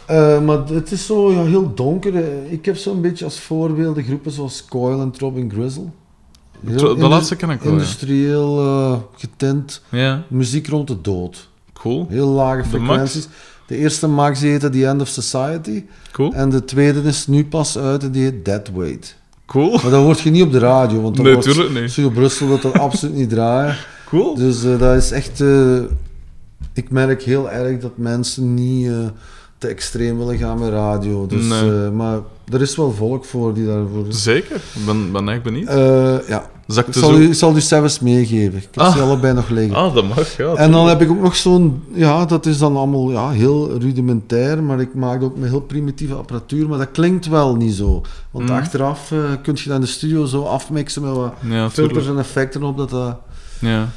[0.07, 2.15] Eh, maar het is zo ja, heel donker.
[2.15, 5.85] Eh, Ik heb zo'n beetje als voorbeelden groepen zoals Coil en Throbbing Grizzle.
[6.65, 7.73] Heel de laatste ken ik wel.
[7.73, 9.81] Industrieel eh, getint.
[10.27, 11.49] Muziek rond de dood.
[11.73, 12.05] cool.
[12.09, 13.27] Heel lage frequenties.
[13.67, 15.83] De eerste max die heette The End of Society.
[16.11, 16.33] Cool.
[16.33, 19.15] En de tweede is nu pas uit en die heet Dead Weight.
[19.45, 19.71] Cool.
[19.71, 22.79] Maar dat hoort je niet op de radio, want dan Nee, wordt Brussel dat er
[22.87, 23.75] absoluut niet draaien.
[24.05, 24.35] Cool.
[24.35, 25.43] Dus dat is echt...
[26.73, 28.89] ik merk heel erg dat mensen niet
[29.57, 31.25] te extreem willen gaan met radio.
[31.27, 31.83] Dus, Nee.
[31.83, 32.19] eh, maar
[32.51, 34.05] er is wel volk voor die daarvoor...
[34.09, 34.55] Zeker.
[34.55, 35.67] Ik ben, ben echt benieuwd.
[35.67, 36.49] Eh, ja,
[36.87, 37.17] ik zal, zo...
[37.17, 37.61] u, ik zal u
[38.01, 38.57] meegeven.
[38.57, 38.95] Ik heb Ah.
[38.95, 39.75] ze allebei nog liggen.
[39.75, 40.53] Ah, dat mag, ja.
[40.53, 44.63] En dan heb ik ook nog zo'n, ja, dat is dan allemaal ja, heel rudimentair,
[44.63, 48.01] maar ik maak ook met heel primitieve apparatuur, maar dat klinkt wel niet zo.
[48.31, 48.57] Want Mhm.
[48.57, 52.19] achteraf eh, kun je dat in de studio zo afmixen met wat Ja, filters en
[52.19, 53.15] effecten op, dat dat...
[53.59, 53.89] Ja.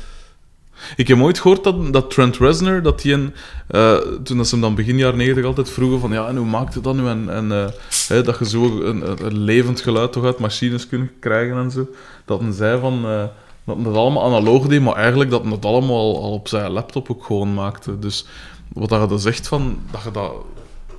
[0.97, 3.35] Ik heb ooit gehoord dat, dat Trent Reznor, dat die een,
[3.67, 6.47] eh, toen dat ze hem dan begin jaren 90 altijd vroegen van ja, en hoe
[6.47, 7.07] maakt het dat nu?
[7.07, 11.71] En, en eh, dat je zo een, levend geluid toch uit machines kunt krijgen en
[11.71, 11.87] zo.
[12.25, 13.25] Dat hij zei van eh,
[13.65, 16.71] dat hij dat allemaal analoog deed, maar eigenlijk dat hij dat allemaal al op zijn
[16.71, 17.99] laptop ook gewoon maakte.
[17.99, 18.27] Dus
[18.73, 20.33] wat dat je dan zegt van dat je dat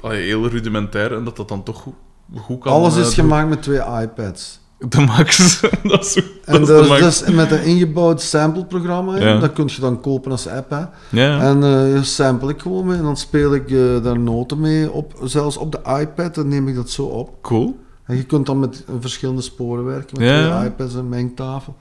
[0.02, 1.94] allee, heel rudimentair en dat dat dan toch goed,
[2.36, 2.74] goed kan.
[2.74, 3.26] Alles is doen.
[3.26, 4.61] gemaakt met twee iPads.
[4.90, 5.60] De max.
[5.84, 6.16] dat is,
[6.46, 7.02] En dat is de is max.
[7.24, 9.18] dus met een ingebouwd sampleprogramma.
[9.20, 9.40] Ja.
[9.40, 10.70] dat kun je dan kopen als app.
[10.70, 10.84] Hè.
[11.10, 11.40] Ja.
[11.42, 11.64] En
[11.96, 15.58] eh sample ik gewoon mee en dan speel ik eh, daar noten mee, op, zelfs
[15.58, 17.30] op de iPad, dan neem ik dat zo op.
[17.42, 17.80] cool.
[18.06, 21.76] En je kunt dan met eh, verschillende sporen werken, met Ja, twee iPads en mengtafel.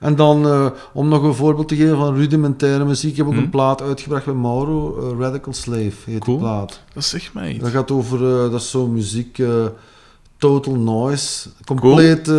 [0.00, 3.44] En dan, om nog een voorbeeld te geven van rudimentaire muziek, heb ik ook Hm.
[3.44, 6.36] een plaat uitgebracht met Mauro, Radical Slave heet Cool.
[6.38, 6.80] die plaat.
[6.94, 7.62] Dat zegt mij iets.
[7.62, 8.18] Dat gaat over,
[8.50, 9.38] dat is zo muziek,
[10.40, 12.34] total noise, compleet, eh,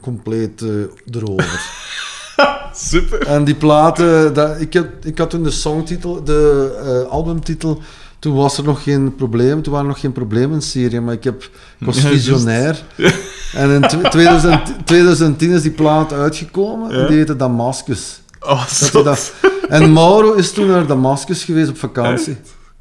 [0.00, 0.68] compleet eh,
[1.16, 1.60] erover.
[2.72, 3.26] Super.
[3.26, 6.72] en die platen, dat, ik, had, ik had toen de songtitel, de
[7.04, 7.80] eh, albumtitel,
[8.18, 11.14] toen was er nog geen probleem, toen waren er nog geen problemen in Syrië, maar
[11.14, 11.42] ik, heb,
[11.78, 12.82] ik was Ja, visionair.
[13.54, 18.20] En in tw- 2000 2010 is die plaat uitgekomen, en die heette Damascus.
[18.40, 18.64] Oh,
[19.04, 19.32] dat-
[19.68, 22.36] En Mauro is toen naar Damascus geweest op vakantie.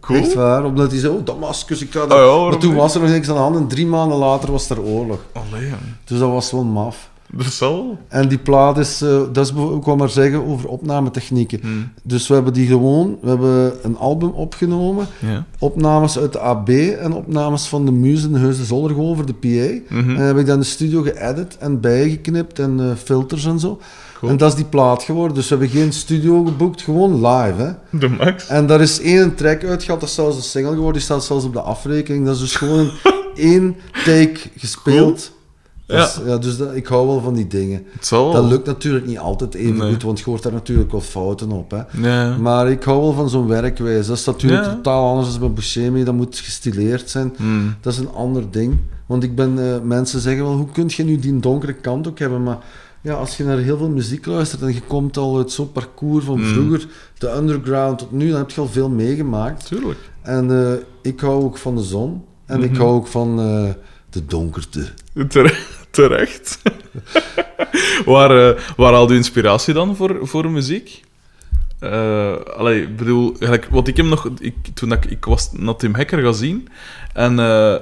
[0.06, 0.20] Cool.
[0.20, 2.24] Echt waar, omdat hij zei, oh Damascus, ik ga Oh daar.
[2.26, 4.70] ja, maar toen was er nog niks aan de hand en drie maanden later was
[4.70, 5.20] er oorlog.
[5.34, 5.70] Allee.
[6.04, 7.10] Dus dat was wel maf.
[7.32, 7.98] dat zal.
[8.08, 11.60] En die plaat is, eh, dat is, ik wou maar zeggen over opnametechnieken.
[11.62, 11.68] Hm.
[12.04, 15.46] Dus we hebben die gewoon, we hebben een album opgenomen, Ja.
[15.60, 19.96] opnames uit de AB en opnames van de muzen, de Heus de Zoldergolver, de PA.
[19.96, 20.10] Mhm.
[20.16, 23.80] En heb ik dan de studio geëdit en bijgeknipt en eh, filters en zo.
[24.26, 24.38] Cool.
[24.38, 25.36] En dat is die plaat geworden.
[25.36, 27.62] Dus we hebben geen studio geboekt, gewoon live.
[27.62, 28.00] Hè.
[28.00, 28.48] De max.
[28.48, 31.46] En daar is één track uitgehaald, dat is zelfs een single geworden, die staat zelfs
[31.46, 32.26] op de afrekening.
[32.26, 32.92] Dat is dus gewoon
[33.36, 35.32] één take gespeeld.
[35.88, 35.96] Ja.
[35.96, 37.86] Dus, ja, dus dat, ik hou wel van die dingen.
[38.00, 38.32] Zal.
[38.32, 39.92] Dat lukt natuurlijk niet altijd even Nee.
[39.92, 41.72] goed, want je hoort daar natuurlijk wel fouten op.
[41.72, 42.10] Hè.
[42.10, 42.38] Ja.
[42.38, 44.08] Maar ik hou wel van zo'n werkwijze.
[44.10, 46.04] Dat is natuurlijk totaal anders dan bij Buscemi.
[46.04, 47.34] Dat moet gestileerd zijn.
[47.38, 47.44] Hm.
[47.82, 48.78] Dat is een ander ding.
[49.06, 52.20] Want ik ben, eh, mensen zeggen wel, hoe kun je nu die donkere kant ook
[52.20, 52.44] hebben?
[52.44, 52.58] Maar
[53.06, 56.26] ja, als je naar heel veel muziek luistert en je komt al uit zo'n parcours
[56.26, 56.46] van Mm.
[56.46, 56.88] vroeger,
[57.18, 59.66] de underground tot nu, dan heb je al veel meegemaakt.
[59.68, 60.00] Tuurlijk.
[60.22, 60.74] En eh,
[61.12, 62.24] ik hou ook van de zon.
[62.46, 62.80] En ik Mhm.
[62.82, 63.74] hou ook van eh,
[64.10, 64.88] de donkerte.
[65.28, 65.58] Tere-
[65.92, 66.62] Terecht.
[68.06, 71.04] waar, eh, waar haal je inspiratie dan voor, voor muziek?
[72.58, 73.36] Allee, ik bedoel,
[73.70, 74.30] wat ik hem nog...
[74.40, 76.68] Ik, toen ik, ik was naar Tim Hekker gaan zien,
[77.14, 77.40] en,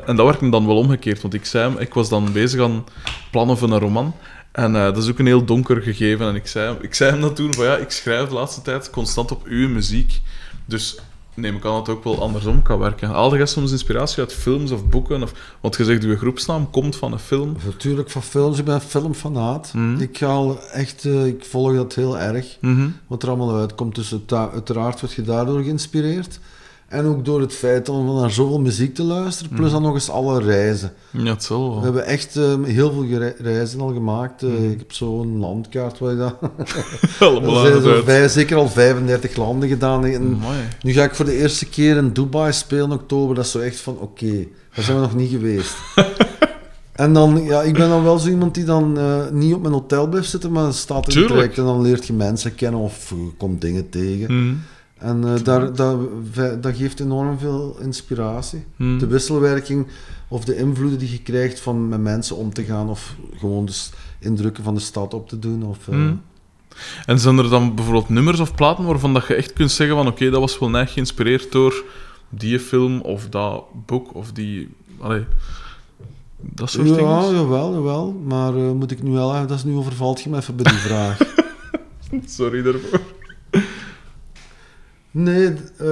[0.07, 2.61] en dat werd hem dan wel omgekeerd, want ik zei hem, ik was dan bezig
[2.61, 2.83] aan
[3.31, 4.13] plannen van een roman,
[4.53, 7.11] en eh, dat is ook een heel donker gegeven, en ik zei, hem- ik zei
[7.11, 10.21] hem dat toen, van ja, ik schrijf de laatste tijd constant op uw muziek,
[10.65, 10.97] dus
[11.35, 13.09] neem ik aan dat het ook wel andersom kan werken.
[13.09, 15.23] Haal jij soms inspiratie uit films of boeken?
[15.23, 17.55] Of, want je zegt, uw groepsnaam komt van een film.
[17.65, 18.57] Natuurlijk van films.
[18.59, 19.71] Ik ben een filmfanaat.
[19.73, 20.01] Mhm.
[20.01, 21.05] Ik ga al echt...
[21.05, 22.57] eh, ik volg dat heel erg.
[22.61, 22.87] Mhm.
[23.07, 23.95] wat er allemaal uitkomt.
[23.95, 26.39] Dus uiteraard word je daardoor geïnspireerd.
[26.93, 30.09] En ook door het feit om naar zoveel muziek te luisteren, plus dan nog eens
[30.09, 30.93] alle reizen.
[31.11, 31.77] Ja, het zal wel.
[31.77, 33.05] We hebben echt eh, heel veel
[33.37, 34.43] reizen al gemaakt.
[34.43, 36.35] Eh, Ik heb zo'n landkaart waar je dat...
[37.19, 40.05] Allemaal zijn het zo vijf, zeker al 35 landen gedaan.
[40.05, 40.39] En
[40.81, 43.35] nu ga ik voor de eerste keer in Dubai spelen in oktober.
[43.35, 45.73] Dat is zo echt van, oké, daar zijn we nog niet geweest.
[46.93, 49.73] En dan, ja, ik ben dan wel zo iemand die dan eh, niet op mijn
[49.73, 51.31] hotel blijft zitten, maar staat in Tuurlijk.
[51.33, 54.37] traject en dan leert je mensen kennen of je komt dingen tegen.
[54.45, 54.53] Mhm.
[55.03, 55.99] En eh, daar, dat,
[56.63, 58.63] dat geeft enorm veel inspiratie.
[58.75, 58.97] Mhm.
[58.97, 59.87] De wisselwerking
[60.27, 63.91] of de invloeden die je krijgt van met mensen om te gaan of gewoon dus
[64.19, 65.63] indrukken van de stad op te doen.
[65.63, 66.13] Of, eh, Mhm.
[67.05, 70.07] En zijn er dan bijvoorbeeld nummers of platen waarvan dat je echt kunt zeggen van
[70.07, 71.83] oké, dat was wel net geïnspireerd door
[72.29, 74.69] die film of dat boek of die...
[74.99, 75.25] Allee,
[76.39, 77.35] dat soort Ja, dingen?
[77.35, 78.11] jawel, jawel.
[78.25, 79.31] Maar eh, moet ik nu wel...
[79.47, 81.17] Dat is nu overvalt je me even bij die vraag.
[82.25, 83.01] Sorry daarvoor.
[85.13, 85.87] Nee, eh...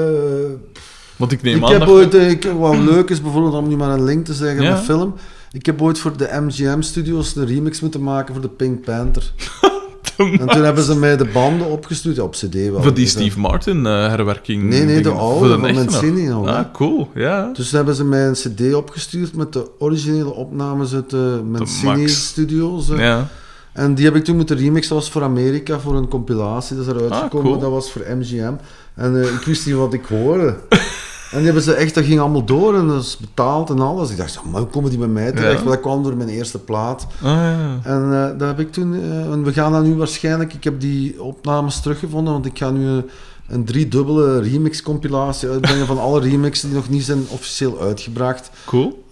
[1.15, 3.67] Want ik neem Ik aan heb dat ooit, eh, ik, wat leuk is bijvoorbeeld om
[3.67, 4.71] nu maar een link te zeggen Ja.
[4.71, 5.13] met film.
[5.51, 9.31] Ik heb ooit voor de MGM Studios een remix moeten maken voor de Pink Panther.
[10.17, 12.81] En toen hebben ze mij de banden opgestuurd, ja, op CD wel.
[12.81, 14.63] Voor die Dus, eh, Steve Martin herwerking.
[14.63, 15.73] Nee, nee, de oude, de van.
[15.73, 16.47] Mancini nog.
[16.47, 17.49] Ah, cool, ja.
[17.53, 22.25] Dus hebben ze mij een CD opgestuurd met de originele opnames uit de Mancini Max.
[22.27, 22.87] Studios.
[22.87, 23.27] Ja.
[23.73, 24.93] En die heb ik toen moeten remixen.
[24.95, 26.75] Dat was voor Amerika, voor een compilatie.
[26.75, 27.47] Dat is eruit Ah, gekomen.
[27.47, 27.59] cool.
[27.59, 28.53] Dat was voor MGM.
[28.95, 30.55] En eh, ik wist niet wat ik hoorde.
[31.31, 34.11] en die hebben ze echt, dat ging allemaal door en dat is betaald en alles.
[34.11, 35.51] Ik dacht, maar hoe komen die bij mij terecht?
[35.51, 35.57] Ja.
[35.57, 37.07] Want dat kwam door mijn eerste plaat.
[37.21, 37.79] Ah, ja.
[37.83, 38.93] En eh dat heb ik toen...
[38.93, 40.53] eh, en we gaan dat nu waarschijnlijk...
[40.53, 43.03] Ik heb die opnames teruggevonden, want ik ga nu eh,
[43.47, 48.49] een driedubbele remix-compilatie uitbrengen van alle remixen die nog niet zijn officieel uitgebracht.
[48.65, 49.05] Cool.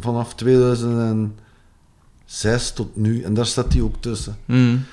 [0.00, 1.32] vanaf 2006
[2.74, 3.22] tot nu.
[3.22, 4.36] En daar staat die ook tussen.
[4.44, 4.84] Mm.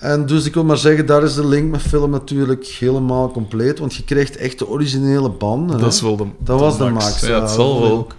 [0.00, 3.78] En dus ik wil maar zeggen, daar is de link met film natuurlijk helemaal compleet,
[3.78, 5.78] want je krijgt echt de originele banden.
[5.78, 7.20] Dat is wel de dat was de max.
[7.20, 7.90] Ja, het dat zal wel.
[7.90, 8.14] ook.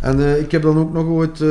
[0.00, 1.48] En eh, ik heb dan ook nog ooit, eh,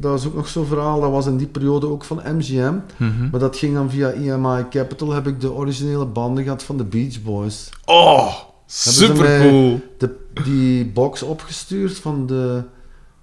[0.00, 3.28] dat is ook nog zo'n verhaal, dat was in die periode ook van MGM, Mhm.
[3.30, 6.84] maar dat ging dan via EMI Capital, heb ik de originele banden gehad van de
[6.84, 7.68] Beach Boys.
[7.84, 8.32] Oh,
[8.66, 9.80] ze super mij- cool.
[9.98, 10.10] De,
[10.44, 12.62] die box opgestuurd van de,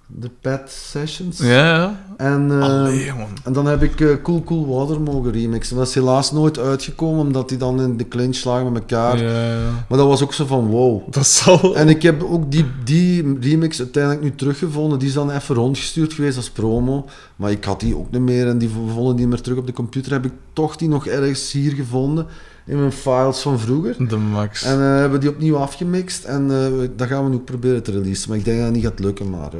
[0.06, 1.38] de Pet Sessions.
[1.38, 2.04] Ja, ja.
[2.16, 3.12] En, eh, Allee,
[3.44, 5.76] en dan heb ik eh, Cool Cool Water mogen remixen.
[5.76, 9.22] Dat is helaas nooit uitgekomen, omdat die dan in de clinch lagen met elkaar.
[9.22, 9.70] Ja, ja.
[9.88, 11.12] Maar dat was ook zo van wow.
[11.12, 11.76] Dat zal...
[11.76, 14.98] En ik heb ook die, die remix uiteindelijk nu teruggevonden.
[14.98, 17.06] Die is dan even rondgestuurd geweest als promo.
[17.36, 19.72] Maar ik had die ook niet meer en die vonden die meer terug op de
[19.72, 20.12] computer.
[20.12, 22.26] Heb ik toch die nog ergens hier gevonden
[22.66, 24.08] in mijn files van vroeger.
[24.08, 24.62] De max.
[24.62, 26.48] En eh, hebben die opnieuw afgemixt en
[26.96, 28.28] dat gaan we nu proberen te releasen.
[28.28, 29.50] Maar ik denk dat het niet gaat lukken, maar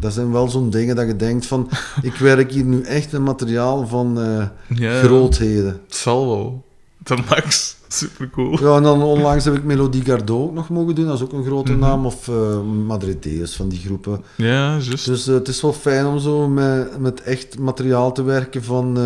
[0.00, 1.68] dat zijn wel zo'n dingen dat je denkt van,
[2.02, 4.46] ik werk hier nu echt een materiaal van eh,
[4.78, 5.80] ja, grootheden.
[5.86, 6.64] Het zal wel.
[6.98, 7.76] De max.
[7.88, 8.60] Super cool.
[8.60, 11.32] Ja, en dan onlangs heb ik Melodie Gardot ook nog mogen doen, dat is ook
[11.32, 11.80] een grote Mhm.
[11.80, 14.22] naam, of eh Madrideus van die groepen.
[14.36, 15.06] Ja, juist.
[15.06, 18.98] Dus eh, het is wel fijn om zo met, met echt materiaal te werken van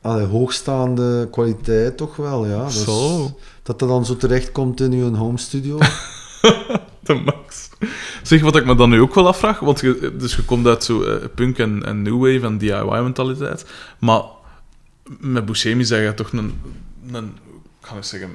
[0.00, 2.64] allee, hoogstaande kwaliteit toch wel, ja.
[2.64, 3.30] Dus Zo.
[3.62, 5.78] Dat dat dan zo terechtkomt in uw home studio.
[7.06, 7.65] De max.
[8.22, 10.84] Zeg, wat ik me dan nu ook wel afvraag, want je, dus je komt uit
[10.84, 13.66] zo eh, punk en, en new wave en DIY-mentaliteit,
[13.98, 14.22] maar
[15.20, 16.60] met Buscemi zeg je toch een,
[17.12, 17.24] een,
[17.80, 18.30] ik ga zeggen,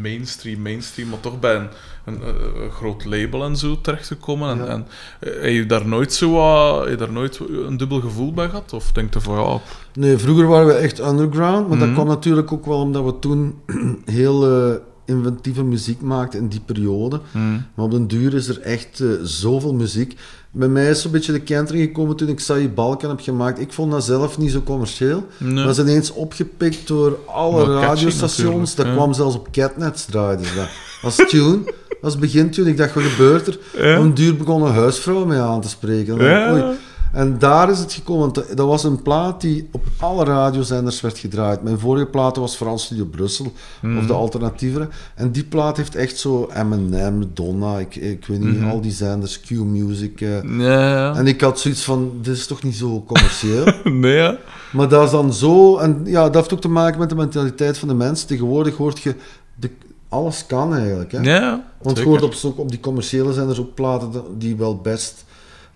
[0.00, 1.68] mainstream, mainstream, maar toch bij een,
[2.04, 4.50] een, eh, een groot label en zo terechtgekomen.
[4.50, 4.64] En, Ja.
[4.66, 4.86] en
[5.20, 8.48] eh, heb je daar nooit zo wat- heb je daar nooit een dubbel gevoel bij
[8.48, 8.72] gehad?
[8.72, 9.60] Of denk je van, ja,
[9.94, 11.94] Nee, vroeger waren we echt underground, maar dat Mhm.
[11.96, 13.60] kwam natuurlijk ook wel omdat we toen
[14.04, 14.76] heel eh,
[15.08, 17.20] inventieve muziek maakten in die periode.
[17.32, 20.16] hmm, Maar op den duur is er echt eh, zoveel muziek.
[20.50, 23.60] Bij mij is zo'n beetje de kentering gekomen toen ik Saï Balkan heb gemaakt.
[23.60, 25.26] Ik vond dat zelf niet zo commercieel.
[25.38, 25.64] nee.
[25.64, 28.74] Dat is ineens opgepikt door alle Maar radiostations.
[28.74, 28.92] Dat ja.
[28.92, 30.68] kwam zelfs op Catnets draaiden ze dat.
[31.02, 31.58] Als tune,
[32.02, 32.70] als begintune.
[32.70, 33.58] Ik dacht, wat gebeurt er?
[33.78, 33.98] Ja.
[33.98, 36.12] Op een duur begonnen huisvrouwen mij aan te spreken.
[36.12, 36.52] En, dan, Ja.
[36.52, 36.76] oei.
[37.12, 38.20] En daar is het gekomen.
[38.32, 41.62] want Dat was een plaat die op alle radiozenders werd gedraaid.
[41.62, 43.52] Mijn vorige plaat was vooral Studio Brussel,
[43.82, 43.98] Mhm.
[43.98, 44.88] of de alternatievere.
[45.14, 48.68] En die plaat heeft echt zo M&M, Donna, ik, ik weet niet, Mhm.
[48.70, 50.20] al die zenders, Q-Music.
[50.20, 50.42] eh.
[50.58, 51.14] Ja, ja.
[51.14, 53.72] En ik had zoiets van, dit is toch niet zo commercieel?
[53.84, 54.36] Nee, ja.
[54.72, 57.78] Maar dat is dan zo, en ja, dat heeft ook te maken met de mentaliteit
[57.78, 58.26] van de mensen.
[58.28, 59.14] Tegenwoordig hoort je,
[59.54, 59.70] de,
[60.08, 61.12] alles kan eigenlijk.
[61.12, 61.20] Hè?
[61.20, 65.24] Ja, Want je hoort op, op die commerciële zenders ook platen die wel best.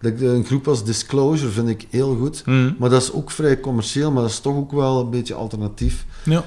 [0.03, 2.43] Een groep als Disclosure vind ik heel goed.
[2.45, 2.77] Hmm.
[2.79, 6.05] Maar dat is ook vrij commercieel, maar dat is toch ook wel een beetje alternatief.
[6.23, 6.45] Ja.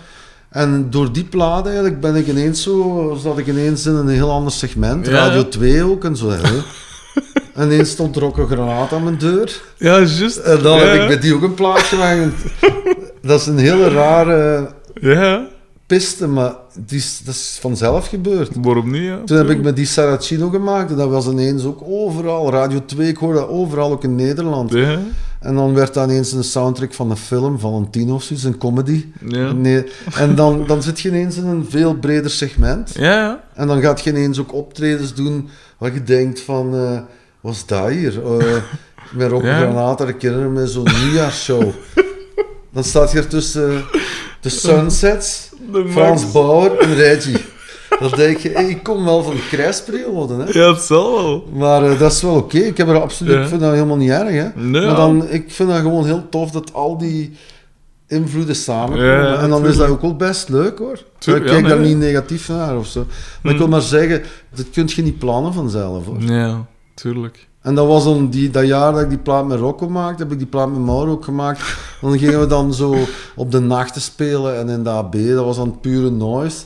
[0.50, 4.32] En door die plaat eigenlijk ben ik ineens zo, zat ik ineens in een heel
[4.32, 5.06] ander segment.
[5.06, 5.46] Ja, Radio ja.
[5.46, 6.30] 2 ook en zo.
[6.30, 6.42] Hè.
[7.62, 9.62] en ineens stond er ook een granaat aan mijn deur.
[9.78, 10.38] Ja, juist.
[10.38, 12.44] En dan heb ik met die ook een plaat gemaakt.
[13.22, 14.70] dat is een hele rare
[15.02, 15.48] Ja,
[15.86, 16.56] piste, maar
[16.86, 18.50] die is, dat is vanzelf gebeurd.
[18.62, 19.04] waarom niet?
[19.04, 19.20] Ja?
[19.26, 22.52] Toen heb ik met die Saracino gemaakt en dat was ineens ook overal.
[22.52, 24.72] Radio 2, ik hoorde dat overal, ook in Nederland.
[24.72, 25.00] Ja,
[25.40, 29.06] En dan werd dat ineens een soundtrack van een film, Valentino of zoiets, een comedy.
[29.28, 29.52] ja.
[29.52, 29.84] Nee.
[30.16, 32.92] En dan, dan zit je ineens in een veel breder segment.
[32.94, 33.44] Ja, ja.
[33.54, 37.00] En dan gaat je ineens ook optredens doen waar je denkt van, eh
[37.42, 38.24] wat is dat hier?
[38.40, 38.56] Eh
[39.12, 39.58] met Rob Ja.
[39.60, 41.64] Granaat herinneren me zo'n nieuwjaarsshow.
[42.76, 43.84] dan staat je er tussen
[44.42, 46.32] de Sunsets, De Frans.
[46.32, 47.46] Bauer en Reggie.
[48.00, 50.60] Dan denk je, hey, ik kom wel van de krijgsperiode, hè.
[50.60, 51.48] Ja, het zal wel.
[51.54, 52.58] Maar eh, dat is wel oké.
[52.58, 53.42] Ik heb er absoluut, Ja.
[53.42, 54.62] ik vind dat helemaal niet erg, hè.
[54.62, 57.38] Nee, maar dan, ik vind dat gewoon heel tof dat al die
[58.08, 59.06] invloeden samenkomen.
[59.06, 60.94] Ja, en dan is dat ook wel best leuk hoor.
[60.94, 61.88] Ik ja, kijk daar nee.
[61.88, 63.06] niet negatief naar of zo.
[63.42, 64.24] Maar ik wil maar zeggen,
[64.56, 66.22] dat kun je niet plannen vanzelf hoor.
[66.22, 67.48] Ja, tuurlijk.
[67.66, 70.32] En dat was dan die, dat jaar dat ik die plaat met Rocco maakte, heb
[70.32, 71.78] ik die plaat met Mauro ook gemaakt.
[72.02, 72.96] Dan gingen we dan zo
[73.36, 76.64] op de nachten spelen en in de AB, dat was dan pure noise.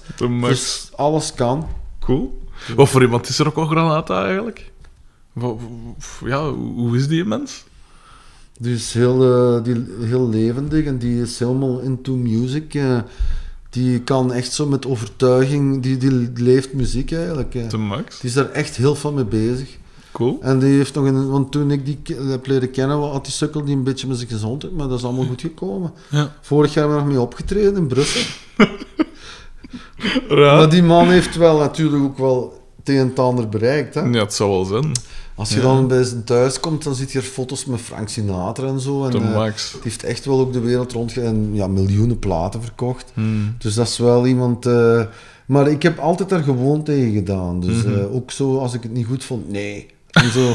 [0.50, 1.68] Dus alles kan.
[2.00, 2.41] Cool.
[2.76, 4.72] Wat voor iemand is er ook al Granata eigenlijk?
[6.26, 7.64] Ja, hoe is die mens?
[8.60, 9.24] Die is heel,
[9.58, 12.74] eh, die, heel levendig en die is helemaal into music.
[12.74, 12.97] eh.
[13.70, 17.56] die kan echt zo met overtuiging, die, die leeft muziek eigenlijk.
[17.56, 17.70] eh.
[17.70, 18.20] De max.
[18.20, 19.78] Die is daar echt heel veel mee bezig.
[20.12, 20.38] Cool.
[20.41, 23.64] En die heeft nog een, want toen ik die heb leren kennen, had die sukkel
[23.66, 25.91] die een beetje met zijn gezondheid, maar dat is allemaal goed gekomen.
[26.10, 26.32] Ja.
[26.41, 28.22] Vorig jaar hebben we nog mee opgetreden in Brussel.
[30.28, 30.57] Raar.
[30.57, 33.93] Maar die man heeft wel natuurlijk ook wel het een en ander bereikt.
[33.95, 34.01] Hè?
[34.01, 34.91] Ja, het zou wel zijn.
[35.36, 35.62] Als je Ja.
[35.62, 39.05] dan bij zijn thuis komt, dan ziet je er foto's met Frank Sinatra en zo.
[39.05, 39.72] En, eh, max.
[39.72, 43.12] die heeft echt wel ook de wereld rondge en ja, miljoenen platen verkocht.
[43.14, 43.55] Hmm.
[43.57, 44.66] Dus dat is wel iemand.
[44.66, 45.01] eh,
[45.45, 47.60] maar ik heb altijd daar gewoon tegen gedaan.
[47.60, 47.93] Dus Mhm.
[47.99, 49.88] eh, ook zo als ik het niet goed vond, nee.
[50.24, 50.53] En zo.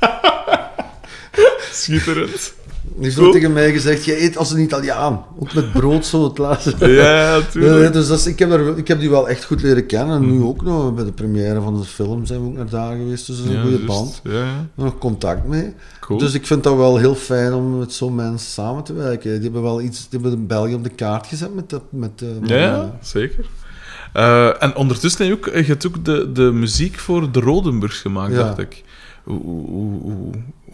[1.72, 2.52] Schitterend.
[2.96, 5.24] Die heeft tegen mij gezegd: je eet als een Italiaan.
[5.38, 6.74] Ook met brood zo het laatste.
[6.92, 7.92] Ja, Nee, tuurlijk.
[7.92, 10.16] dus dat is, ik, heb daar, ik heb die wel echt goed leren kennen.
[10.16, 12.96] En nu ook nog bij de première van de film zijn we ook naar daar
[12.96, 13.26] geweest.
[13.26, 13.86] Dus dat is een Ja, goede juist.
[13.92, 14.20] band.
[14.24, 14.66] Ja, ja.
[14.74, 15.74] Nog contact mee.
[16.00, 16.18] Cool.
[16.18, 19.32] Dus ik vind dat wel heel fijn om met zo'n mensen samen te werken.
[19.32, 21.82] Die hebben wel iets, die hebben België op de kaart gezet met dat.
[21.90, 23.44] Met, eh, Ja, ja, zeker.
[24.12, 28.00] Eh, en ondertussen heb je ook, je hebt ook de, de muziek voor de Rodenburgs
[28.00, 28.82] gemaakt, dacht ik.
[29.24, 30.30] Hoe, hoe, hoe,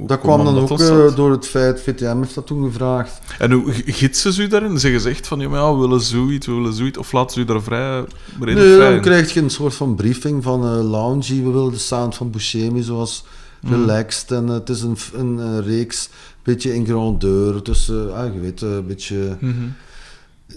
[0.07, 3.21] dat kwam dan dat ook eh, door het feit, VTM heeft dat toen gevraagd.
[3.39, 4.79] En hoe gidsen ze u daarin?
[4.79, 7.41] Zeggen ze echt van, ja, maar we willen zoiets, we willen zoiets, of laten ze
[7.41, 8.05] u daar vrij,
[8.39, 11.43] Nee, vrij dan krijg je een soort van briefing van eh Loungy.
[11.43, 13.25] We willen de sound van Buscemi zoals
[13.61, 13.73] Mm.
[13.73, 14.31] relaxed.
[14.31, 16.09] En eh, het is een, een eh, reeks,
[16.43, 17.63] beetje in grandeur.
[17.63, 19.37] Dus, ah, je weet, eh, een beetje...
[19.41, 19.55] Mhm.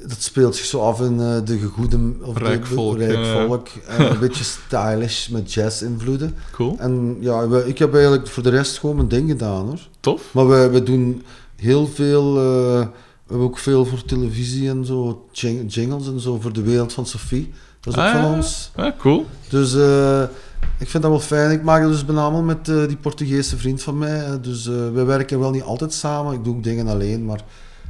[0.08, 1.98] Dat speelt zich zo af in eh, de gegoede...
[2.22, 3.68] Of Rijk de- volk, rijk volk.
[3.98, 6.36] En een beetje stylish met jazz-invloeden.
[6.52, 9.88] Cool, En ja, we- ik heb eigenlijk voor de rest gewoon mijn ding gedaan, hoor.
[10.00, 10.22] tof.
[10.34, 11.24] Maar we, we doen
[11.56, 12.38] heel veel...
[12.38, 12.88] eh,
[13.26, 16.94] we hebben ook veel voor televisie en zo, jing- jingles en zo, voor de wereld
[16.94, 17.52] van Sophie.
[17.80, 18.36] Dat is ook Ah, van ja.
[18.36, 18.72] ons.
[18.76, 19.26] Ja, cool.
[19.50, 20.22] Dus eh,
[20.78, 21.52] ik vind dat wel fijn.
[21.52, 24.40] Ik maak het dus allemaal met die Portugese vriend van mij.
[24.42, 26.34] Dus we werken wel niet altijd samen.
[26.34, 27.42] Ik doe ook dingen alleen, maar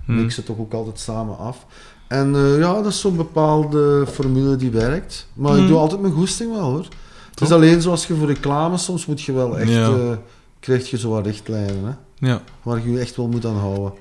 [0.05, 0.15] Hmm.
[0.21, 1.65] mix het toch ook altijd samen af.
[2.11, 5.27] En eh, ja, dat is zo'n bepaalde formule die werkt.
[5.33, 5.67] Maar ik Hmm.
[5.67, 6.85] doe altijd mijn goesting wel hoor.
[7.29, 9.89] Het is alleen zoals je voor reclame, soms moet je wel echt, Ja.
[9.89, 10.17] eh,
[10.59, 11.83] krijg je zo wat richtlijnen,
[12.19, 13.93] hè, Ja, waar je je echt wel moet aan houden.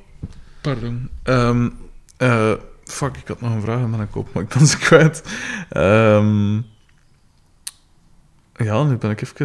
[0.61, 1.09] pardon.
[1.23, 1.69] Ehm,
[2.17, 2.53] eh,
[2.85, 5.23] fuck, ik had nog een vraag in mijn kop, maar ik ben ze kwijt.
[5.69, 6.55] Ehm,
[8.57, 9.37] ja, nu ben ik even,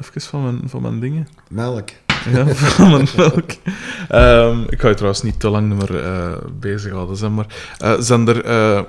[0.00, 1.28] even van, mijn, van mijn dingen.
[1.48, 1.88] Melk.
[2.32, 3.50] Ja, van mijn melk.
[4.08, 7.46] Ehm, ik ga je trouwens niet te lang meer eh bezighouden, zeg maar.
[7.78, 8.44] Eh, zijn er...
[8.44, 8.82] eh,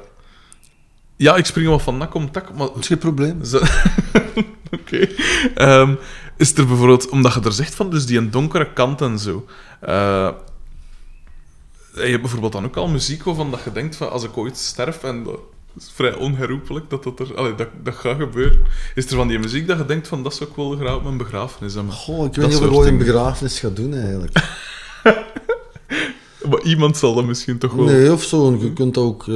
[1.15, 2.67] Ja, ik spring wel van nak om tak, maar...
[2.79, 3.41] Geen probleem.
[4.79, 5.07] Oké.
[5.55, 5.95] Ehm,
[6.38, 7.09] is er bijvoorbeeld...
[7.09, 9.45] Omdat je er zegt van, dus die donkere kant en zo...
[9.82, 10.34] je
[11.93, 15.03] hebt bijvoorbeeld dan ook al muziek waarvan dat je denkt van, als ik ooit sterf
[15.03, 15.27] en
[15.74, 17.36] dat is vrij onherroepelijk dat dat er...
[17.36, 18.59] Allee, dat, dat gaat gebeuren.
[18.95, 21.03] Is er van die muziek dat je denkt van, dat zou ik wel graag op
[21.03, 21.93] mijn begrafenis hebben?
[21.93, 24.34] Goh, ik Dat weet niet of ik ooit een begrafenis ga doen eigenlijk.
[26.49, 27.86] Maar iemand zal dat misschien toch wel...
[27.86, 28.57] Nee, of zo.
[28.61, 29.36] Je kunt dat ook eh,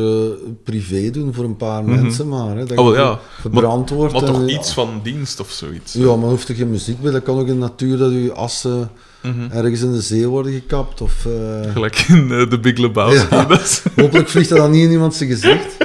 [0.63, 2.57] privé doen voor een paar mensen maar.
[2.57, 3.19] Hè, dat Oh, ja.
[3.39, 4.13] Verbrand wordt.
[4.13, 5.93] Maar toch iets van dienst of zoiets.
[5.93, 7.11] Ja, maar hoeft er geen muziek bij.
[7.11, 9.51] Dat kan ook in de natuur dat je assen Mhm.
[9.51, 11.01] ergens in de zee worden gekapt.
[11.01, 13.35] Of, eh, Gelijk in eh, The Big Lebowski.
[13.35, 13.47] Ja.
[14.01, 15.77] Hopelijk vliegt dat dan niet in iemand zijn gezicht.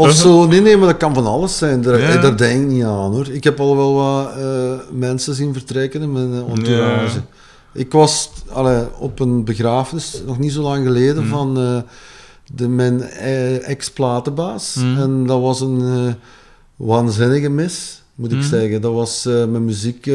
[0.00, 0.46] Of zo.
[0.46, 1.82] Nee, nee, maar dat kan van alles zijn.
[1.82, 2.20] Daar, Ja.
[2.20, 3.28] daar denk ik niet aan hoor.
[3.28, 7.14] Ik heb al wel wat eh, mensen zien vertrekken in mijn eh, entourage.
[7.16, 7.24] Ja.
[7.72, 11.32] Ik was allee, op een begrafenis, nog niet zo lang geleden, Mhm.
[11.32, 11.76] van eh,
[12.54, 13.02] de, mijn
[13.62, 14.74] ex-platenbaas.
[14.74, 15.00] Mhm.
[15.00, 16.14] En dat was een
[16.76, 18.46] waanzinnige mis, moet ik Mhm.
[18.48, 18.80] zeggen.
[18.80, 20.10] Dat was met muziek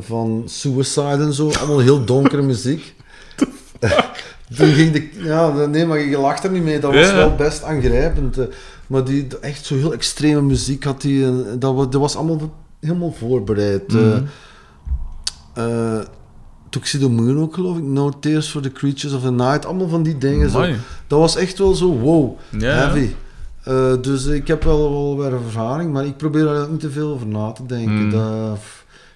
[0.00, 2.94] van Suicide en zo, allemaal heel donkere muziek.
[4.56, 5.08] Toen ging de...
[5.22, 6.78] Ja, nee, maar je lacht er niet mee.
[6.80, 7.14] Dat was Ja.
[7.16, 8.38] wel best aangrijpend.
[8.38, 8.46] eh.
[8.86, 11.24] Maar die, echt zo heel extreme muziek had die...
[11.26, 13.92] eh, Dat, wa- dat was allemaal helemaal voorbereid.
[13.92, 14.22] Mhm.
[15.54, 15.98] Eh,
[16.70, 17.82] Tuxedo Moon ook, geloof ik.
[17.82, 19.66] No Tears for the Creatures of the Night.
[19.66, 20.50] Allemaal van die dingen.
[20.50, 20.60] Zo.
[21.06, 22.68] Dat was echt wel zo, wow, Ja.
[22.74, 23.08] heavy.
[24.00, 27.26] Dus ik heb wel, wel weer ervaring, maar ik probeer daar niet te veel over
[27.26, 28.04] na te denken.
[28.04, 28.10] Mm.
[28.10, 28.58] Dat,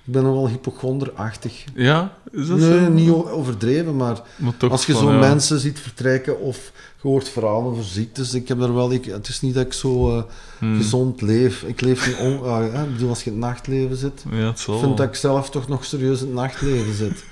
[0.06, 1.64] ik ben nogal hypochonderachtig.
[1.74, 2.90] Ja, is dat Nee, zo?
[2.90, 4.20] niet overdreven, maar
[4.68, 5.18] als je zo ja.
[5.18, 8.92] mensen ziet vertrekken of je hoort verhalen over ziektes, ik heb daar wel...
[8.92, 10.22] Ik, het is niet dat ik zo eh,
[10.58, 10.76] Hmm.
[10.76, 11.62] gezond leef.
[11.62, 12.16] Ik leef niet...
[12.16, 14.24] On, ah, hè, ik bedoel, als je in het nachtleven zit...
[14.30, 17.24] Ja, het zal Ik vind dat ik zelf toch nog serieus in het nachtleven zit.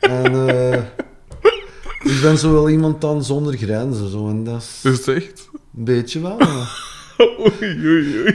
[0.00, 0.82] En, eh,
[2.02, 4.10] Ik ben zo wel iemand dan zonder grenzen.
[4.10, 5.48] Zo, en dat is Is het echt?
[5.76, 6.36] een beetje wel.
[7.20, 8.34] Oei, oei, oei.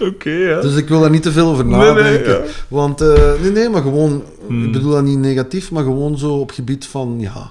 [0.00, 0.60] Oké, ja.
[0.60, 2.32] Dus ik wil daar niet te veel over Nee, nee, nadenken.
[2.32, 2.40] ja.
[2.68, 4.64] Want, eh, nee, nee, maar gewoon, Hmm.
[4.64, 7.50] ik bedoel dat niet negatief, maar gewoon zo op gebied van, ja,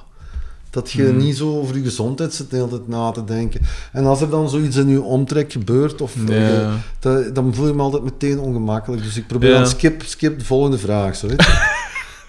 [0.70, 1.18] dat je Hmm.
[1.18, 3.62] niet zo over je gezondheid zit de hele tijd na te denken.
[3.92, 7.74] En als er dan zoiets in je omtrek gebeurt, of, eh, dat- dan voel je
[7.74, 9.04] me altijd meteen ongemakkelijk.
[9.04, 9.58] Dus ik probeer Ja.
[9.58, 11.84] dan skip, skip de volgende vraag, zo weet je.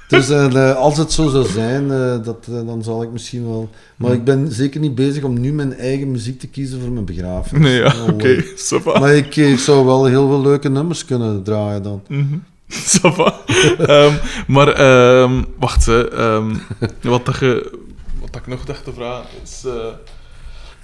[0.09, 3.69] Dus eh, als het zo zou zijn, eh, dat, eh, dan zal ik misschien wel...
[3.97, 4.19] Maar Hmm.
[4.19, 7.63] ik ben zeker niet bezig om nu mijn eigen muziek te kiezen voor mijn begrafenis.
[7.63, 8.43] Nee, ja, No oké.
[8.83, 8.99] va.
[8.99, 12.03] Maar ik, ik zou wel heel veel leuke nummers kunnen draaien dan.
[12.09, 12.37] Mhm.
[12.97, 13.35] Ça va.
[13.79, 14.15] Ehm,
[14.47, 16.11] maar, ehm, wacht, hè.
[16.11, 16.55] ehm,
[17.03, 17.73] wat, dat je,
[18.21, 19.65] wat dat ik nog dacht te vragen is...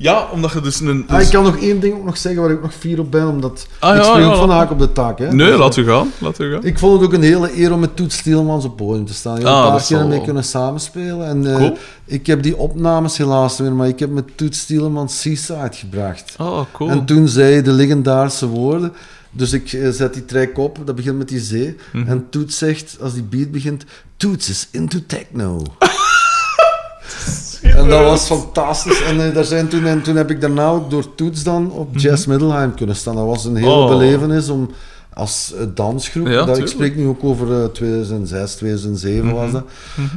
[0.02, 1.04] ja, omdat je dus een...
[1.08, 3.10] Ah, dus- ik kan nog één ding ook nog zeggen waar ik nog fier op
[3.10, 5.18] ben, omdat Ah, ik ja, spring ja, ook van haak op de tak.
[5.18, 5.32] Hè.
[5.32, 6.10] Nee, Dus, laat eh, u gaan.
[6.18, 6.64] Laat u gaan.
[6.64, 9.36] Ik vond het ook een hele eer om met Toets Stielmans op podium te staan.
[9.36, 10.22] Ik heb Ah, een paar keer mee wel.
[10.24, 11.26] kunnen samenspelen.
[11.26, 11.70] En, eh.
[12.04, 16.34] Ik heb die opnames helaas weer, maar ik heb met Toets Stielmans Seaside gebracht.
[16.38, 16.90] Oh, cool.
[16.90, 18.92] En toen zei hij de legendarische woorden.
[19.30, 21.76] Dus ik eh, zet die track op, dat begint met die zee.
[21.92, 22.08] Mhm.
[22.08, 23.84] En Toets zegt, als die beat begint,
[24.16, 25.62] Toets is into techno.
[27.76, 29.02] En dat was fantastisch.
[29.02, 31.96] En, eh, daar zijn toen, en toen heb ik daarna ook door Toets dan op
[31.96, 33.16] Jazz Middelheim kunnen staan.
[33.16, 33.78] Dat was een hele Mhm.
[33.78, 33.88] Oh.
[33.88, 34.70] belevenis om
[35.14, 39.52] als eh, dansgroep, Ja, dat, ik spreek nu ook over eh, 2006, 2007 was Mhm.
[39.52, 39.64] dat,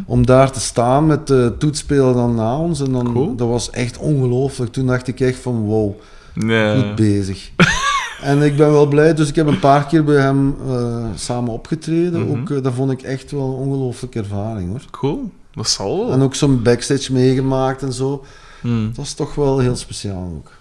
[0.05, 2.79] om daar te staan met de Toets spelen dan na ons.
[2.81, 3.35] En dan, Cool.
[3.35, 4.71] dat was echt ongelooflijk.
[4.71, 5.91] Toen dacht ik echt van wow,
[6.33, 6.75] Nee.
[6.81, 7.49] goed bezig.
[8.21, 11.53] en ik ben wel blij, dus ik heb een paar keer bij hem eh, samen
[11.53, 12.21] opgetreden.
[12.21, 12.39] Mhm.
[12.39, 14.81] Ook, eh, dat vond ik echt wel een ongelooflijke ervaring hoor.
[14.91, 15.29] Cool.
[15.55, 16.11] Dat zal wel.
[16.11, 18.25] En ook zo'n backstage meegemaakt en zo.
[18.61, 18.93] Hmm.
[18.93, 20.51] Dat is toch wel heel speciaal ook.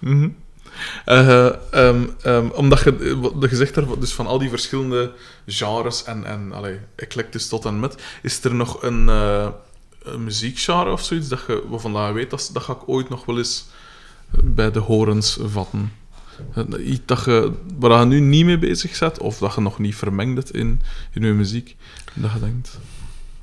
[1.05, 5.11] Eh, ehm, ehm, omdat je, eh, gezegd hebt, dus van al die verschillende
[5.45, 11.03] genres en, en allee, eclectisch tot en met, is er nog een, een muziekgenre of
[11.03, 13.65] zoiets dat je, waarvan je weet, dat, dat ga ik ooit nog wel eens
[14.43, 15.91] bij de horens vatten?
[16.53, 19.79] Eh, Iets dat je, waar je nu niet mee bezig bent, of dat je nog
[19.79, 20.81] niet vermengd het in,
[21.11, 21.75] in je muziek,
[22.13, 22.79] dat je denkt...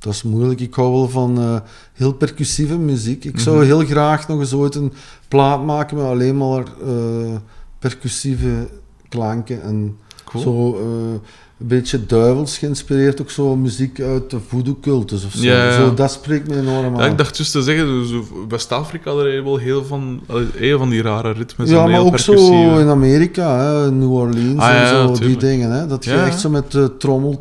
[0.03, 0.61] Dat is moeilijk.
[0.61, 1.61] Ik hou wel van eh,
[1.93, 3.25] heel percussieve muziek.
[3.25, 3.65] Ik zou Mhm.
[3.67, 4.93] heel graag nog eens ooit een
[5.29, 7.35] plaat maken met alleen maar eh,
[7.79, 8.69] percussieve
[9.09, 9.63] klanken.
[9.63, 10.43] En Cool.
[10.43, 11.21] zo eh,
[11.63, 13.21] een beetje duivels geïnspireerd.
[13.21, 15.43] Ook zo muziek uit de voodoo-cultus of zo.
[15.43, 15.73] Ja, ja.
[15.73, 15.95] zo.
[15.95, 17.11] Dat spreekt me enorm Ja, aan.
[17.11, 18.07] ik dacht juist te zeggen,
[18.49, 20.21] West-Afrika, heb je wel heel van,
[20.57, 21.71] heel van die rare ritmes.
[21.71, 25.25] Ja, en maar ook zo in Amerika, hè, New Orleans Ah, ja, en ja, zo,
[25.25, 25.71] die dingen.
[25.71, 26.39] Hè, dat je Ja, echt ja.
[26.39, 26.85] zo met eh,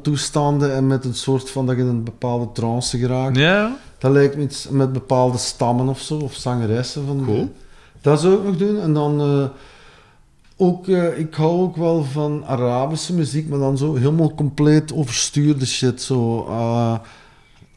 [0.02, 3.38] trommeltoestanden en met een soort van dat je in een bepaalde trance geraakt.
[3.38, 7.04] Ja, Dat lijkt me iets met bepaalde stammen of zo, of zangeressen.
[7.08, 7.52] Van Cool.
[8.02, 8.80] Dat zou ik nog doen.
[8.82, 9.44] En dan eh,
[10.62, 15.66] ook, eh, ik hou ook wel van Arabische muziek, maar dan zo helemaal compleet overstuurde
[15.66, 16.02] shit.
[16.02, 16.94] Zo, eh,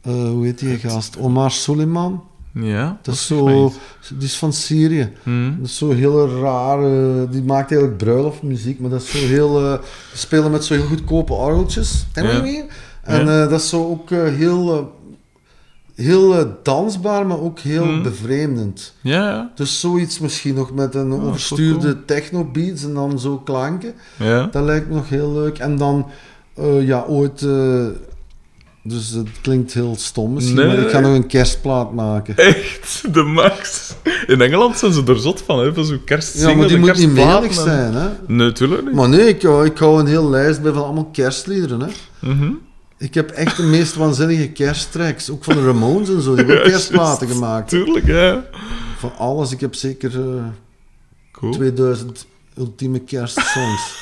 [0.01, 1.17] eh, hoe heet die gast?
[1.17, 2.23] Omar Soleiman.
[2.51, 2.97] ja.
[3.01, 3.71] Dat is zo,
[4.17, 5.11] die is van Syrië.
[5.23, 5.55] Hmm.
[5.59, 9.79] Dat is zo heel rare, die maakt eigenlijk bruiloftmuziek, maar dat is zo heel,
[10.13, 12.05] spelen met zo heel goedkope orgeltjes.
[12.13, 12.21] Ja.
[13.03, 13.43] En Ja.
[13.43, 14.94] eh, dat is zo ook heel,
[15.95, 18.03] heel eh, dansbaar, maar ook heel Mhm.
[18.03, 18.93] bevreemdend.
[19.01, 19.51] Ja, ja.
[19.55, 23.93] Dus zoiets misschien nog met een wel overstuurde techno-beats en dan zo klanken.
[24.17, 24.47] ja.
[24.51, 25.57] Dat lijkt me nog heel leuk.
[25.57, 26.07] En dan,
[26.55, 27.41] eh, ja, ooit...
[27.41, 27.85] eh,
[28.87, 32.37] dus het klinkt heel stom misschien, Nee, maar ik ga nog een kerstplaat maken.
[32.37, 33.93] Echt, de max.
[34.27, 36.97] In Engeland zijn ze er zot van, hè, van zo'n kerst Ja, maar die moet
[36.97, 37.93] niet melig zijn.
[37.93, 38.07] hè.
[38.27, 38.93] Nee, tuurlijk niet.
[38.93, 41.79] Maar nee, ik hou, ik hou een heel lijst bij van allemaal kerstliederen.
[41.81, 41.87] Hè.
[42.29, 42.51] Mhm.
[42.97, 45.29] Ik heb echt de meest waanzinnige kersttracks.
[45.29, 46.35] Ook van de Ramones en zo.
[46.35, 47.69] Die hebben Ja, kerstplaten gemaakt.
[47.69, 48.45] Tuurlijk, ja.
[48.97, 49.51] Van alles.
[49.51, 50.43] Ik heb zeker eh,
[51.31, 51.51] Cool.
[51.51, 52.27] 2000
[52.57, 53.93] ultieme kerstsongs.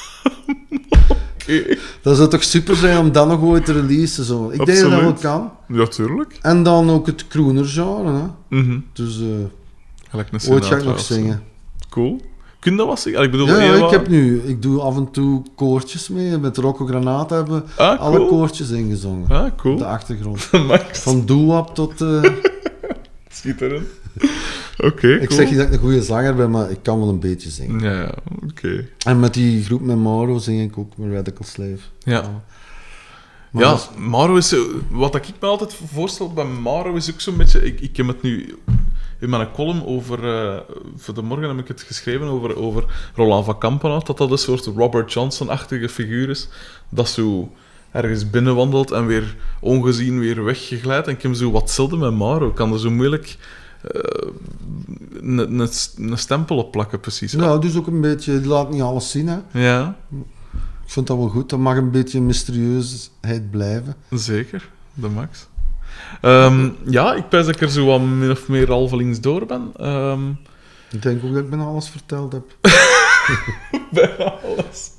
[2.02, 4.24] Dat zou toch super zijn om dat nog ooit te releasen.
[4.24, 4.50] Zo.
[4.50, 5.52] Ik denk dat dat wel kan.
[5.68, 6.38] Ja, tuurlijk.
[6.42, 8.12] En dan ook het crooner genre.
[8.14, 8.58] Hè.
[8.60, 8.80] Mhm.
[8.94, 9.52] Dus een
[10.50, 11.44] ooit ga ik nog zingen.
[11.90, 12.22] Cool.
[12.64, 14.42] Kun dat Ik bedoel, Ja, ik heb nu...
[14.46, 16.38] Ik doe af en toe koortjes mee.
[16.38, 19.30] Met Rocco Granata hebben Ah, alle koortjes ingezongen.
[19.30, 19.78] Ah, Op cool.
[19.78, 20.42] de achtergrond.
[21.06, 22.02] Van doo-wop tot...
[22.02, 22.24] eh,
[23.30, 23.88] Schitterend.
[24.78, 25.40] Oké, Ik cool.
[25.40, 27.80] zeg niet dat ik een goede zanger ben, maar ik kan wel een beetje zingen.
[27.80, 28.12] Ja,
[28.50, 28.88] oké.
[29.06, 31.78] En met die groep met Mauro zing ik ook met Radical Slave.
[32.00, 32.42] Ja.
[33.52, 34.50] Maar ja, is- Maro is...
[34.50, 37.66] zo- Wat ik me altijd voorstel bij Maro is ook zo'n beetje...
[37.66, 38.56] Ik, ik heb het nu
[39.24, 40.36] in mijn column over...
[40.38, 40.60] eh,
[40.96, 44.06] voor de morgen heb ik het geschreven over, over Roland van Kampenhout.
[44.06, 46.48] Dat dat een soort Robert Johnson-achtige figuur is.
[46.90, 47.52] Dat zo
[47.92, 51.08] ergens binnenwandelt en weer ongezien weer weggeglijdt.
[51.08, 52.48] En ik heb zo wat hetzelfde met Maro.
[52.48, 53.38] Ik kan er zo moeilijk...
[53.82, 54.28] eh,
[55.22, 57.34] een, stempel op plakken, precies.
[57.34, 59.28] Nou, dus ook een beetje, laat niet alles zien.
[59.28, 59.38] Hè.
[59.52, 59.98] Ja,
[60.86, 61.50] Ik vind dat wel goed.
[61.50, 63.96] Dat mag een beetje mysterieusheid blijven.
[64.10, 64.70] zeker.
[64.94, 65.48] De max.
[66.22, 69.72] Ehm, ja, ik pijs dat ik er zo wat min of meer halvelings door ben.
[69.78, 70.30] Ehm,
[70.92, 72.44] Ik denk ook dat ik bijna alles verteld heb.
[73.92, 74.90] bijna alles.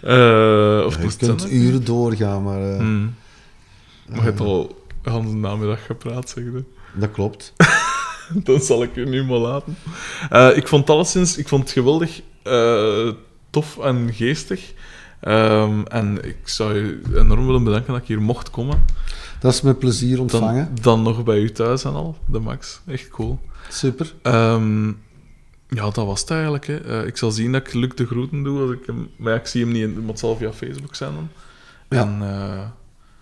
[0.00, 3.14] Eh, of Je kunt het uren doorgaan, maar eh, Hmm.
[4.08, 6.64] Maar je hebt al de namiddag gepraat, zeg je.
[6.94, 7.52] dat klopt.
[8.44, 9.76] Dan zal ik u nu maar laten.
[10.30, 12.20] Eh, ik vond alleszins ik vond het geweldig
[13.50, 14.72] tof en geestig.
[15.20, 18.84] Ehm, en ik zou je enorm willen bedanken dat ik hier mocht komen.
[19.42, 20.68] Dat is met plezier ontvangen.
[20.80, 22.80] dan nog bij u thuis en al, de Max.
[22.86, 23.38] Echt cool.
[23.68, 24.14] Super.
[24.22, 24.86] Ehm,
[25.68, 26.66] ja, dat was het eigenlijk.
[26.66, 26.76] Hè.
[27.00, 28.60] Eh, ik zal zien dat ik Luc de groeten doe.
[28.62, 30.94] Als ik hem, maar ja, ik zie hem niet, in- het moet zal via Facebook
[30.94, 31.28] zijn dan.
[31.88, 32.00] Ja.
[32.04, 32.60] En, eh,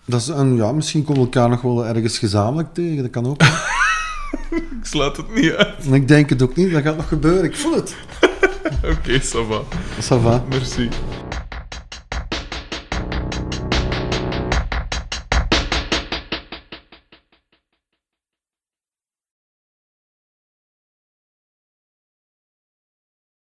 [0.05, 3.01] Dat is, en ja, misschien komen we elkaar nog wel ergens gezamenlijk tegen.
[3.01, 3.41] Dat kan ook.
[4.51, 5.85] ik sluit het niet uit.
[5.85, 6.71] en ik denk het ook niet.
[6.71, 7.43] Dat gaat nog gebeuren.
[7.43, 7.95] Ik voel het.
[8.97, 9.61] Oké, ça va.
[10.01, 10.43] Ça va.
[10.49, 10.89] Merci.